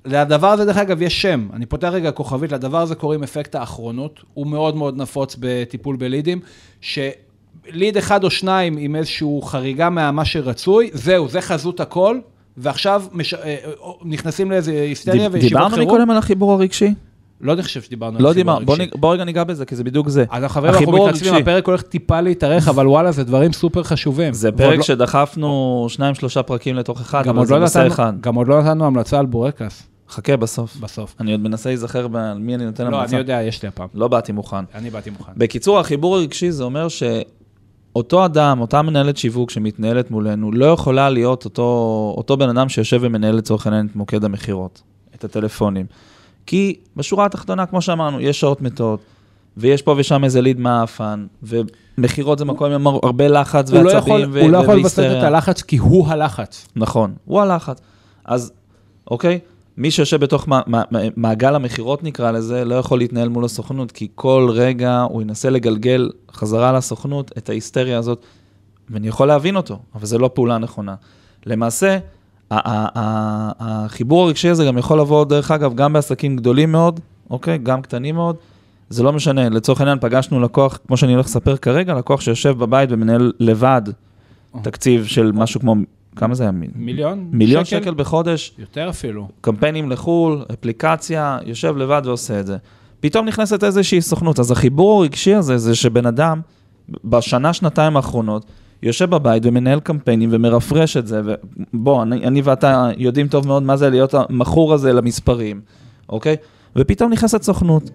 לדבר 0.04 0.48
הזה, 0.48 0.64
דרך 0.64 0.76
אגב, 0.76 1.02
יש 1.02 1.22
שם. 1.22 1.48
אני 1.52 1.66
פותח 1.66 1.88
רגע 1.92 2.10
כוכבית, 2.10 2.52
לדבר 2.52 2.80
הזה 2.80 2.94
קוראים 2.94 3.22
אפקט 3.22 3.54
האחרונות. 3.54 4.20
הוא 4.34 4.46
מאוד 4.46 4.76
מאוד 4.76 4.96
נפוץ 4.96 5.36
בטיפול 5.40 5.96
בלידים, 5.96 6.40
שליד 6.80 7.96
אחד 7.98 8.24
או 8.24 8.30
שניים 8.30 8.76
עם 8.76 8.96
איזושהי 8.96 9.28
חריגה 9.44 9.90
מה 9.90 10.24
שרצוי, 10.24 10.90
זהו, 10.92 11.28
זה 11.28 11.40
חזות 11.40 11.80
הכל, 11.80 12.18
ועכשיו 12.56 13.02
מש... 13.12 13.34
אה, 13.34 13.40
אה, 13.44 13.70
נכנסים 14.04 14.50
לאיזה 14.50 14.72
היסטריה 14.72 15.28
וישיבות 15.32 15.40
דיברנו 15.58 15.74
חירום. 15.74 15.88
מקודם 15.88 16.10
על 16.10 16.16
החיבור 16.16 16.52
הרגשי? 16.52 16.94
לא 17.40 17.52
אני 17.52 17.62
חושב 17.62 17.82
שדיברנו 17.82 18.16
על 18.16 18.22
לא 18.22 18.30
החיבור 18.30 18.42
דיברנו, 18.54 18.66
בוא 18.66 18.74
הרגשי. 18.74 18.90
נ- 18.96 19.00
בוא 19.00 19.14
רגע 19.14 19.24
ניגע 19.24 19.44
בזה, 19.44 19.64
כי 19.64 19.76
זה 19.76 19.84
בדיוק 19.84 20.08
זה. 20.08 20.24
אז 20.30 20.44
חברים, 20.44 20.68
אנחנו 20.74 20.84
החיבור 20.84 21.08
מתנצלים. 21.08 21.34
הפרק 21.34 21.66
הולך 21.66 21.82
טיפה 21.82 22.20
להתארך, 22.20 22.68
אבל 22.68 22.86
וואלה, 22.88 23.12
זה 23.12 23.24
דברים 23.24 23.52
סופר 23.52 23.82
חשובים. 23.82 24.32
זה 24.32 24.52
פרק 24.52 24.76
לא- 24.76 24.82
שדחפנו 24.82 25.86
שניים, 25.88 26.14
שלושה 26.14 26.42
פרקים 26.42 26.76
לתוך 26.76 27.00
אחד, 27.00 27.28
אבל 27.28 27.38
עוד, 27.38 27.46
זה 27.46 27.54
לא 27.54 27.60
נושא 27.60 27.86
אחד. 27.86 28.12
גם 28.20 28.34
עוד 28.34 28.48
לא 28.48 28.62
נתנו 28.62 28.84
המלצה 28.86 29.18
על 29.18 29.26
בורקס 29.26 29.82
חכה 30.10 30.36
בסוף. 30.36 30.76
בסוף. 30.76 31.14
אני 31.20 31.32
עוד 31.32 31.40
מנסה 31.40 31.68
להיזכר 31.68 32.06
על 32.16 32.38
מי 32.38 32.54
אני 32.54 32.64
נותן 32.64 32.86
לא, 32.90 32.96
המלצה. 32.96 33.12
אני 33.12 33.20
יודע, 33.20 33.42
יש 33.42 33.62
לי 33.62 33.68
הפעם. 33.68 33.88
לא 33.94 34.08
באתי 34.08 34.32
מוכן. 34.32 34.64
אני 34.74 34.90
באתי 34.90 35.10
מוכן. 35.10 35.32
בקיצור, 35.36 35.78
החיבור 35.80 36.16
הרגשי 36.16 36.50
זה 36.50 36.64
אומר 36.64 36.86
שאותו 37.92 38.24
אדם, 38.24 38.60
אותה 38.60 38.82
מנהלת 38.82 39.16
שיווק 39.16 39.50
שמתנהלת 39.50 40.10
מולנו, 40.10 40.52
לא 40.52 40.66
יכולה 40.66 41.10
להיות 41.10 41.44
אותו, 41.44 42.14
אותו 42.16 42.36
בן 42.36 42.48
אדם 42.48 42.68
שיושב 42.68 42.98
ומנהל 43.02 43.34
לצורך 43.34 43.66
העניין 43.66 43.86
את 43.90 43.96
מוקד 43.96 44.24
המכירות, 44.24 44.82
את 45.14 45.24
הטלפונים. 45.24 45.86
כי 46.46 46.76
בשורה 46.96 47.26
התחתונה, 47.26 47.66
כמו 47.66 47.82
שאמרנו, 47.82 48.20
יש 48.20 48.40
שעות 48.40 48.62
מתות, 48.62 49.00
ויש 49.56 49.82
פה 49.82 49.94
ושם 49.98 50.24
איזה 50.24 50.40
ליד 50.40 50.60
מעפן, 50.60 51.26
ומכירות 51.42 52.38
זה 52.38 52.44
מקום 52.44 52.72
עם 52.72 52.86
הרבה 52.86 53.28
לחץ 53.28 53.70
הוא 53.70 53.78
לא 53.78 53.90
ועצבים 53.90 54.14
יכול, 54.14 54.30
ו- 54.32 54.40
הוא 54.40 54.50
לא 54.50 54.58
יכול 54.58 54.74
והיסטריה. 54.74 55.18
את 55.18 55.24
הלחץ 55.24 55.62
כי 55.62 55.76
הוא 55.76 56.08
הלחץ. 56.08 56.68
נכון, 56.76 57.14
הוא 57.24 57.40
הלחץ. 57.40 57.80
אז, 58.24 58.52
אוקיי, 59.10 59.38
מי 59.76 59.90
שיושב 59.90 60.20
בתוך 60.20 60.48
מע- 60.48 60.60
מע- 60.66 60.82
מע- 60.90 60.98
מעגל 61.16 61.54
המכירות 61.54 62.02
נקרא 62.04 62.30
לזה, 62.30 62.64
לא 62.64 62.74
יכול 62.74 62.98
להתנהל 62.98 63.28
מול 63.28 63.44
הסוכנות, 63.44 63.92
כי 63.92 64.08
כל 64.14 64.48
רגע 64.54 65.00
הוא 65.10 65.22
ינסה 65.22 65.50
לגלגל 65.50 66.10
חזרה 66.32 66.72
לסוכנות 66.72 67.32
את 67.38 67.48
ההיסטריה 67.48 67.98
הזאת, 67.98 68.22
ואני 68.90 69.08
יכול 69.08 69.28
להבין 69.28 69.56
אותו, 69.56 69.78
אבל 69.94 70.06
זו 70.06 70.18
לא 70.18 70.30
פעולה 70.34 70.58
נכונה. 70.58 70.94
למעשה, 71.46 71.98
החיבור 72.50 74.24
הרגשי 74.24 74.48
הזה 74.48 74.64
גם 74.64 74.78
יכול 74.78 75.00
לבוא, 75.00 75.24
דרך 75.24 75.50
אגב, 75.50 75.74
גם 75.74 75.92
בעסקים 75.92 76.36
גדולים 76.36 76.72
מאוד, 76.72 77.00
אוקיי? 77.30 77.58
גם 77.58 77.82
קטנים 77.82 78.14
מאוד. 78.14 78.36
זה 78.90 79.02
לא 79.02 79.12
משנה, 79.12 79.48
לצורך 79.48 79.80
העניין 79.80 79.98
פגשנו 80.00 80.40
לקוח, 80.40 80.78
כמו 80.86 80.96
שאני 80.96 81.12
הולך 81.12 81.26
לספר 81.26 81.56
כרגע, 81.56 81.94
לקוח 81.94 82.20
שיושב 82.20 82.58
בבית 82.58 82.88
ומנהל 82.92 83.32
לבד 83.40 83.82
תקציב 84.62 85.06
של 85.06 85.32
משהו 85.32 85.60
כמו, 85.60 85.74
כמה 86.16 86.34
זה 86.34 86.42
היה? 86.42 86.52
מיליון? 86.74 87.28
מיליון 87.32 87.64
שקל, 87.64 87.80
שקל 87.80 87.94
בחודש. 87.94 88.54
יותר 88.58 88.88
אפילו. 88.88 89.28
קמפיינים 89.40 89.90
לחו"ל, 89.90 90.44
אפליקציה, 90.52 91.38
יושב 91.46 91.76
לבד 91.76 92.02
ועושה 92.04 92.40
את 92.40 92.46
זה. 92.46 92.56
פתאום 93.00 93.26
נכנסת 93.26 93.64
איזושהי 93.64 94.00
סוכנות. 94.00 94.38
אז 94.38 94.50
החיבור 94.50 95.00
הרגשי 95.00 95.34
הזה, 95.34 95.58
זה 95.58 95.74
שבן 95.74 96.06
אדם, 96.06 96.40
בשנה, 97.04 97.52
שנתיים 97.52 97.96
האחרונות, 97.96 98.46
יושב 98.82 99.10
בבית 99.10 99.42
ומנהל 99.46 99.80
קמפיינים 99.80 100.28
ומרפרש 100.32 100.96
את 100.96 101.06
זה, 101.06 101.22
ובוא, 101.74 102.02
אני, 102.02 102.26
אני 102.26 102.42
ואתה 102.42 102.88
יודעים 102.96 103.28
טוב 103.28 103.46
מאוד 103.46 103.62
מה 103.62 103.76
זה 103.76 103.90
להיות 103.90 104.14
המכור 104.14 104.74
הזה 104.74 104.92
למספרים, 104.92 105.60
אוקיי? 106.08 106.36
ופתאום 106.76 107.12
נכנסת 107.12 107.42
סוכנות. 107.42 107.90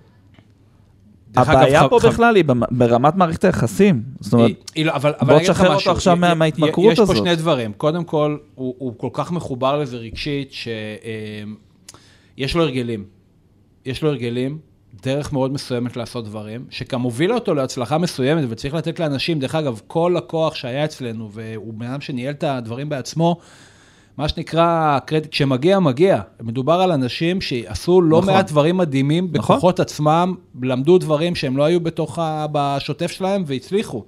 הבעיה 1.35 1.89
פה. 1.89 1.99
בכלל 2.03 2.35
היא 2.35 2.43
ברמת 2.71 3.15
מערכת 3.15 3.43
היחסים. 3.43 4.03
זאת 4.19 4.33
אומרת, 4.33 4.71
לא, 4.77 4.93
בוא 5.21 5.39
תשחרר 5.39 5.75
אותו 5.75 5.91
עכשיו 5.91 6.15
מה, 6.15 6.33
מההתמכרות 6.33 6.91
הזאת. 6.91 7.09
יש 7.09 7.19
פה 7.19 7.25
שני 7.25 7.35
דברים. 7.35 7.73
קודם 7.73 8.03
כל, 8.03 8.37
הוא, 8.55 8.75
הוא 8.77 8.93
כל 8.97 9.09
כך 9.13 9.31
מחובר 9.31 9.77
לזה 9.77 9.97
רגשית, 9.97 10.51
שיש 12.37 12.55
לו 12.55 12.61
הרגלים. 12.61 13.03
יש 13.85 14.01
לו 14.01 14.09
הרגלים, 14.09 14.57
דרך 15.03 15.33
מאוד 15.33 15.53
מסוימת 15.53 15.97
לעשות 15.97 16.25
דברים, 16.25 16.65
שגם 16.69 17.01
הובילה 17.01 17.35
אותו 17.35 17.53
להצלחה 17.53 17.97
מסוימת, 17.97 18.43
וצריך 18.49 18.73
לתת 18.73 18.99
לאנשים, 18.99 19.39
דרך 19.39 19.55
אגב, 19.55 19.81
כל 19.87 20.13
לקוח 20.17 20.55
שהיה 20.55 20.85
אצלנו, 20.85 21.29
והוא 21.31 21.73
בן 21.73 21.85
אדם 21.85 22.01
שניהל 22.01 22.33
את 22.33 22.43
הדברים 22.43 22.89
בעצמו, 22.89 23.37
מה 24.17 24.27
שנקרא, 24.27 24.99
קרדיט, 25.05 25.31
כשמגיע, 25.31 25.79
מגיע. 25.79 26.21
מדובר 26.41 26.73
על 26.73 26.91
אנשים 26.91 27.41
שעשו 27.41 28.01
לא 28.01 28.17
נכון. 28.17 28.33
מעט 28.33 28.49
דברים 28.49 28.77
מדהימים 28.77 29.29
נכון. 29.33 29.55
בכוחות 29.55 29.79
עצמם, 29.79 30.35
למדו 30.61 30.97
דברים 30.97 31.35
שהם 31.35 31.57
לא 31.57 31.63
היו 31.63 31.79
בתוך, 31.79 32.19
ה... 32.19 32.45
בשוטף 32.51 33.11
שלהם 33.11 33.43
והצליחו. 33.47 34.03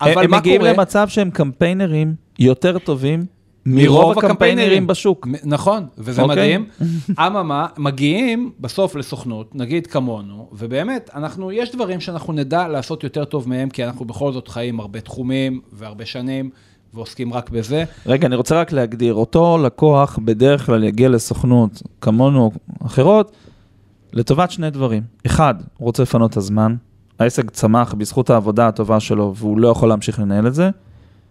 אבל 0.00 0.24
הם 0.24 0.30
מגיעים 0.30 0.60
קורה... 0.60 0.72
למצב 0.72 1.08
שהם 1.08 1.30
קמפיינרים 1.30 2.14
יותר 2.38 2.78
טובים 2.78 3.26
מרוב 3.66 4.18
הקמפיינרים 4.18 4.86
בשוק. 4.86 5.28
נכון, 5.44 5.86
וזה 5.98 6.20
okay. 6.20 6.24
אוקיי. 6.24 6.58
מדהים. 6.58 6.68
אממה, 7.26 7.66
מגיעים 7.78 8.52
בסוף 8.60 8.96
לסוכנות, 8.96 9.54
נגיד 9.54 9.86
כמונו, 9.86 10.48
ובאמת, 10.52 11.10
אנחנו, 11.14 11.52
יש 11.52 11.72
דברים 11.72 12.00
שאנחנו 12.00 12.32
נדע 12.32 12.68
לעשות 12.68 13.04
יותר 13.04 13.24
טוב 13.24 13.48
מהם, 13.48 13.70
כי 13.70 13.84
אנחנו 13.84 14.04
בכל 14.04 14.32
זאת 14.32 14.48
חיים 14.48 14.80
הרבה 14.80 15.00
תחומים 15.00 15.60
והרבה 15.72 16.06
שנים. 16.06 16.50
ועוסקים 16.94 17.32
רק 17.32 17.50
בזה. 17.50 17.84
רגע, 18.06 18.26
אני 18.26 18.36
רוצה 18.36 18.60
רק 18.60 18.72
להגדיר, 18.72 19.14
אותו 19.14 19.58
לקוח 19.58 20.18
בדרך 20.24 20.66
כלל 20.66 20.84
יגיע 20.84 21.08
לסוכנות, 21.08 21.82
כמונו 22.00 22.50
אחרות, 22.86 23.32
לטובת 24.12 24.50
שני 24.50 24.70
דברים. 24.70 25.02
אחד, 25.26 25.54
הוא 25.78 25.86
רוצה 25.86 26.02
לפנות 26.02 26.30
את 26.30 26.36
הזמן, 26.36 26.74
העסק 27.18 27.50
צמח 27.50 27.94
בזכות 27.94 28.30
העבודה 28.30 28.68
הטובה 28.68 29.00
שלו 29.00 29.34
והוא 29.36 29.58
לא 29.58 29.68
יכול 29.68 29.88
להמשיך 29.88 30.18
לנהל 30.18 30.46
את 30.46 30.54
זה. 30.54 30.70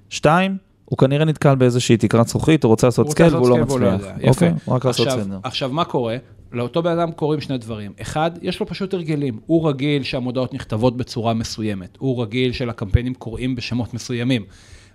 שתיים, 0.10 0.57
הוא 0.86 0.97
כנראה 0.97 1.26
נתקל 1.26 1.55
באיזושהי 1.55 1.97
תקרת 1.97 2.28
זכוכית, 2.28 2.64
הוא 2.64 2.70
רוצה 2.70 2.88
לעשות 2.88 3.10
scale 3.10 3.36
והוא 3.36 3.49
לא 3.49 3.57
מצליח. 3.57 4.01
אוקיי, 4.28 4.53
הוא 4.66 4.76
רק 4.76 4.86
לעשות 4.86 5.10
סדר. 5.10 5.39
עכשיו, 5.43 5.70
מה 5.74 5.86
קורה? 5.86 6.18
לאותו 6.51 6.84
בן 6.84 6.99
אדם 6.99 7.12
קורים 7.12 7.41
שני 7.41 7.57
דברים. 7.57 7.91
אחד, 8.01 8.32
יש 8.41 8.60
לו 8.60 8.66
פשוט 8.66 8.93
הרגלים. 8.93 9.39
הוא 9.45 9.70
רגיל 9.70 10.03
שהמודעות 10.03 10.53
נכתבות 10.53 10.97
בצורה 10.97 11.34
מסוימת. 11.34 11.97
הוא 11.99 12.24
רגיל 12.24 12.51
שלקמפיינים 12.51 13.14
קוראים 13.14 13.55
בשמות 13.55 13.93
מסוימים. 13.93 14.43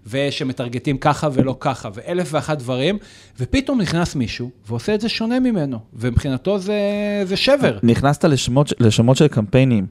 ושמטרגטים 0.07 0.99
ככה 0.99 1.29
ולא 1.33 1.57
ככה, 1.61 1.89
ואלף 1.95 2.29
ואחת 2.33 2.59
דברים, 2.59 2.99
ופתאום 3.41 3.81
נכנס 3.81 4.15
מישהו 4.15 4.51
ועושה 4.69 4.95
את 4.95 5.01
זה 5.01 5.09
שונה 5.09 5.41
ממנו, 5.41 5.79
ומבחינתו 5.95 6.59
זה, 6.59 6.75
זה 7.25 7.37
שבר. 7.37 7.79
נכנסת 7.83 8.25
לשמות, 8.25 8.73
לשמות 8.81 9.17
של 9.17 9.29
קמפיינים. 9.29 9.87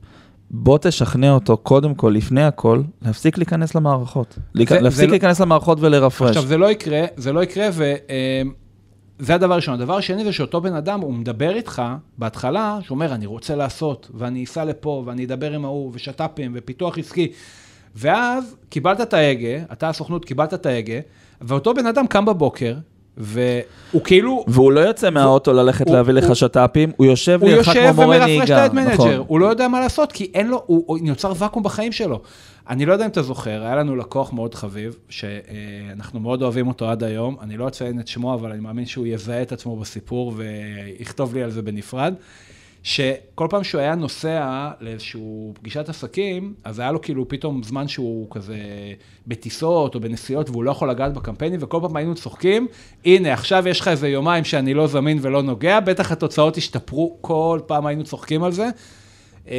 בוא 0.52 0.78
תשכנע 0.82 1.32
אותו 1.32 1.58
קודם 1.58 1.96
כל, 1.96 2.14
לפני 2.16 2.44
הכל, 2.44 2.82
להפסיק 3.02 3.38
להיכנס 3.38 3.76
למערכות. 3.76 4.38
זה, 4.54 4.82
להפסיק 4.82 4.92
זה 5.00 5.06
לא- 5.06 5.12
להיכנס 5.12 5.40
לא... 5.40 5.46
למערכות 5.46 5.78
ולרפרש. 5.82 6.30
עכשיו, 6.30 6.46
זה 6.46 6.58
לא 6.58 6.72
יקרה, 6.72 7.06
זה 7.18 7.34
לא 7.34 7.44
יקרה, 7.44 7.68
וזה 7.72 7.96
אה, 9.30 9.36
הדבר 9.36 9.54
הראשון. 9.54 9.74
הדבר 9.74 9.98
השני 9.98 10.24
זה 10.24 10.32
שאותו 10.32 10.62
בן 10.62 10.76
אדם, 10.76 11.02
הוא 11.02 11.14
מדבר 11.14 11.56
איתך 11.56 11.82
בהתחלה, 12.18 12.80
שהוא 12.82 12.96
אומר, 12.96 13.14
אני 13.14 13.26
רוצה 13.26 13.56
לעשות, 13.56 14.12
ואני 14.14 14.44
אסע 14.44 14.66
לפה, 14.66 15.04
ואני 15.06 15.26
אדבר 15.26 15.52
עם 15.52 15.66
ההוא, 15.66 15.92
ושת"פים, 15.94 16.52
ופיתוח 16.56 16.98
עסקי. 16.98 17.32
ואז 17.96 18.56
קיבלת 18.70 19.02
את 19.02 19.14
ההגה, 19.14 19.58
אתה 19.72 19.90
הסוכנות, 19.90 20.26
קיבלת 20.26 20.54
את 20.54 20.66
ההגה, 20.66 21.00
ואותו 21.42 21.74
בן 21.74 21.88
אדם 21.88 22.08
קם 22.08 22.26
בבוקר, 22.26 22.76
והוא 23.18 24.04
כאילו... 24.04 24.46
והוא 24.48 24.72
לא 24.72 24.80
יוצא 24.80 25.10
מהאוטו 25.10 25.54
ללכת 25.54 25.88
הוא, 25.88 25.96
להביא 25.96 26.14
הוא, 26.14 26.20
לך 26.20 26.36
שת"פים, 26.36 26.92
הוא 26.98 27.06
יושב 27.06 27.40
לידך 27.44 27.70
כמו 27.70 28.04
מורה 28.04 28.20
נהיגה. 28.20 28.34
הוא 28.34 28.42
יושב 28.42 28.54
ומרפרש 28.54 28.66
את 28.66 28.74
manager, 28.74 28.94
נכון. 28.94 29.26
הוא 29.28 29.40
לא 29.40 29.46
יודע 29.46 29.68
מה 29.68 29.80
לעשות, 29.80 30.12
כי 30.12 30.32
אין 30.34 30.48
לו, 30.48 30.64
הוא, 30.66 30.84
הוא 30.88 31.00
נוצר 31.02 31.34
ואקום 31.38 31.64
בחיים 31.64 31.92
שלו. 31.92 32.22
אני 32.70 32.86
לא 32.86 32.94
יודע 32.94 33.06
אם 33.06 33.10
אתה 33.10 33.22
זוכר, 33.22 33.64
היה 33.64 33.76
לנו 33.76 33.96
לקוח 33.96 34.34
מאוד 34.34 34.56
חביב, 34.56 34.96
שאנחנו 35.10 36.20
מאוד 36.20 36.42
אוהבים 36.42 36.68
אותו 36.68 36.90
עד 36.90 37.04
היום, 37.04 37.38
אני 37.42 37.58
לא 37.58 37.68
אציין 37.68 38.00
את 38.00 38.08
שמו, 38.08 38.34
אבל 38.34 38.52
אני 38.52 38.60
מאמין 38.60 38.86
שהוא 38.86 39.08
יזהה 39.08 39.42
את 39.42 39.52
עצמו 39.52 39.76
בסיפור 39.76 40.34
ויכתוב 40.36 41.34
לי 41.36 41.44
על 41.44 41.52
זה 41.52 41.62
בנפרד. 41.62 42.14
שכל 42.84 43.48
פעם 43.50 43.64
שהוא 43.64 43.82
היה 43.82 43.96
נוסע 43.96 44.70
לאיזושהי 44.82 45.22
פגישת 45.54 45.90
עסקים, 45.90 46.54
אז 46.64 46.80
היה 46.80 46.92
לו 46.92 47.02
כאילו 47.02 47.28
פתאום 47.28 47.64
זמן 47.64 47.88
שהוא 47.88 48.28
כזה 48.32 48.58
בטיסות 49.28 49.96
או 49.96 50.00
בנסיעות 50.00 50.50
והוא 50.50 50.64
לא 50.64 50.72
יכול 50.72 50.90
לגעת 50.90 51.14
בקמפיינים, 51.14 51.60
וכל 51.64 51.80
פעם 51.82 51.96
היינו 51.96 52.16
צוחקים, 52.16 52.68
הנה, 53.06 53.34
עכשיו 53.34 53.68
יש 53.68 53.80
לך 53.80 53.88
איזה 53.88 54.10
יומיים 54.10 54.44
שאני 54.44 54.74
לא 54.74 54.88
זמין 54.88 55.20
ולא 55.22 55.44
נוגע, 55.44 55.80
בטח 55.80 56.12
התוצאות 56.12 56.58
השתפרו, 56.58 57.18
כל 57.22 57.60
פעם 57.66 57.86
היינו 57.86 58.04
צוחקים 58.04 58.44
על 58.44 58.52
זה. 58.52 58.70
אמ, 59.48 59.54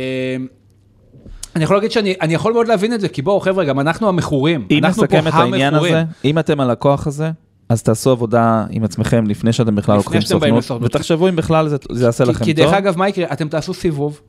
אני 1.56 1.64
יכול 1.64 1.76
להגיד 1.76 1.90
שאני 1.90 2.34
יכול 2.34 2.52
מאוד 2.52 2.68
להבין 2.68 2.92
את 2.92 3.00
זה, 3.00 3.08
כי 3.08 3.22
בואו, 3.22 3.40
חבר'ה, 3.40 3.64
גם 3.64 3.80
אנחנו 3.80 4.08
המכורים. 4.08 4.66
אם 4.70 4.80
נסכם 4.82 5.28
את 5.28 5.34
העניין 5.34 5.74
הזה, 5.74 6.04
אם 6.24 6.38
אתם 6.38 6.60
הלקוח 6.60 7.06
הזה, 7.06 7.30
אז 7.68 7.82
תעשו 7.82 8.10
עבודה 8.10 8.64
עם 8.70 8.84
עצמכם 8.84 9.26
לפני 9.26 9.52
שאתם 9.52 9.74
בכלל 9.74 9.96
לוקחים 9.96 10.20
סוכנות, 10.20 10.70
ותחשבו 10.82 11.28
אם 11.28 11.36
בכלל 11.36 11.68
זה, 11.68 11.76
זה 11.92 12.04
יעשה 12.04 12.24
לכם 12.24 12.32
טוב. 12.32 12.44
כי 12.44 12.52
דרך 12.52 12.72
אגב, 12.72 12.98
מה 12.98 13.08
יקרה? 13.08 13.26
אתם 13.32 13.48
תעשו 13.48 13.74
סיבוב, 13.74 14.20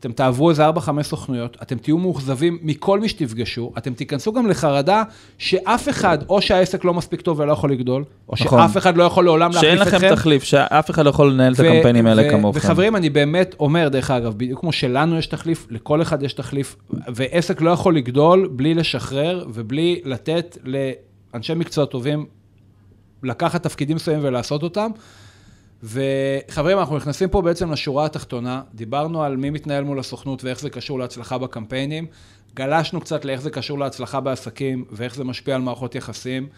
אתם 0.00 0.12
תעברו 0.12 0.50
איזה 0.50 0.68
4-5 0.68 1.02
סוכנויות, 1.02 1.56
אתם 1.62 1.78
תהיו 1.78 1.98
מאוכזבים 1.98 2.58
מכל 2.62 3.00
מי 3.00 3.08
שתפגשו, 3.08 3.72
אתם 3.78 3.94
תיכנסו 3.94 4.32
גם 4.32 4.46
לחרדה 4.46 5.02
שאף 5.38 5.88
אחד, 5.88 6.18
או 6.28 6.42
שהעסק 6.42 6.84
לא 6.84 6.94
מספיק 6.94 7.20
טוב 7.20 7.40
ולא 7.40 7.52
יכול 7.52 7.72
לגדול, 7.72 8.04
או 8.28 8.34
נכון. 8.40 8.60
שאף 8.60 8.76
אחד 8.76 8.96
לא 8.96 9.02
יכול 9.02 9.24
לעולם 9.24 9.50
להחליף 9.52 9.82
אתכם. 9.82 9.90
שאין 9.90 10.02
לכם 10.04 10.14
תחליף, 10.14 10.42
שאף 10.42 10.90
אחד 10.90 11.04
לא 11.04 11.10
יכול 11.10 11.30
לנהל 11.30 11.52
את 11.52 11.60
הקמפיינים 11.60 12.06
האלה 12.06 12.30
כמוכם. 12.30 12.58
וחברים, 12.58 12.96
אני 12.96 13.10
באמת 13.10 13.54
אומר, 13.60 13.88
דרך 13.88 14.10
אגב, 14.10 14.34
בדיוק 14.36 14.60
כמו 14.60 14.72
שלנו 14.72 15.18
יש 15.18 15.26
תחליף, 15.26 15.66
לכל 15.70 16.02
אחד 16.02 16.22
יש 16.22 16.32
תחליף, 16.32 16.76
ועסק 17.14 17.60
לא 17.60 17.70
יכול 17.70 17.96
לגדול 17.96 18.48
בלי 18.52 18.74
לשחרר 18.74 19.44
ובלי 19.54 20.00
לתת 20.04 20.58
לאנשי 21.34 21.54
מקצוע 21.54 21.84
טובים 21.84 22.26
לקחת 23.22 23.62
תפקידים 23.62 23.96
מסוימים 23.96 24.24
ולעשות 24.24 24.62
אותם. 24.62 24.90
וחברים, 25.82 26.78
אנחנו 26.78 26.96
נכנסים 26.96 27.28
פה 27.28 27.42
בעצם 27.42 27.72
לשורה 27.72 28.06
התחתונה, 28.06 28.62
דיברנו 28.74 29.22
על 29.22 29.36
מי 29.36 29.50
מתנהל 29.50 29.84
מול 29.84 29.98
הסוכנות 29.98 30.44
ואיך 30.44 30.60
זה 30.60 30.70
קשור 30.70 30.98
להצלחה 30.98 31.38
בקמפיינים, 31.38 32.06
גלשנו 32.54 33.00
קצת 33.00 33.24
לאיך 33.24 33.40
זה 33.40 33.50
קשור 33.50 33.78
להצלחה 33.78 34.20
בעסקים 34.20 34.84
ואיך 34.90 35.14
זה 35.14 35.24
משפיע 35.24 35.54
על 35.54 35.60
מערכות 35.60 35.94
יחסים, 35.94 36.48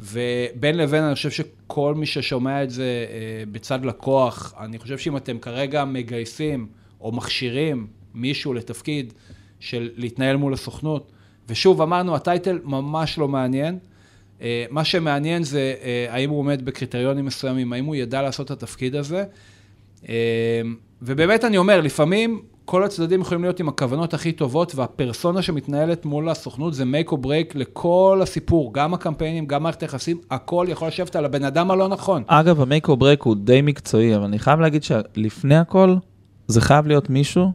ובין 0.00 0.76
לבין 0.76 1.02
אני 1.02 1.14
חושב 1.14 1.30
שכל 1.30 1.94
מי 1.94 2.06
ששומע 2.06 2.62
את 2.62 2.70
זה 2.70 3.06
אה, 3.10 3.44
בצד 3.52 3.84
לקוח, 3.84 4.54
אני 4.60 4.78
חושב 4.78 4.98
שאם 4.98 5.16
אתם 5.16 5.38
כרגע 5.38 5.84
מגייסים 5.84 6.66
או 7.00 7.12
מכשירים 7.12 7.86
מישהו 8.14 8.54
לתפקיד 8.54 9.12
של 9.60 9.90
להתנהל 9.96 10.36
מול 10.36 10.52
הסוכנות, 10.52 11.12
ושוב 11.48 11.82
אמרנו, 11.82 12.14
הטייטל 12.14 12.58
ממש 12.64 13.18
לא 13.18 13.28
מעניין, 13.28 13.78
מה 14.70 14.84
שמעניין 14.84 15.42
זה 15.42 15.74
אה, 15.82 16.06
האם 16.10 16.30
הוא 16.30 16.38
עומד 16.38 16.64
בקריטריונים 16.64 17.24
מסוימים, 17.24 17.72
האם 17.72 17.84
הוא 17.84 17.94
ידע 17.94 18.22
לעשות 18.22 18.46
את 18.46 18.50
התפקיד 18.50 18.96
הזה. 18.96 19.24
אה, 20.08 20.14
ובאמת 21.02 21.44
אני 21.44 21.58
אומר, 21.58 21.80
לפעמים 21.80 22.42
כל 22.64 22.84
הצדדים 22.84 23.20
יכולים 23.20 23.42
להיות 23.42 23.60
עם 23.60 23.68
הכוונות 23.68 24.14
הכי 24.14 24.32
טובות, 24.32 24.74
והפרסונה 24.74 25.42
שמתנהלת 25.42 26.04
מול 26.04 26.28
הסוכנות 26.28 26.74
זה 26.74 26.84
make 26.84 27.10
or 27.10 27.16
break 27.16 27.52
לכל 27.54 28.20
הסיפור, 28.22 28.74
גם 28.74 28.94
הקמפיינים, 28.94 29.46
גם 29.46 29.62
מערכת 29.62 29.82
היחסים, 29.82 30.20
הכל 30.30 30.66
יכול 30.68 30.88
לשבת 30.88 31.16
על 31.16 31.24
הבן 31.24 31.44
אדם 31.44 31.70
הלא 31.70 31.88
נכון. 31.88 32.22
אגב, 32.26 32.60
ה-make 32.60 32.86
or 32.86 32.96
break 33.00 33.22
הוא 33.22 33.36
די 33.36 33.62
מקצועי, 33.62 34.16
אבל 34.16 34.24
אני 34.24 34.38
חייב 34.38 34.60
להגיד 34.60 34.82
שלפני 34.82 35.56
הכל, 35.56 35.96
זה 36.46 36.60
חייב 36.60 36.86
להיות 36.86 37.10
מישהו 37.10 37.52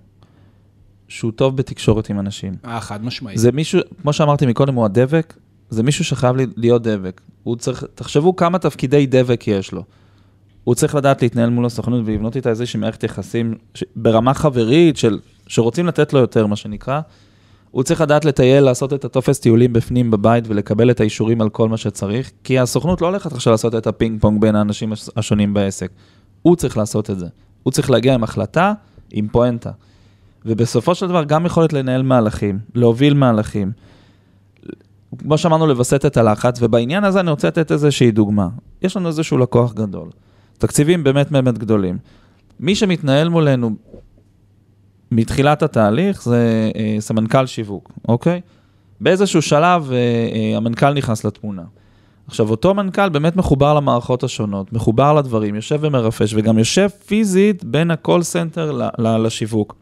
שהוא 1.08 1.32
טוב 1.32 1.58
בתקשורת 1.58 2.10
עם 2.10 2.20
אנשים. 2.20 2.54
אה, 2.66 2.82
חד 2.82 3.06
משמעית. 3.06 3.38
זה 3.38 3.52
מישהו, 3.52 3.80
כמו 4.02 4.14
שאמרתי 4.14 4.46
מקודם, 4.46 4.76
הוא 4.76 4.86
הדבק, 4.86 5.34
זה 5.70 5.84
מישהו 5.84 6.06
שחייב 6.06 6.36
להיות 6.56 6.84
דבק. 6.84 7.22
הוא 7.44 7.56
צריך, 7.56 7.84
תחשבו 7.96 8.36
כמה 8.36 8.60
תפקידי 8.60 9.06
דבק 9.06 9.48
יש 9.48 9.72
לו. 9.72 9.84
הוא 10.64 10.76
צריך 10.76 10.96
לדעת 10.96 11.22
להתנהל 11.22 11.50
מול 11.50 11.66
הסוכנות 11.66 12.02
ולבנות 12.06 12.36
איתה 12.36 12.50
איזושהי 12.50 12.80
מערכת 12.80 13.04
יחסים 13.04 13.56
ש... 13.74 13.84
ברמה 13.96 14.34
חברית 14.34 14.98
של, 14.98 15.20
שרוצים 15.48 15.88
לתת 15.88 16.14
לו 16.14 16.20
יותר, 16.20 16.48
מה 16.48 16.56
שנקרא. 16.56 17.02
הוא 17.72 17.84
צריך 17.84 18.02
לדעת 18.02 18.26
לטייל, 18.26 18.64
לעשות 18.64 18.94
את 18.94 19.06
הטופס 19.06 19.40
טיולים 19.40 19.74
בפנים 19.74 20.12
בבית 20.12 20.44
ולקבל 20.48 20.92
את 20.92 21.00
האישורים 21.00 21.42
על 21.42 21.50
כל 21.50 21.70
מה 21.70 21.78
שצריך, 21.78 22.32
כי 22.44 22.60
הסוכנות 22.60 23.02
לא 23.02 23.08
הולכת 23.08 23.32
עכשיו 23.32 23.52
לעשות 23.52 23.76
את 23.76 23.88
הפינג 23.88 24.22
פונג 24.22 24.42
בין 24.42 24.56
האנשים 24.56 24.94
הש- 24.94 25.10
השונים 25.16 25.54
בעסק. 25.54 25.92
הוא 26.42 26.56
צריך 26.56 26.78
לעשות 26.78 27.10
את 27.10 27.20
זה. 27.20 27.28
הוא 27.64 27.72
צריך 27.72 27.90
להגיע 27.90 28.14
עם 28.14 28.24
החלטה, 28.24 28.74
עם 29.12 29.28
פואנטה. 29.28 29.72
ובסופו 30.46 30.96
של 30.96 31.08
דבר 31.08 31.24
גם 31.24 31.46
יכולת 31.46 31.74
לנהל 31.74 32.02
מהלכים, 32.02 32.60
להוביל 32.76 33.14
מהלכים. 33.14 33.72
כמו 35.18 35.38
שאמרנו, 35.38 35.68
לווסת 35.68 36.06
את 36.06 36.18
הלחץ, 36.18 36.62
ובעניין 36.62 37.04
הזה 37.04 37.20
אני 37.20 37.32
רוצה 37.32 37.48
לתת 37.48 37.72
איזושהי 37.72 38.12
דוגמה. 38.12 38.48
יש 38.82 38.98
לנו 38.98 39.08
איזשהו 39.08 39.38
לקוח 39.38 39.74
גדול, 39.74 40.10
תקציבים 40.58 41.04
באמת 41.04 41.32
באמת 41.32 41.58
גדולים. 41.58 41.98
מי 42.60 42.76
שמתנהל 42.76 43.30
מולנו 43.30 43.76
מתחילת 45.12 45.64
התהליך 45.64 46.24
זה 46.24 46.72
אה, 46.76 46.96
סמנכ"ל 47.00 47.46
שיווק, 47.46 47.92
אוקיי? 48.08 48.42
באיזשהו 49.02 49.42
שלב 49.42 49.92
אה, 49.92 49.98
אה, 49.98 50.58
המנכ"ל 50.58 50.94
נכנס 50.94 51.24
לתמונה. 51.24 51.64
עכשיו, 52.28 52.50
אותו 52.50 52.74
מנכ"ל 52.74 53.10
באמת 53.10 53.36
מחובר 53.36 53.74
למערכות 53.74 54.24
השונות, 54.24 54.74
מחובר 54.74 55.14
לדברים, 55.14 55.56
יושב 55.56 55.80
ומרפש, 55.82 56.34
וגם 56.34 56.58
יושב 56.58 56.88
פיזית 57.06 57.64
בין 57.64 57.92
ה-call 57.92 58.10
center 58.34 58.60
ל- 58.60 58.90
ל- 58.98 59.18
לשיווק. 59.18 59.76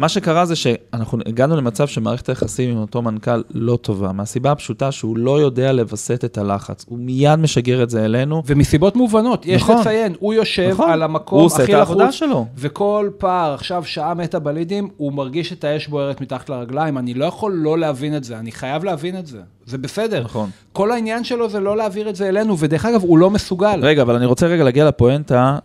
מה 0.00 0.08
שקרה 0.08 0.44
זה 0.44 0.56
שאנחנו 0.56 1.18
הגענו 1.26 1.56
למצב 1.56 1.88
שמערכת 1.88 2.28
היחסים 2.28 2.70
עם 2.70 2.78
אותו 2.78 3.02
מנכ"ל 3.02 3.42
לא 3.54 3.78
טובה, 3.82 4.12
מהסיבה 4.12 4.52
הפשוטה 4.52 4.92
שהוא 4.92 5.16
לא 5.18 5.40
יודע 5.40 5.72
לווסת 5.72 6.24
את 6.24 6.38
הלחץ. 6.38 6.84
הוא 6.88 6.98
מיד 6.98 7.36
משגר 7.36 7.82
את 7.82 7.90
זה 7.90 8.04
אלינו. 8.04 8.42
ומסיבות 8.46 8.96
מובנות, 8.96 9.46
יש 9.46 9.62
נכון. 9.62 9.80
לציין, 9.80 10.14
הוא 10.20 10.34
יושב 10.34 10.68
נכון. 10.70 10.90
על 10.90 11.02
המקום 11.02 11.46
הכי 11.46 11.72
לחוץ, 11.72 12.10
שלו. 12.10 12.46
וכל 12.56 13.10
פער, 13.18 13.54
עכשיו 13.54 13.84
שעה 13.84 14.14
מתה 14.14 14.38
בלידים, 14.38 14.88
הוא 14.96 15.12
מרגיש 15.12 15.52
את 15.52 15.64
האש 15.64 15.88
בוערת 15.88 16.20
מתחת 16.20 16.48
לרגליים, 16.48 16.98
אני 16.98 17.14
לא 17.14 17.24
יכול 17.24 17.52
לא 17.52 17.78
להבין 17.78 18.16
את 18.16 18.24
זה, 18.24 18.38
אני 18.38 18.52
חייב 18.52 18.84
להבין 18.84 19.18
את 19.18 19.26
זה, 19.26 19.38
זה 19.66 19.78
בסדר. 19.78 20.24
נכון. 20.24 20.50
כל 20.72 20.90
העניין 20.90 21.24
שלו 21.24 21.48
זה 21.48 21.60
לא 21.60 21.76
להעביר 21.76 22.08
את 22.08 22.16
זה 22.16 22.28
אלינו, 22.28 22.58
ודרך 22.58 22.84
אגב, 22.84 23.02
הוא 23.02 23.18
לא 23.18 23.30
מסוגל. 23.30 23.80
רגע, 23.82 24.02
אבל 24.02 24.14
אני 24.14 24.26
רוצה 24.26 24.46
רגע 24.46 24.64
להגיע 24.64 24.88
לפואנטה, 24.88 25.58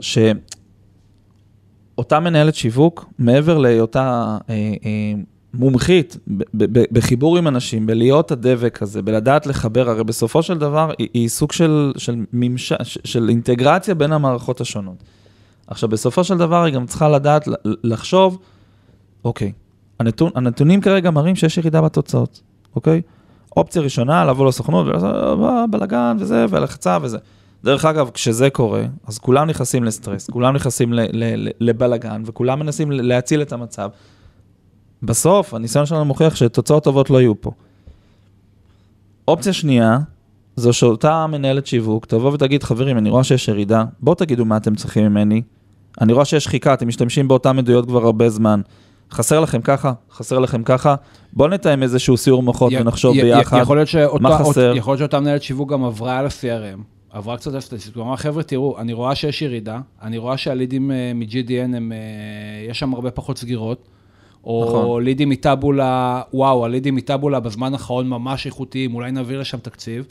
שאותה 1.95 2.19
מנהלת 2.19 2.55
שיווק, 2.55 3.05
מעבר 3.19 3.57
להיותה 3.57 4.37
אה, 4.49 4.53
אה, 4.85 5.13
מומחית 5.53 6.17
ב- 6.27 6.43
ב- 6.53 6.83
בחיבור 6.91 7.37
עם 7.37 7.47
אנשים, 7.47 7.85
בלהיות 7.85 8.31
הדבק 8.31 8.81
הזה, 8.81 9.01
בלדעת 9.01 9.47
לחבר, 9.47 9.89
הרי 9.89 10.03
בסופו 10.03 10.43
של 10.43 10.57
דבר 10.57 10.91
היא, 10.99 11.07
היא 11.13 11.29
סוג 11.29 11.51
של, 11.51 11.93
של, 11.97 12.15
ממש, 12.33 12.73
של 13.03 13.29
אינטגרציה 13.29 13.95
בין 13.95 14.11
המערכות 14.11 14.61
השונות. 14.61 15.03
עכשיו, 15.67 15.89
בסופו 15.89 16.23
של 16.23 16.37
דבר 16.37 16.63
היא 16.63 16.73
גם 16.73 16.85
צריכה 16.85 17.09
לדעת 17.09 17.47
לחשוב, 17.65 18.37
אוקיי, 19.23 19.51
הנתון, 19.99 20.31
הנתונים 20.35 20.81
כרגע 20.81 21.11
מראים 21.11 21.35
שיש 21.35 21.57
ירידה 21.57 21.81
בתוצאות, 21.81 22.41
אוקיי? 22.75 23.01
אופציה 23.57 23.81
ראשונה, 23.81 24.25
לבוא 24.25 24.47
לסוכנות 24.47 24.87
ולעשות 24.87 25.15
"אה, 25.43 25.67
בלאגן 25.67 26.17
וזה, 26.19 26.45
ולחצה 26.49 26.97
וזה. 27.01 27.17
דרך 27.65 27.85
אגב, 27.85 28.09
כשזה 28.13 28.49
קורה, 28.49 28.83
אז 29.07 29.17
כולם 29.17 29.47
נכנסים 29.47 29.83
לסטרס, 29.83 30.29
כולם 30.29 30.55
נכנסים 30.55 30.93
ל- 30.93 30.99
ל- 31.11 31.47
ל- 31.47 31.51
לבלאגן, 31.59 32.23
וכולם 32.25 32.59
מנסים 32.59 32.91
להציל 32.91 33.41
את 33.41 33.53
המצב. 33.53 33.89
בסוף, 35.03 35.53
הניסיון 35.53 35.85
שלנו 35.85 36.05
מוכיח 36.05 36.35
שתוצאות 36.35 36.83
טובות 36.83 37.09
לא 37.09 37.21
יהיו 37.21 37.41
פה. 37.41 37.51
אופציה 39.27 39.53
שנייה, 39.53 39.97
זו 40.55 40.73
שאותה 40.73 41.27
מנהלת 41.27 41.67
שיווק 41.67 42.05
תבוא 42.05 42.31
ותגיד, 42.31 42.63
חברים, 42.63 42.97
אני 42.97 43.09
רואה 43.09 43.23
שיש 43.23 43.47
ירידה, 43.47 43.83
בואו 43.99 44.15
תגידו 44.15 44.45
מה 44.45 44.57
אתם 44.57 44.75
צריכים 44.75 45.05
ממני. 45.05 45.41
אני 46.01 46.13
רואה 46.13 46.25
שיש 46.25 46.43
שחיקה, 46.43 46.73
אתם 46.73 46.87
משתמשים 46.87 47.27
באותן 47.27 47.57
עדויות 47.57 47.85
כבר 47.85 48.05
הרבה 48.05 48.29
זמן. 48.29 48.61
חסר 49.11 49.39
לכם 49.39 49.61
ככה, 49.61 49.93
חסר 50.11 50.39
לכם 50.39 50.63
ככה, 50.63 50.95
בואו 51.33 51.49
נתאם 51.49 51.83
איזשהו 51.83 52.17
סיור 52.17 52.43
מוחות 52.43 52.71
י- 52.71 52.81
ונחשוב 52.81 53.15
י- 53.15 53.21
ביחד. 53.21 53.59
יכול 53.61 53.77
להיות 53.77 53.87
שאותה, 53.89 54.23
מה 54.23 54.37
חסר? 54.37 54.73
יכול 54.75 54.91
להיות 54.91 54.99
שאותה 54.99 55.19
מנהלת 55.19 55.43
שיווק 55.43 55.71
גם 55.71 55.83
עברה 55.85 56.17
על 56.17 56.25
ה-CRM, 56.25 56.94
עברה 57.15 57.37
קצת 57.37 57.53
על 57.53 57.59
סטטיסטיקה, 57.59 57.99
אמרה, 57.99 58.17
חבר'ה, 58.17 58.43
תראו, 58.43 58.79
אני 58.79 58.93
רואה 58.93 59.15
שיש 59.15 59.41
ירידה, 59.41 59.79
אני 60.01 60.17
רואה 60.17 60.37
שהלידים 60.37 60.91
אה, 60.91 61.11
מ-GDN, 61.15 61.75
הם, 61.75 61.91
אה, 61.91 62.69
יש 62.69 62.79
שם 62.79 62.93
הרבה 62.93 63.11
פחות 63.11 63.37
סגירות, 63.37 63.87
או 64.43 64.65
נכון. 64.67 65.03
לידים 65.03 65.29
מטאבולה, 65.29 66.21
וואו, 66.33 66.65
הלידים 66.65 66.95
מטאבולה 66.95 67.39
בזמן 67.39 67.73
האחרון 67.73 68.09
ממש 68.09 68.45
איכותיים, 68.45 68.95
אולי 68.95 69.11
נעביר 69.11 69.39
לשם 69.39 69.57
תקציב. 69.57 70.05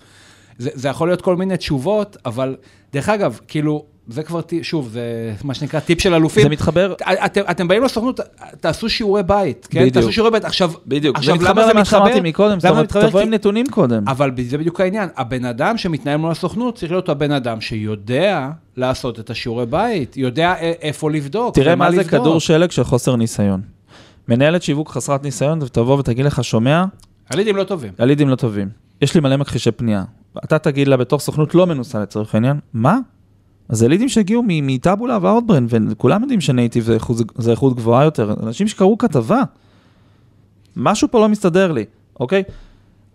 זה, 0.59 0.71
זה 0.75 0.89
יכול 0.89 1.09
להיות 1.09 1.23
כל 1.23 1.37
מיני 1.37 1.57
תשובות, 1.57 2.17
אבל 2.27 2.57
דרך 2.93 3.09
אגב, 3.09 3.41
כאילו, 3.49 3.85
זה 4.09 4.23
כבר, 4.23 4.41
שוב, 4.63 4.89
זה 4.93 5.03
מה 5.45 5.55
שנקרא 5.55 5.81
טיפ 5.81 6.01
של 6.01 6.15
אלופים. 6.15 6.43
זה 6.43 6.49
מתחבר, 6.49 6.95
אתם, 7.25 7.41
אתם 7.51 7.69
באים 7.69 7.83
לסוכנות, 7.85 8.21
תעשו 8.61 8.89
שיעורי 8.89 9.23
בית, 9.23 9.67
כן? 9.71 9.81
בדיוק. 9.81 9.95
תעשו 9.95 10.13
שיעורי 10.13 10.31
בית. 10.31 10.45
עכשיו, 10.45 10.73
בדיוק, 10.87 11.17
זה 11.23 11.33
עכשיו, 11.33 11.49
למה 11.49 11.65
זה 11.67 11.73
למה 11.73 11.85
שאמרתי 11.85 12.11
מתחבר? 12.11 12.23
מקודם, 12.29 12.61
זאת 12.61 12.71
אומרת? 12.71 12.97
תבוא 12.97 13.21
כי- 13.21 13.27
עם 13.27 13.35
נתונים 13.35 13.67
קודם. 13.71 14.09
אבל 14.09 14.31
זה 14.43 14.59
בדיוק 14.59 14.81
העניין, 14.81 15.09
הבן 15.17 15.45
אדם 15.45 15.79
שמתנהל 15.79 16.17
מול 16.17 16.31
הסוכנות 16.31 16.77
צריך 16.79 16.93
להיות 16.93 17.09
הבן 17.09 17.33
אדם 17.33 17.61
שיודע 17.61 18.49
לעשות 18.77 19.21
את 19.21 19.31
השיעורי 19.31 19.67
בית, 19.67 20.17
יודע 20.17 20.55
איפה 20.61 21.11
לבדוק, 21.11 21.55
תראה 21.55 21.77
מה 21.77 21.91
זה 21.91 21.97
לבדוק. 21.97 22.11
כדור 22.11 22.41
שלג 22.41 22.71
של 22.71 22.85
חוסר 22.85 23.17
ניסיון. 23.17 23.61
מנהלת 24.29 24.63
שיווק 24.63 24.91
חסרת 24.91 25.23
ניסיון, 25.23 25.63
ותבוא 25.63 25.99
ותגיד 25.99 26.25
לך, 26.25 26.45
שומע, 26.45 26.85
הלידים 27.31 27.57
לא 27.57 27.65
טובים. 27.65 27.93
הלידים 27.99 28.29
לא 28.29 28.37
טובים. 28.37 28.69
יש 29.03 29.15
לי 29.15 29.21
מלא 29.21 29.37
מכחישי 29.37 29.71
פנייה. 29.71 30.05
אתה 30.45 30.59
תגיד 30.59 30.89
לה 30.89 30.97
בתור 30.97 31.19
סוכנות 31.19 31.55
לא 31.55 31.67
מנוסה 31.67 32.01
לצורך 32.03 32.35
העניין, 32.35 32.59
מה? 32.75 32.99
אז 33.69 33.79
זה 33.79 33.89
לידים 33.89 34.09
שהגיעו 34.09 34.43
מטאבולה 34.47 35.19
ואוטברן, 35.23 35.67
וכולם 35.91 36.21
יודעים 36.23 36.41
שנייטיב 36.41 36.85
זה 36.85 36.97
זה 37.35 37.51
איכות 37.51 37.77
גבוהה 37.77 38.05
יותר. 38.05 38.35
אנשים 38.43 38.69
שקראו 38.69 38.99
כתבה. 38.99 39.43
משהו 40.77 41.09
פה 41.11 41.21
לא 41.21 41.29
מסתדר 41.29 41.73
לי, 41.73 41.85
אוקיי? 42.21 42.43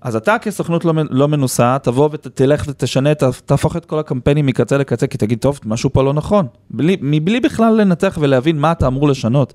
אז 0.02 0.16
אתה 0.16 0.38
כסוכנות 0.42 0.86
לא, 0.86 0.94
לא 1.10 1.28
מנוסה, 1.28 1.78
תבוא 1.84 2.10
ותלך 2.12 2.64
ותשנה, 2.68 3.16
ת- 3.16 3.24
תהפוך 3.24 3.76
את 3.78 3.86
כל 3.86 4.00
הקמפיינים 4.00 4.46
מקצה 4.46 4.78
לקצה, 4.78 5.08
כי 5.08 5.18
תגיד, 5.18 5.40
טוב, 5.40 5.60
משהו 5.66 5.94
פה 5.94 6.04
לא 6.04 6.14
נכון. 6.14 6.48
בלי, 6.72 6.98
מבלי 7.02 7.40
בכלל 7.40 7.74
לנתח 7.82 8.18
ולהבין 8.22 8.60
מה 8.60 8.72
אתה 8.72 8.88
אמור 8.88 9.08
לשנות. 9.08 9.54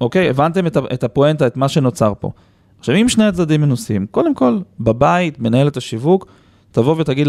אוקיי, 0.00 0.30
הבנתם 0.30 0.66
את, 0.66 0.76
את 0.94 1.04
הפואנטה, 1.04 1.46
את 1.46 1.56
מה 1.56 1.68
שנוצר 1.68 2.12
פה. 2.20 2.30
עכשיו, 2.78 2.94
אם 2.96 3.08
שני 3.08 3.24
הצדדים 3.24 3.60
מנוסים, 3.60 4.06
קודם 4.10 4.34
כל, 4.34 4.58
בבית, 4.80 5.40
מנהלת 5.40 5.76
השיווק, 5.76 6.26
תבוא 6.72 6.96
ותגיד 6.98 7.26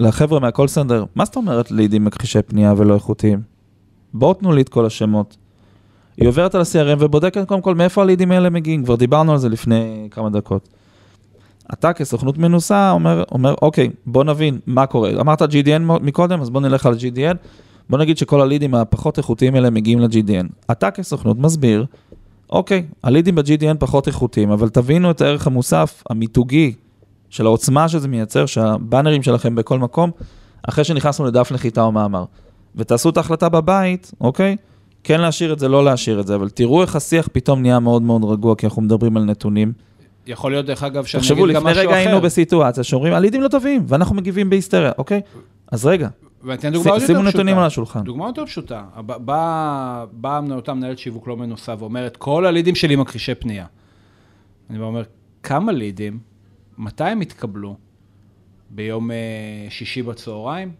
לחבר'ה 0.00 0.40
מהקול 0.40 0.68
סנדר, 0.68 1.04
מה 1.14 1.24
זאת 1.24 1.36
אומרת 1.36 1.70
לידים 1.70 2.04
מכחישי 2.04 2.42
פנייה 2.42 2.74
ולא 2.76 2.94
איכותיים? 2.94 3.40
בואו 4.14 4.34
תנו 4.34 4.52
לי 4.52 4.60
את 4.62 4.68
כל 4.68 4.86
השמות. 4.86 5.36
היא 6.16 6.28
עוברת 6.28 6.54
על 6.54 6.60
ה-CRM 6.60 6.96
ובודקת 6.98 7.48
קודם 7.48 7.60
כל 7.60 7.74
מאיפה 7.74 8.02
הלידים 8.02 8.32
האלה 8.32 8.50
מגיעים, 8.50 8.84
כבר 8.84 8.94
דיברנו 8.94 9.32
על 9.32 9.38
זה 9.38 9.48
לפני 9.48 10.08
כמה 10.10 10.30
דקות. 10.30 10.68
אתה 11.72 11.92
כסוכנות 11.92 12.38
מנוסה 12.38 12.90
אומר, 12.90 13.24
אומר, 13.32 13.54
אוקיי, 13.62 13.90
בוא 14.06 14.24
נבין 14.24 14.58
מה 14.66 14.86
קורה. 14.86 15.10
אמרת 15.20 15.42
GDN 15.42 15.78
מקודם, 15.78 16.40
אז 16.40 16.50
בוא 16.50 16.60
נלך 16.60 16.86
על 16.86 16.94
GDN. 16.94 17.36
בוא 17.90 17.98
נגיד 17.98 18.18
שכל 18.18 18.40
הלידים 18.40 18.74
הפחות 18.74 19.18
איכותיים 19.18 19.54
האלה 19.54 19.70
מגיעים 19.70 20.00
ל-GDN. 20.00 20.46
אתה 20.70 20.90
כסוכנות 20.90 21.38
מסביר, 21.38 21.86
אוקיי, 22.50 22.86
הלידים 23.04 23.34
ב-GDN 23.34 23.76
פחות 23.78 24.06
איכותיים, 24.06 24.50
אבל 24.50 24.68
תבינו 24.68 25.10
את 25.10 25.20
הערך 25.20 25.46
המוסף, 25.46 26.02
המיתוגי, 26.10 26.72
של 27.30 27.46
העוצמה 27.46 27.88
שזה 27.88 28.08
מייצר, 28.08 28.46
שהבאנרים 28.46 29.22
שלכם 29.22 29.54
בכל 29.54 29.78
מקום, 29.78 30.10
אחרי 30.68 30.84
שנכנסנו 30.84 31.26
לדף 31.26 31.52
נחיתה 31.52 31.82
או 31.82 31.92
מאמר. 31.92 32.24
ותעשו 32.76 33.08
את 33.10 33.16
ההחלטה 33.16 33.48
בבית, 33.48 34.12
אוקיי? 34.20 34.56
כן 35.04 35.20
להשאיר 35.20 35.52
את 35.52 35.58
זה, 35.58 35.68
לא 35.68 35.84
להשאיר 35.84 36.20
את 36.20 36.26
זה, 36.26 36.34
אבל 36.34 36.48
תראו 36.48 36.82
איך 36.82 36.96
השיח 36.96 37.28
פתאום 37.32 37.62
נהיה 37.62 37.78
מאוד 37.78 38.02
מאוד 38.02 38.24
רגוע, 38.24 38.54
כי 38.56 38.66
אנחנו 38.66 38.82
מדברים 38.82 39.16
על 39.16 39.24
נתונים. 39.24 39.72
יכול 40.26 40.50
להיות, 40.50 40.66
דרך 40.66 40.82
אגב, 40.82 41.04
שאני 41.04 41.20
תחשבו, 41.20 41.44
אגיד 41.44 41.54
גם 41.56 41.60
לפני 41.66 41.70
משהו 41.72 41.88
רגע 41.88 41.96
היינו 41.96 42.16
אחר. 42.16 42.24
בסיטואציה 42.24 42.84
שאומרים, 42.84 43.12
הלידים 43.14 43.42
לא 43.42 43.48
טובים, 43.48 43.84
ואנחנו 43.88 44.14
מגיבים 44.14 44.50
בהיסטריה, 44.50 44.92
אוקיי? 44.98 45.20
אז 45.72 45.86
רגע, 45.86 46.08
ואני 46.44 46.54
אתן 46.58 46.72
דוגמה 46.72 46.90
עוד 46.90 47.00
יותר 47.00 47.12
שימו 47.12 47.22
פשוטה. 47.22 47.38
נתונים 47.38 47.58
על 47.58 47.64
השולחן. 47.64 48.00
דוגמה 48.04 48.26
יותר 48.26 48.46
פשוטה. 48.46 48.82
בא- 49.06 49.18
באה 49.18 50.04
באה 50.12 50.40
אותה 50.52 50.74
מנהלת 50.74 50.98
שיווק 50.98 51.28
לא 51.28 51.36
מנוסה 51.36 51.74
ואומרת, 51.78 52.16
כל 52.16 52.46
הלידים 52.46 52.74
שלי 52.74 52.96
מכחישי 52.96 53.34
פנייה. 53.34 53.66
אני 54.70 54.78
אומר, 54.78 55.02
כמה 55.42 55.72
לידים, 55.72 56.18
מתי 56.80 57.04
הם 57.04 57.20
התקבלו? 57.20 57.76
ביום 58.70 59.10
אה, 59.10 59.16
שישי 59.70 60.02
בצהריים? 60.02 60.72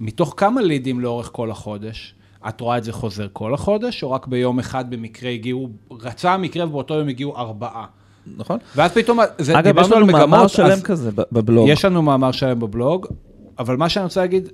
מתוך 0.00 0.34
כמה 0.36 0.60
לידים 0.62 1.00
לאורך 1.00 1.30
כל 1.32 1.50
החודש? 1.50 2.14
את 2.48 2.60
רואה 2.60 2.78
את 2.78 2.84
זה 2.84 2.92
חוזר 2.92 3.26
כל 3.32 3.54
החודש, 3.54 4.02
או 4.02 4.10
רק 4.10 4.26
ביום 4.26 4.58
אחד 4.58 4.90
במקרה 4.90 5.30
הגיעו, 5.30 5.68
רצה 5.90 6.32
המקרה 6.34 6.66
ובאותו 6.66 6.94
יום 6.94 7.08
הגיעו 7.08 7.36
ארבעה? 7.36 7.86
נכון? 8.36 8.58
ואז 8.76 8.92
פתאום, 8.92 9.18
זה, 9.38 9.58
אגב, 9.58 9.78
יש 9.78 9.90
לנו 9.90 10.06
מאמר 10.06 10.26
מגמות, 10.26 10.50
שלם 10.50 10.66
אז- 10.66 10.82
כזה 10.82 11.10
בבלוג. 11.32 11.68
יש 11.68 11.84
לנו 11.84 12.02
מאמר 12.02 12.32
שלם 12.32 12.60
בבלוג, 12.60 13.06
אבל 13.58 13.76
מה 13.76 13.88
שאני 13.88 14.04
רוצה 14.04 14.20
להגיד, 14.20 14.48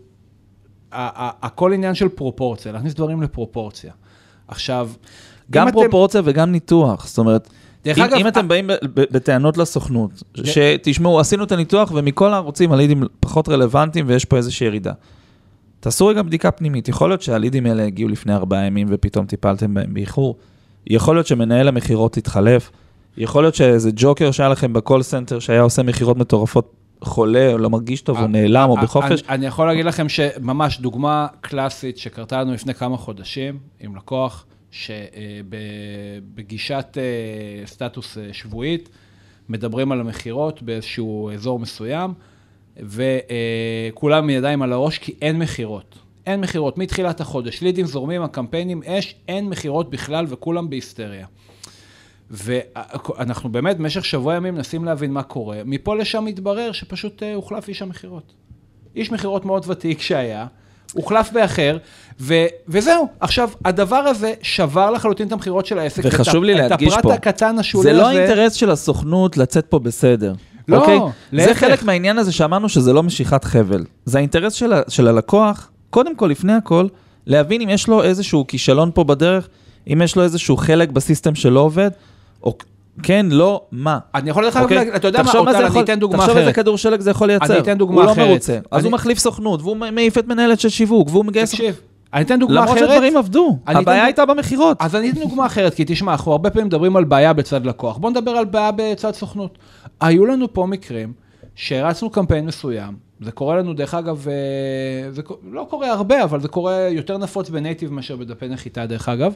הכל 0.92 1.72
עניין 1.72 1.94
של 1.94 2.08
פרופורציה, 2.08 2.72
להכניס 2.72 2.94
דברים 2.94 3.22
לפרופורציה. 3.22 3.92
עכשיו, 4.48 4.90
גם 5.50 5.62
אם 5.62 5.68
אתם- 5.68 5.80
פרופורציה 5.80 6.20
וגם 6.24 6.52
ניתוח, 6.52 7.06
זאת 7.06 7.18
אומרת, 7.18 7.48
דרך 7.84 7.98
אם, 7.98 8.04
אגב, 8.04 8.16
אם 8.16 8.28
אתם 8.28 8.48
באים 8.48 8.70
בטענות 8.94 9.56
לסוכנות, 9.56 10.22
שתשמעו, 10.34 11.20
עשינו 11.20 11.44
את 11.44 11.52
הניתוח 11.52 11.92
ומכל 11.94 12.32
הערוצים 12.32 12.72
הלידים 12.72 13.02
פחות 13.20 13.48
רלוונטיים 13.48 14.04
ויש 14.08 14.24
פה 14.24 14.36
איזושהי 14.36 14.66
ירידה. 14.66 14.92
תעשו 15.80 16.06
רגע 16.06 16.22
בדיקה 16.22 16.50
פנימית, 16.50 16.88
יכול 16.88 17.10
להיות 17.10 17.22
שהלידים 17.22 17.66
האלה 17.66 17.84
הגיעו 17.84 18.08
לפני 18.08 18.34
ארבעה 18.34 18.64
ימים 18.64 18.86
ופתאום 18.90 19.26
טיפלתם 19.26 19.74
בהם 19.74 19.94
באיחור, 19.94 20.36
יכול 20.86 21.16
להיות 21.16 21.26
שמנהל 21.26 21.68
המכירות 21.68 22.16
התחלף, 22.16 22.70
יכול 23.16 23.44
להיות 23.44 23.54
שאיזה 23.54 23.90
ג'וקר 23.94 24.30
שהיה 24.30 24.48
לכם 24.48 24.72
ב 24.72 24.78
call 24.78 25.02
center 25.02 25.38
שהיה 25.38 25.60
עושה 25.60 25.82
מכירות 25.82 26.16
מטורפות, 26.16 26.72
חולה, 27.00 27.52
או 27.52 27.58
לא 27.58 27.70
מרגיש 27.70 28.00
טוב, 28.00 28.18
או 28.18 28.26
נעלם, 28.26 28.70
או 28.70 28.76
בחופש. 28.76 29.22
אני, 29.22 29.34
אני 29.34 29.46
יכול 29.46 29.66
להגיד 29.66 29.84
לכם 29.84 30.08
שממש 30.08 30.80
דוגמה 30.80 31.26
קלאסית 31.40 31.98
שקרתה 31.98 32.40
לנו 32.40 32.52
לפני 32.52 32.74
כמה 32.74 32.96
חודשים 32.96 33.58
עם 33.80 33.96
לקוח, 33.96 34.46
שבגישת 36.24 36.98
אה, 36.98 37.66
סטטוס 37.66 38.18
אה, 38.18 38.32
שבועית, 38.32 38.88
מדברים 39.48 39.92
על 39.92 40.00
המכירות 40.00 40.62
באיזשהו 40.62 41.30
אזור 41.30 41.58
מסוים, 41.58 42.14
וכולם 42.76 44.22
עם 44.24 44.30
ידיים 44.30 44.62
על 44.62 44.72
הראש 44.72 44.98
כי 44.98 45.14
אין 45.22 45.38
מכירות. 45.38 45.98
אין 46.26 46.40
מכירות 46.40 46.78
מתחילת 46.78 47.20
החודש, 47.20 47.62
לידים 47.62 47.86
זורמים, 47.86 48.22
הקמפיינים 48.22 48.82
אש, 48.82 49.14
אין 49.28 49.48
מכירות 49.48 49.90
בכלל 49.90 50.26
וכולם 50.28 50.70
בהיסטריה. 50.70 51.26
ואנחנו 52.30 53.52
באמת 53.52 53.76
במשך 53.76 54.04
שבוע 54.04 54.34
ימים 54.34 54.54
מנסים 54.54 54.84
להבין 54.84 55.12
מה 55.12 55.22
קורה. 55.22 55.60
מפה 55.64 55.96
לשם 55.96 56.24
מתברר 56.24 56.72
שפשוט 56.72 57.22
אה, 57.22 57.34
הוחלף 57.34 57.68
איש 57.68 57.82
המכירות. 57.82 58.32
איש 58.96 59.12
מכירות 59.12 59.44
מאוד 59.44 59.64
ותיק 59.68 60.00
שהיה, 60.00 60.46
הוחלף 60.92 61.32
באחר, 61.32 61.76
ו- 62.20 62.46
וזהו. 62.68 63.08
עכשיו, 63.20 63.50
הדבר 63.64 63.96
הזה 63.96 64.32
שבר 64.42 64.90
לחלוטין 64.90 65.26
את 65.26 65.32
המכירות 65.32 65.66
של 65.66 65.78
העסק. 65.78 66.02
וחשוב 66.04 66.36
את, 66.36 66.42
לי 66.42 66.54
להדגיש 66.54 66.94
את 66.94 67.02
פה, 67.02 67.14
הפרט 67.14 67.26
הקטן 67.26 67.58
השולי 67.58 67.82
זה 67.82 67.90
הזה. 67.90 67.98
לא 68.00 68.06
האינטרס 68.08 68.52
של 68.52 68.70
הסוכנות 68.70 69.36
לצאת 69.36 69.66
פה 69.66 69.78
בסדר. 69.78 70.32
לא, 70.68 70.76
אוקיי? 70.76 70.98
זה 70.98 71.06
להפך. 71.32 71.58
חלק 71.58 71.82
מהעניין 71.82 72.18
הזה 72.18 72.32
שאמרנו 72.32 72.68
שזה 72.68 72.92
לא 72.92 73.02
משיכת 73.02 73.44
חבל. 73.44 73.84
זה 74.04 74.18
האינטרס 74.18 74.52
של, 74.52 74.72
ה- 74.72 74.82
של 74.88 75.08
הלקוח, 75.08 75.70
קודם 75.90 76.16
כל, 76.16 76.26
לפני 76.26 76.52
הכל, 76.52 76.86
להבין 77.26 77.60
אם 77.60 77.68
יש 77.68 77.88
לו 77.88 78.02
איזשהו 78.02 78.46
כישלון 78.46 78.90
פה 78.94 79.04
בדרך, 79.04 79.48
אם 79.92 80.02
יש 80.04 80.16
לו 80.16 80.22
איזשהו 80.22 80.56
חלק 80.56 80.88
בסיסטם 80.90 81.34
שלא 81.34 81.60
עובד, 81.60 81.90
או 82.42 82.58
כן, 83.02 83.26
לא, 83.30 83.62
מה. 83.72 83.98
אני 84.14 84.30
יכול 84.30 84.46
לך, 84.46 84.56
אוקיי? 84.56 84.96
אתה 84.96 85.08
יודע 85.08 85.18
מה, 85.18 85.24
תחשוב 85.24 85.50
זה 85.52 85.58
אני 85.58 85.66
יכול- 85.66 85.84
אתן 85.84 85.98
דוגמה 85.98 86.18
תחשוב 86.18 86.36
איזה 86.36 86.50
אחרת. 86.50 86.54
כדור 86.56 86.78
שלג 86.78 87.00
זה 87.00 87.10
יכול 87.10 87.26
לייצר. 87.26 87.52
אני 87.54 87.58
אתן 87.62 87.78
דוגמה 87.78 87.96
הוא 88.00 88.04
לא 88.06 88.12
אחרת. 88.12 88.28
מרוצה, 88.28 88.58
אז 88.70 88.78
אני- 88.80 88.84
הוא 88.88 88.92
מחליף 88.92 89.18
סוכנות, 89.18 89.62
והוא 89.62 89.76
מעיף 89.76 90.18
את 90.18 90.26
מנהלת 90.26 90.60
של 90.60 90.68
שיווק, 90.68 91.08
והוא 91.10 91.24
מגייס... 91.24 91.50
תקשיב, 91.50 91.80
אני 92.14 92.22
אתן 92.24 92.38
דוגמה 92.38 92.60
למרות 92.60 92.76
אחרת. 92.76 92.90
שדברים 92.90 93.16
עבדו, 93.16 93.58
הבעיה 93.66 94.04
הייתה 94.04 94.26
במכירות. 94.26 94.76
אז 94.80 94.96
אני 94.96 95.10
אתן 95.10 95.20
דוגמה 95.20 95.46
אחרת, 95.46 95.74
כי 95.74 95.84
תשמע, 95.86 96.12
אנחנו 96.12 96.32
הרבה 96.32 96.50
פעמים 96.50 96.66
מדברים 96.66 96.96
על 96.96 97.04
בעיה 97.04 97.32
בצד 97.32 97.66
לקוח. 97.66 97.96
בוא 97.96 98.10
נדבר 98.10 98.30
על 98.30 98.44
בעיה 98.44 98.70
בצד 98.76 99.14
סוכנות. 99.14 99.58
היו 100.00 100.26
לנו 100.26 100.52
פה 100.52 100.66
מקרים 100.66 101.12
שהרצנו 101.54 102.10
קמפיין 102.10 102.46
מסוים, 102.46 102.94
זה 103.20 103.32
קורה 103.32 103.56
לנו, 103.56 103.74
דרך 103.74 103.94
אגב, 103.94 104.26
אה, 104.28 105.10
זה 105.12 105.22
לא 105.52 105.66
קורה 105.70 105.92
הרבה, 105.92 106.24
אבל 106.24 106.40
זה 106.40 106.48
קורה 106.48 106.74
יותר 106.90 107.18
נפוץ 107.18 107.50
בנייטיב 107.50 107.92
מאשר 107.92 108.16
בדפי 108.16 108.48
נחיתה, 108.48 108.86
דרך 108.86 109.08
אגב. 109.08 109.32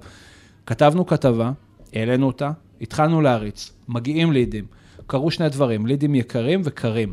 כתבנו 0.66 1.06
כתבה, 1.06 1.50
העלינו 1.92 2.26
אותה, 2.26 2.50
התחלנו 2.80 3.20
להריץ, 3.20 3.72
מגיעים 3.88 4.32
לידים. 4.32 4.64
קרו 5.06 5.30
שני 5.30 5.48
דברים, 5.48 5.86
לידים 5.86 6.14
יקרים 6.14 6.60
וקרים. 6.64 7.12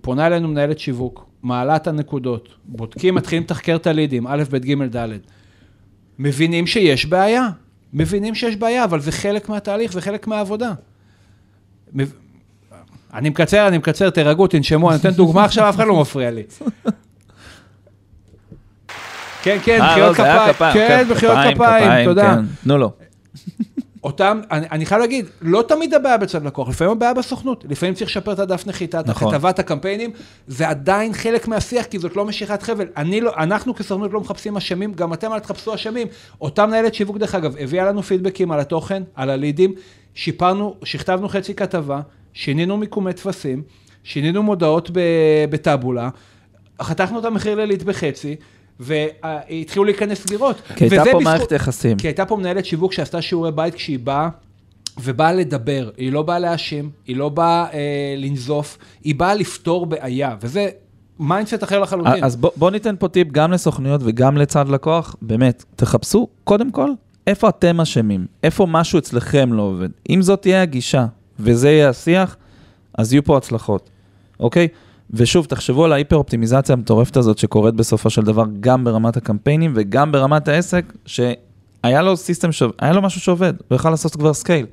פונה 0.00 0.26
אלינו 0.26 0.48
מנהלת 0.48 0.78
שיווק, 0.78 1.26
מעלה 1.42 1.76
את 1.76 1.86
הנקודות, 1.86 2.48
בודקים, 2.64 3.14
מתחילים 3.14 3.42
לתחקר 3.42 3.76
את 3.76 3.86
הלידים, 3.86 4.26
א', 4.26 4.42
ב', 4.50 4.56
ג', 4.56 4.96
ד'. 4.96 5.08
מבינים 6.18 6.66
שיש 6.66 7.06
בעיה, 7.06 7.48
מבינים 7.92 8.34
שיש 8.34 8.56
בעיה, 8.56 8.84
אבל 8.84 9.00
זה 9.00 9.12
חלק 9.12 9.48
מהתהליך, 9.48 9.92
זה 9.92 10.00
חלק 10.00 10.26
מהעבודה. 10.26 10.72
אני 13.14 13.28
מקצר, 13.28 13.68
אני 13.68 13.78
מקצר, 13.78 14.10
תירגעו, 14.10 14.46
תנשמו, 14.46 14.90
אני 14.90 14.96
נותן 14.96 15.10
דוגמה 15.10 15.44
עכשיו, 15.44 15.68
אף 15.68 15.76
אחד 15.76 15.86
לא 15.86 16.00
מפריע 16.00 16.30
לי. 16.30 16.42
כן, 19.42 19.58
כן, 19.64 19.80
אה, 19.80 19.90
מחיאות 19.92 20.18
לא, 20.18 20.52
כפיים, 20.52 20.74
כן, 20.74 21.04
מחיאות 21.10 21.36
כפיים, 21.38 21.54
כפיים, 21.54 22.04
תודה. 22.04 22.34
כן. 22.34 22.44
תנו 22.64 22.78
לו. 22.78 22.92
אותם, 24.04 24.40
אני, 24.50 24.66
אני 24.70 24.86
חייב 24.86 25.00
להגיד, 25.00 25.26
לא 25.42 25.64
תמיד 25.68 25.94
הבעיה 25.94 26.16
בצד 26.16 26.46
לקוח, 26.46 26.68
לפעמים 26.68 26.92
הבעיה 26.92 27.14
בסוכנות, 27.14 27.64
לפעמים 27.68 27.94
צריך 27.94 28.10
לשפר 28.10 28.32
את 28.32 28.38
הדף 28.38 28.66
נחיתה, 28.66 29.00
את 29.00 29.06
נכון. 29.06 29.34
הכתבת 29.34 29.58
הקמפיינים, 29.58 30.10
זה 30.46 30.68
עדיין 30.68 31.12
חלק 31.12 31.48
מהשיח, 31.48 31.86
כי 31.86 31.98
זאת 31.98 32.16
לא 32.16 32.24
משיכת 32.24 32.62
חבל. 32.62 32.86
אני 32.96 33.20
לא, 33.20 33.32
אנחנו 33.36 33.74
כסוכנות 33.74 34.12
לא 34.12 34.20
מחפשים 34.20 34.56
אשמים, 34.56 34.92
גם 34.92 35.12
אתם 35.12 35.32
אל 35.32 35.38
תחפשו 35.38 35.74
אשמים. 35.74 36.06
אותה 36.40 36.66
מנהלת 36.66 36.94
שיווק, 36.94 37.16
דרך 37.16 37.34
אגב, 37.34 37.56
הביאה 37.56 37.84
לנו 37.84 38.02
פידבקים 38.02 38.52
על 38.52 38.60
התוכן, 38.60 39.02
על 39.14 39.30
הלידים, 39.30 39.74
שיפרנו, 40.14 40.76
שכתבנו 40.84 41.28
חצי 41.28 41.54
כתבה, 41.54 42.00
שינינו 42.32 42.76
מיקומי 42.76 43.12
טפסים, 43.12 43.62
שינינו 44.04 44.42
מודעות 44.42 44.90
בטאבולה, 45.50 46.08
חתכנו 46.82 47.18
את 47.18 47.24
המחיר 47.24 47.54
לליד 47.54 47.82
בחצי, 47.82 48.36
והתחילו 48.82 49.84
להיכנס 49.84 50.22
סגירות. 50.22 50.62
כי 50.76 50.84
הייתה 50.84 51.02
פה 51.12 51.20
מערכת 51.20 51.52
יחסים. 51.52 51.96
כי 51.96 52.08
הייתה 52.08 52.26
פה 52.26 52.36
מנהלת 52.36 52.64
שיווק 52.64 52.92
שעשתה 52.92 53.22
שיעורי 53.22 53.52
בית 53.52 53.74
כשהיא 53.74 53.98
באה, 53.98 54.28
ובאה 55.02 55.32
לדבר, 55.32 55.90
היא 55.96 56.12
לא 56.12 56.22
באה 56.22 56.38
להאשים, 56.38 56.90
היא 57.06 57.16
לא 57.16 57.28
באה 57.28 57.66
אה, 57.72 58.14
לנזוף, 58.16 58.78
היא 59.04 59.14
באה 59.14 59.34
לפתור 59.34 59.86
בעיה, 59.86 60.36
וזה 60.40 60.68
mindset 61.18 61.64
אחר 61.64 61.78
לחלוטין. 61.78 62.24
אז 62.24 62.36
בוא, 62.36 62.50
בוא 62.56 62.70
ניתן 62.70 62.94
פה 62.98 63.08
טיפ 63.08 63.28
גם 63.32 63.52
לסוכנויות 63.52 64.00
וגם 64.04 64.36
לצד 64.36 64.68
לקוח, 64.68 65.16
באמת, 65.22 65.64
תחפשו, 65.76 66.28
קודם 66.44 66.70
כל, 66.70 66.90
איפה 67.26 67.48
אתם 67.48 67.80
אשמים, 67.80 68.26
איפה 68.42 68.66
משהו 68.66 68.98
אצלכם 68.98 69.52
לא 69.52 69.62
עובד. 69.62 69.88
אם 70.10 70.22
זאת 70.22 70.42
תהיה 70.42 70.62
הגישה 70.62 71.06
וזה 71.38 71.70
יהיה 71.70 71.88
השיח, 71.88 72.36
אז 72.98 73.12
יהיו 73.12 73.24
פה 73.24 73.36
הצלחות, 73.36 73.90
אוקיי? 74.40 74.68
ושוב, 75.12 75.46
תחשבו 75.46 75.84
על 75.84 75.92
ההיפר-אופטימיזציה 75.92 76.72
המטורפת 76.72 77.16
הזאת 77.16 77.38
שקורית 77.38 77.74
בסופו 77.74 78.10
של 78.10 78.22
דבר 78.22 78.44
גם 78.60 78.84
ברמת 78.84 79.16
הקמפיינים 79.16 79.72
וגם 79.76 80.12
ברמת 80.12 80.48
העסק, 80.48 80.92
שהיה 81.06 82.02
לו 82.02 82.16
system, 82.16 82.52
שוב, 82.52 82.72
היה 82.78 82.92
לו 82.92 83.02
משהו 83.02 83.20
שעובד, 83.20 83.52
הוא 83.68 83.76
יכל 83.76 83.90
לעשות 83.90 84.16
כבר 84.16 84.34
scale. 84.34 84.66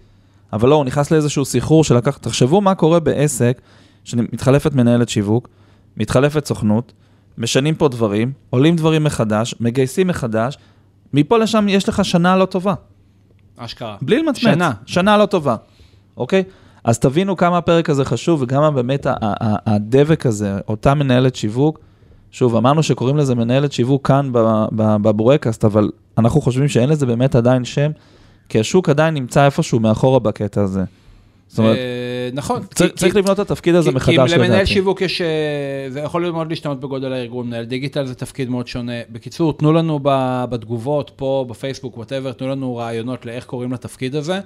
אבל 0.53 0.69
לא, 0.69 0.75
הוא 0.75 0.85
נכנס 0.85 1.11
לאיזשהו 1.11 1.45
סחרור 1.45 1.83
שלקח, 1.83 2.17
תחשבו 2.17 2.61
מה 2.61 2.75
קורה 2.75 2.99
בעסק 2.99 3.61
שמתחלפת 4.03 4.73
מנהלת 4.73 5.09
שיווק, 5.09 5.49
מתחלפת 5.97 6.45
סוכנות, 6.45 6.93
משנים 7.37 7.75
פה 7.75 7.87
דברים, 7.87 8.31
עולים 8.49 8.75
דברים 8.75 9.03
מחדש, 9.03 9.55
מגייסים 9.59 10.07
מחדש, 10.07 10.57
מפה 11.13 11.37
לשם 11.37 11.69
יש 11.69 11.89
לך 11.89 12.05
שנה 12.05 12.37
לא 12.37 12.45
טובה. 12.45 12.73
אשכרה. 13.57 13.97
בלי 14.01 14.19
למצמץ. 14.19 14.53
שנה. 14.53 14.71
שנה 14.85 15.17
לא 15.17 15.25
טובה, 15.25 15.55
אוקיי? 16.17 16.43
אז 16.83 16.99
תבינו 16.99 17.37
כמה 17.37 17.57
הפרק 17.57 17.89
הזה 17.89 18.05
חשוב 18.05 18.41
וכמה 18.41 18.71
באמת 18.71 19.07
הדבק 19.65 20.25
הזה, 20.25 20.57
אותה 20.67 20.93
מנהלת 20.93 21.35
שיווק, 21.35 21.79
שוב, 22.31 22.55
אמרנו 22.55 22.83
שקוראים 22.83 23.17
לזה 23.17 23.35
מנהלת 23.35 23.71
שיווק 23.71 24.07
כאן 24.07 24.29
בבורקאסט, 25.01 25.65
אבל 25.65 25.89
אנחנו 26.17 26.41
חושבים 26.41 26.67
שאין 26.67 26.89
לזה 26.89 27.05
באמת 27.05 27.35
עדיין 27.35 27.65
שם, 27.65 27.91
כי 28.49 28.59
השוק 28.59 28.89
עדיין 28.89 29.13
נמצא 29.13 29.45
איפשהו 29.45 29.79
מאחורה 29.79 30.19
בקטע 30.19 30.61
הזה. 30.61 30.83
זאת 31.47 31.59
אומרת, 31.59 31.77
אה, 31.77 32.29
נכון. 32.33 32.61
צריך, 32.75 32.91
כי- 32.95 33.11
כי- 33.11 33.17
לבנות 33.17 33.39
את 33.39 33.51
התפקיד 33.51 33.75
הזה 33.75 33.89
כי- 33.89 33.95
מחדש 33.95 34.09
כי 34.15 34.17
לדעתי. 34.17 34.35
למנהל 34.39 34.65
שיווק 34.65 35.01
יש, 35.01 35.21
אה, 35.21 35.27
זה 35.89 35.99
יכול 35.99 36.21
להיות 36.21 36.35
מאוד 36.35 36.49
להשתנות 36.49 36.79
בגודל 36.79 37.13
הארגון, 37.13 37.47
מנהל 37.47 37.65
דיגיטל 37.65 38.05
זה 38.05 38.15
תפקיד 38.15 38.49
מאוד 38.49 38.67
שונה. 38.67 38.91
בקיצור, 39.11 39.53
תנו 39.57 39.73
לנו 39.73 39.99
בתגובות, 40.49 41.11
פה, 41.15 41.45
בפייסבוק, 41.49 41.97
whatever, 41.97 42.31
תנו 42.31 42.47
לנו 42.49 42.75
רעיונות 42.75 43.25
לאיך 43.25 43.45
קוראים 43.45 43.71
לתפקיד 43.73 44.15
הזה. 44.15 44.39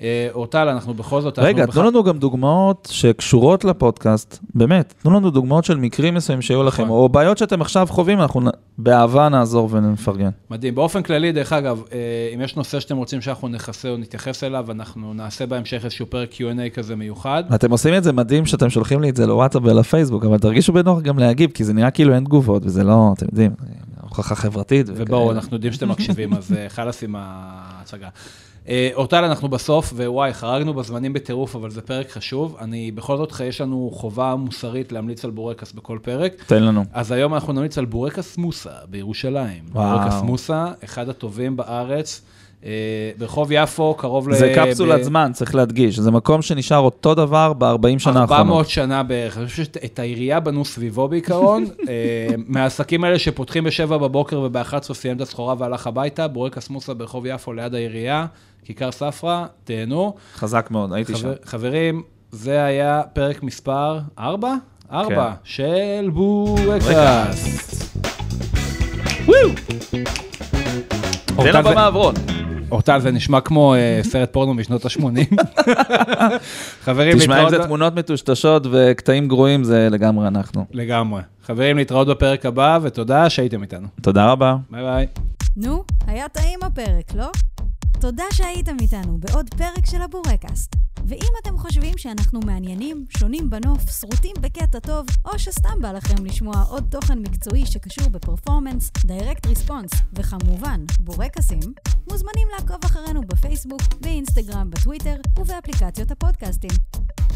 אה, 0.00 0.28
אורטל, 0.34 0.68
אנחנו 0.68 0.94
בכל 0.94 1.20
זאת... 1.20 1.38
רגע, 1.38 1.66
תנו 1.66 1.82
לנו 1.82 2.04
גם 2.04 2.18
דוגמאות 2.18 2.88
שקשורות 2.92 3.64
לפודקאסט, 3.64 4.38
באמת, 4.54 4.94
תנו 5.02 5.10
לנו 5.10 5.30
דוגמאות 5.30 5.64
של 5.64 5.76
מקרים 5.76 6.14
מסוימים 6.14 6.42
שהיו 6.42 6.62
לכם, 6.62 6.82
נכון. 6.82 6.96
או 6.96 7.08
בעיות 7.08 7.38
שאתם 7.38 7.60
עכשיו 7.60 7.86
חווים, 7.90 8.20
אנחנו 8.20 8.40
באהבה 8.78 9.28
נעזור 9.28 9.68
ונפרגן. 9.72 10.30
מדהים. 10.50 10.74
באופן 10.74 11.02
כללי, 11.02 11.32
דרך 11.32 11.52
אגב, 11.52 11.82
אה, 11.92 11.98
אם 12.34 12.40
יש 12.40 12.56
נושא 12.56 12.80
שאתם 12.80 12.96
רוצים 12.96 13.20
שאנחנו 13.20 13.48
נכסה 13.48 13.88
או 13.88 13.96
נתייחס 13.96 14.44
אליו, 14.44 14.66
אנחנו 14.70 15.14
נעשה 15.14 15.46
בהמשך 15.46 15.84
איזשהו 15.84 16.06
פרק 16.06 16.32
Q&A 16.32 16.74
כזה 16.74 16.96
מיוחד. 16.96 17.44
אתם 17.54 17.70
עושים 17.70 17.94
את 17.94 18.04
זה 18.04 18.12
מדהים 18.12 18.46
שאתם 18.46 18.70
שולחים 18.70 19.00
לי 19.00 19.10
את 19.10 19.16
זה 19.16 19.26
לוואטסאפ 19.26 19.62
ולפייסבוק, 19.64 20.24
אבל 20.24 20.38
תרגישו 20.38 20.72
בנוח 20.72 21.00
גם 21.00 21.18
להגיב, 21.18 21.50
כי 21.50 21.64
זה 21.64 21.72
נראה 21.72 21.90
כאילו 21.90 22.14
אין 22.14 22.24
תגובות, 22.24 22.62
וזה 22.66 22.84
לא, 22.84 23.10
אתם 23.16 23.26
יודעים, 23.26 23.50
הוכחה 24.10 24.34
חברתית. 24.34 24.86
ובואו. 24.88 25.32
אנחנו 25.32 25.56
יודעים 25.56 25.72
שאתם 25.72 25.88
מקשיבים, 25.88 26.34
אז 26.34 26.52
אה, 26.52 26.68
חלאס 26.68 27.02
עם 27.02 27.14
ההצגה. 27.18 28.08
אה, 28.68 28.90
אורטל, 28.94 29.24
אנחנו 29.24 29.48
בסוף, 29.48 29.92
ווואי, 29.92 30.34
חרגנו 30.34 30.74
בזמנים 30.74 31.12
בטירוף, 31.12 31.56
אבל 31.56 31.70
זה 31.70 31.82
פרק 31.82 32.10
חשוב. 32.10 32.56
אני, 32.60 32.90
בכל 32.90 33.16
זאת, 33.16 33.32
יש 33.44 33.60
לנו 33.60 33.90
חובה 33.94 34.36
מוסרית 34.36 34.92
להמליץ 34.92 35.24
על 35.24 35.30
בורקס 35.30 35.72
בכל 35.72 35.98
פרק. 36.02 36.44
תן 36.46 36.62
לנו. 36.62 36.84
אז 36.92 37.12
היום 37.12 37.34
אנחנו 37.34 37.52
נמליץ 37.52 37.78
על 37.78 37.84
בורקס 37.84 38.36
מוסה 38.36 38.70
בירושלים. 38.90 39.64
וואו. 39.72 39.98
בורקס 39.98 40.22
מוסה, 40.22 40.66
אחד 40.84 41.08
הטובים 41.08 41.56
בארץ, 41.56 42.22
ברחוב 43.18 43.52
יפו, 43.52 43.94
קרוב 43.94 44.28
ל... 44.28 44.34
זה 44.34 44.52
קפסולת 44.56 45.00
ב- 45.00 45.02
זמן, 45.02 45.30
צריך 45.34 45.54
להדגיש, 45.54 45.98
זה 45.98 46.10
מקום 46.10 46.42
שנשאר 46.42 46.78
אותו 46.78 47.14
דבר 47.14 47.52
ב-40 47.52 47.98
שנה 47.98 48.20
400 48.20 48.30
האחרונות. 48.30 48.68
שנה 48.68 49.02
בערך, 49.02 49.38
אני 49.38 49.46
חושב 49.46 49.64
שאת 49.64 49.98
העירייה 49.98 50.40
בנו 50.40 50.64
סביבו 50.64 51.08
בעיקרון, 51.08 51.64
אה, 51.88 52.28
מהעסקים 52.46 53.04
האלה 53.04 53.18
שפותחים 53.18 53.64
ב-7 53.64 53.86
בבוקר 53.86 54.40
וב-11 54.40 54.94
סיים 54.94 55.16
את 55.16 55.20
הסחורה 55.20 55.54
והלך 55.58 55.86
הביתה, 55.86 56.28
בורקס 56.28 56.70
מוסה 56.70 56.94
ברחוב 56.94 57.26
יפו 57.26 57.52
ליד 57.52 57.74
העירייה, 57.74 58.26
כיכר 58.64 58.90
ספרא, 58.92 59.44
תהנו. 59.64 60.14
חזק 60.34 60.68
מאוד, 60.70 60.92
הייתי 60.92 61.16
שם. 61.16 61.20
חבר, 61.20 61.34
חברים, 61.44 62.02
זה 62.32 62.64
היה 62.64 63.02
פרק 63.12 63.42
מספר 63.42 63.98
4? 64.18 64.54
4 64.92 65.32
של 65.44 66.10
בורקס. 66.12 66.88
תן 71.36 71.52
לה 71.52 71.62
במה 71.62 71.86
עברון. 71.86 72.14
אורטל, 72.70 73.00
זה 73.00 73.10
נשמע 73.10 73.40
כמו 73.40 73.74
אה, 73.74 74.00
סרט 74.02 74.32
פורנו 74.32 74.54
משנות 74.54 74.84
ה-80. 74.84 75.42
חברים, 76.84 77.18
תשמע, 77.18 77.42
אם. 77.42 77.50
זה 77.50 77.58
תמונות 77.64 77.94
מטושטשות 77.94 78.66
וקטעים 78.70 79.28
גרועים, 79.28 79.64
זה 79.64 79.88
לגמרי 79.90 80.28
אנחנו. 80.28 80.64
לגמרי. 80.72 81.22
חברים, 81.46 81.76
להתראות 81.76 82.08
בפרק 82.08 82.46
הבא, 82.46 82.78
ותודה 82.82 83.30
שהייתם 83.30 83.62
איתנו. 83.62 83.86
תודה 84.02 84.30
רבה. 84.30 84.56
ביי 84.70 84.82
ביי. 84.82 85.06
נו, 85.56 85.84
היה 86.06 86.28
טעים 86.28 86.58
הפרק, 86.62 87.14
לא? 87.14 87.30
תודה 88.00 88.24
שהייתם 88.32 88.76
איתנו 88.80 89.18
בעוד 89.18 89.54
פרק 89.54 89.86
של 89.86 90.02
הבורקאסט. 90.02 90.76
ואם 91.06 91.32
אתם 91.42 91.58
חושבים 91.58 91.98
שאנחנו 91.98 92.40
מעניינים, 92.40 93.04
שונים 93.18 93.50
בנוף, 93.50 93.90
שרוטים 94.00 94.36
בקטע 94.40 94.78
טוב, 94.78 95.06
או 95.24 95.38
שסתם 95.38 95.82
בא 95.82 95.92
לכם 95.92 96.24
לשמוע 96.24 96.64
עוד 96.68 96.84
תוכן 96.90 97.18
מקצועי 97.18 97.66
שקשור 97.66 98.08
ב 98.08 98.14
performance, 98.14 98.90
direct 99.04 99.46
response, 99.46 99.90
וכמובן, 100.12 100.84
בורקסים, 101.00 101.60
מוזמנים 102.10 102.48
לעקוב 102.52 102.84
אחרינו 102.84 103.20
בפייסבוק, 103.20 103.82
באינסטגרם, 104.00 104.70
בטוויטר 104.70 105.16
ובאפליקציות 105.38 106.10
הפודקאסטים. 106.10 106.70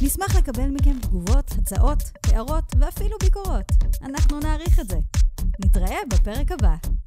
נשמח 0.02 0.36
לקבל 0.36 0.68
מכם 0.68 0.98
תגובות, 1.00 1.52
הצעות, 1.58 2.02
הערות 2.26 2.64
ואפילו 2.78 3.16
ביקורות. 3.22 3.72
אנחנו 4.02 4.40
נעריך 4.40 4.80
את 4.80 4.88
זה. 4.88 4.98
נתראה 5.64 5.98
בפרק 6.10 6.52
הבא. 6.52 7.03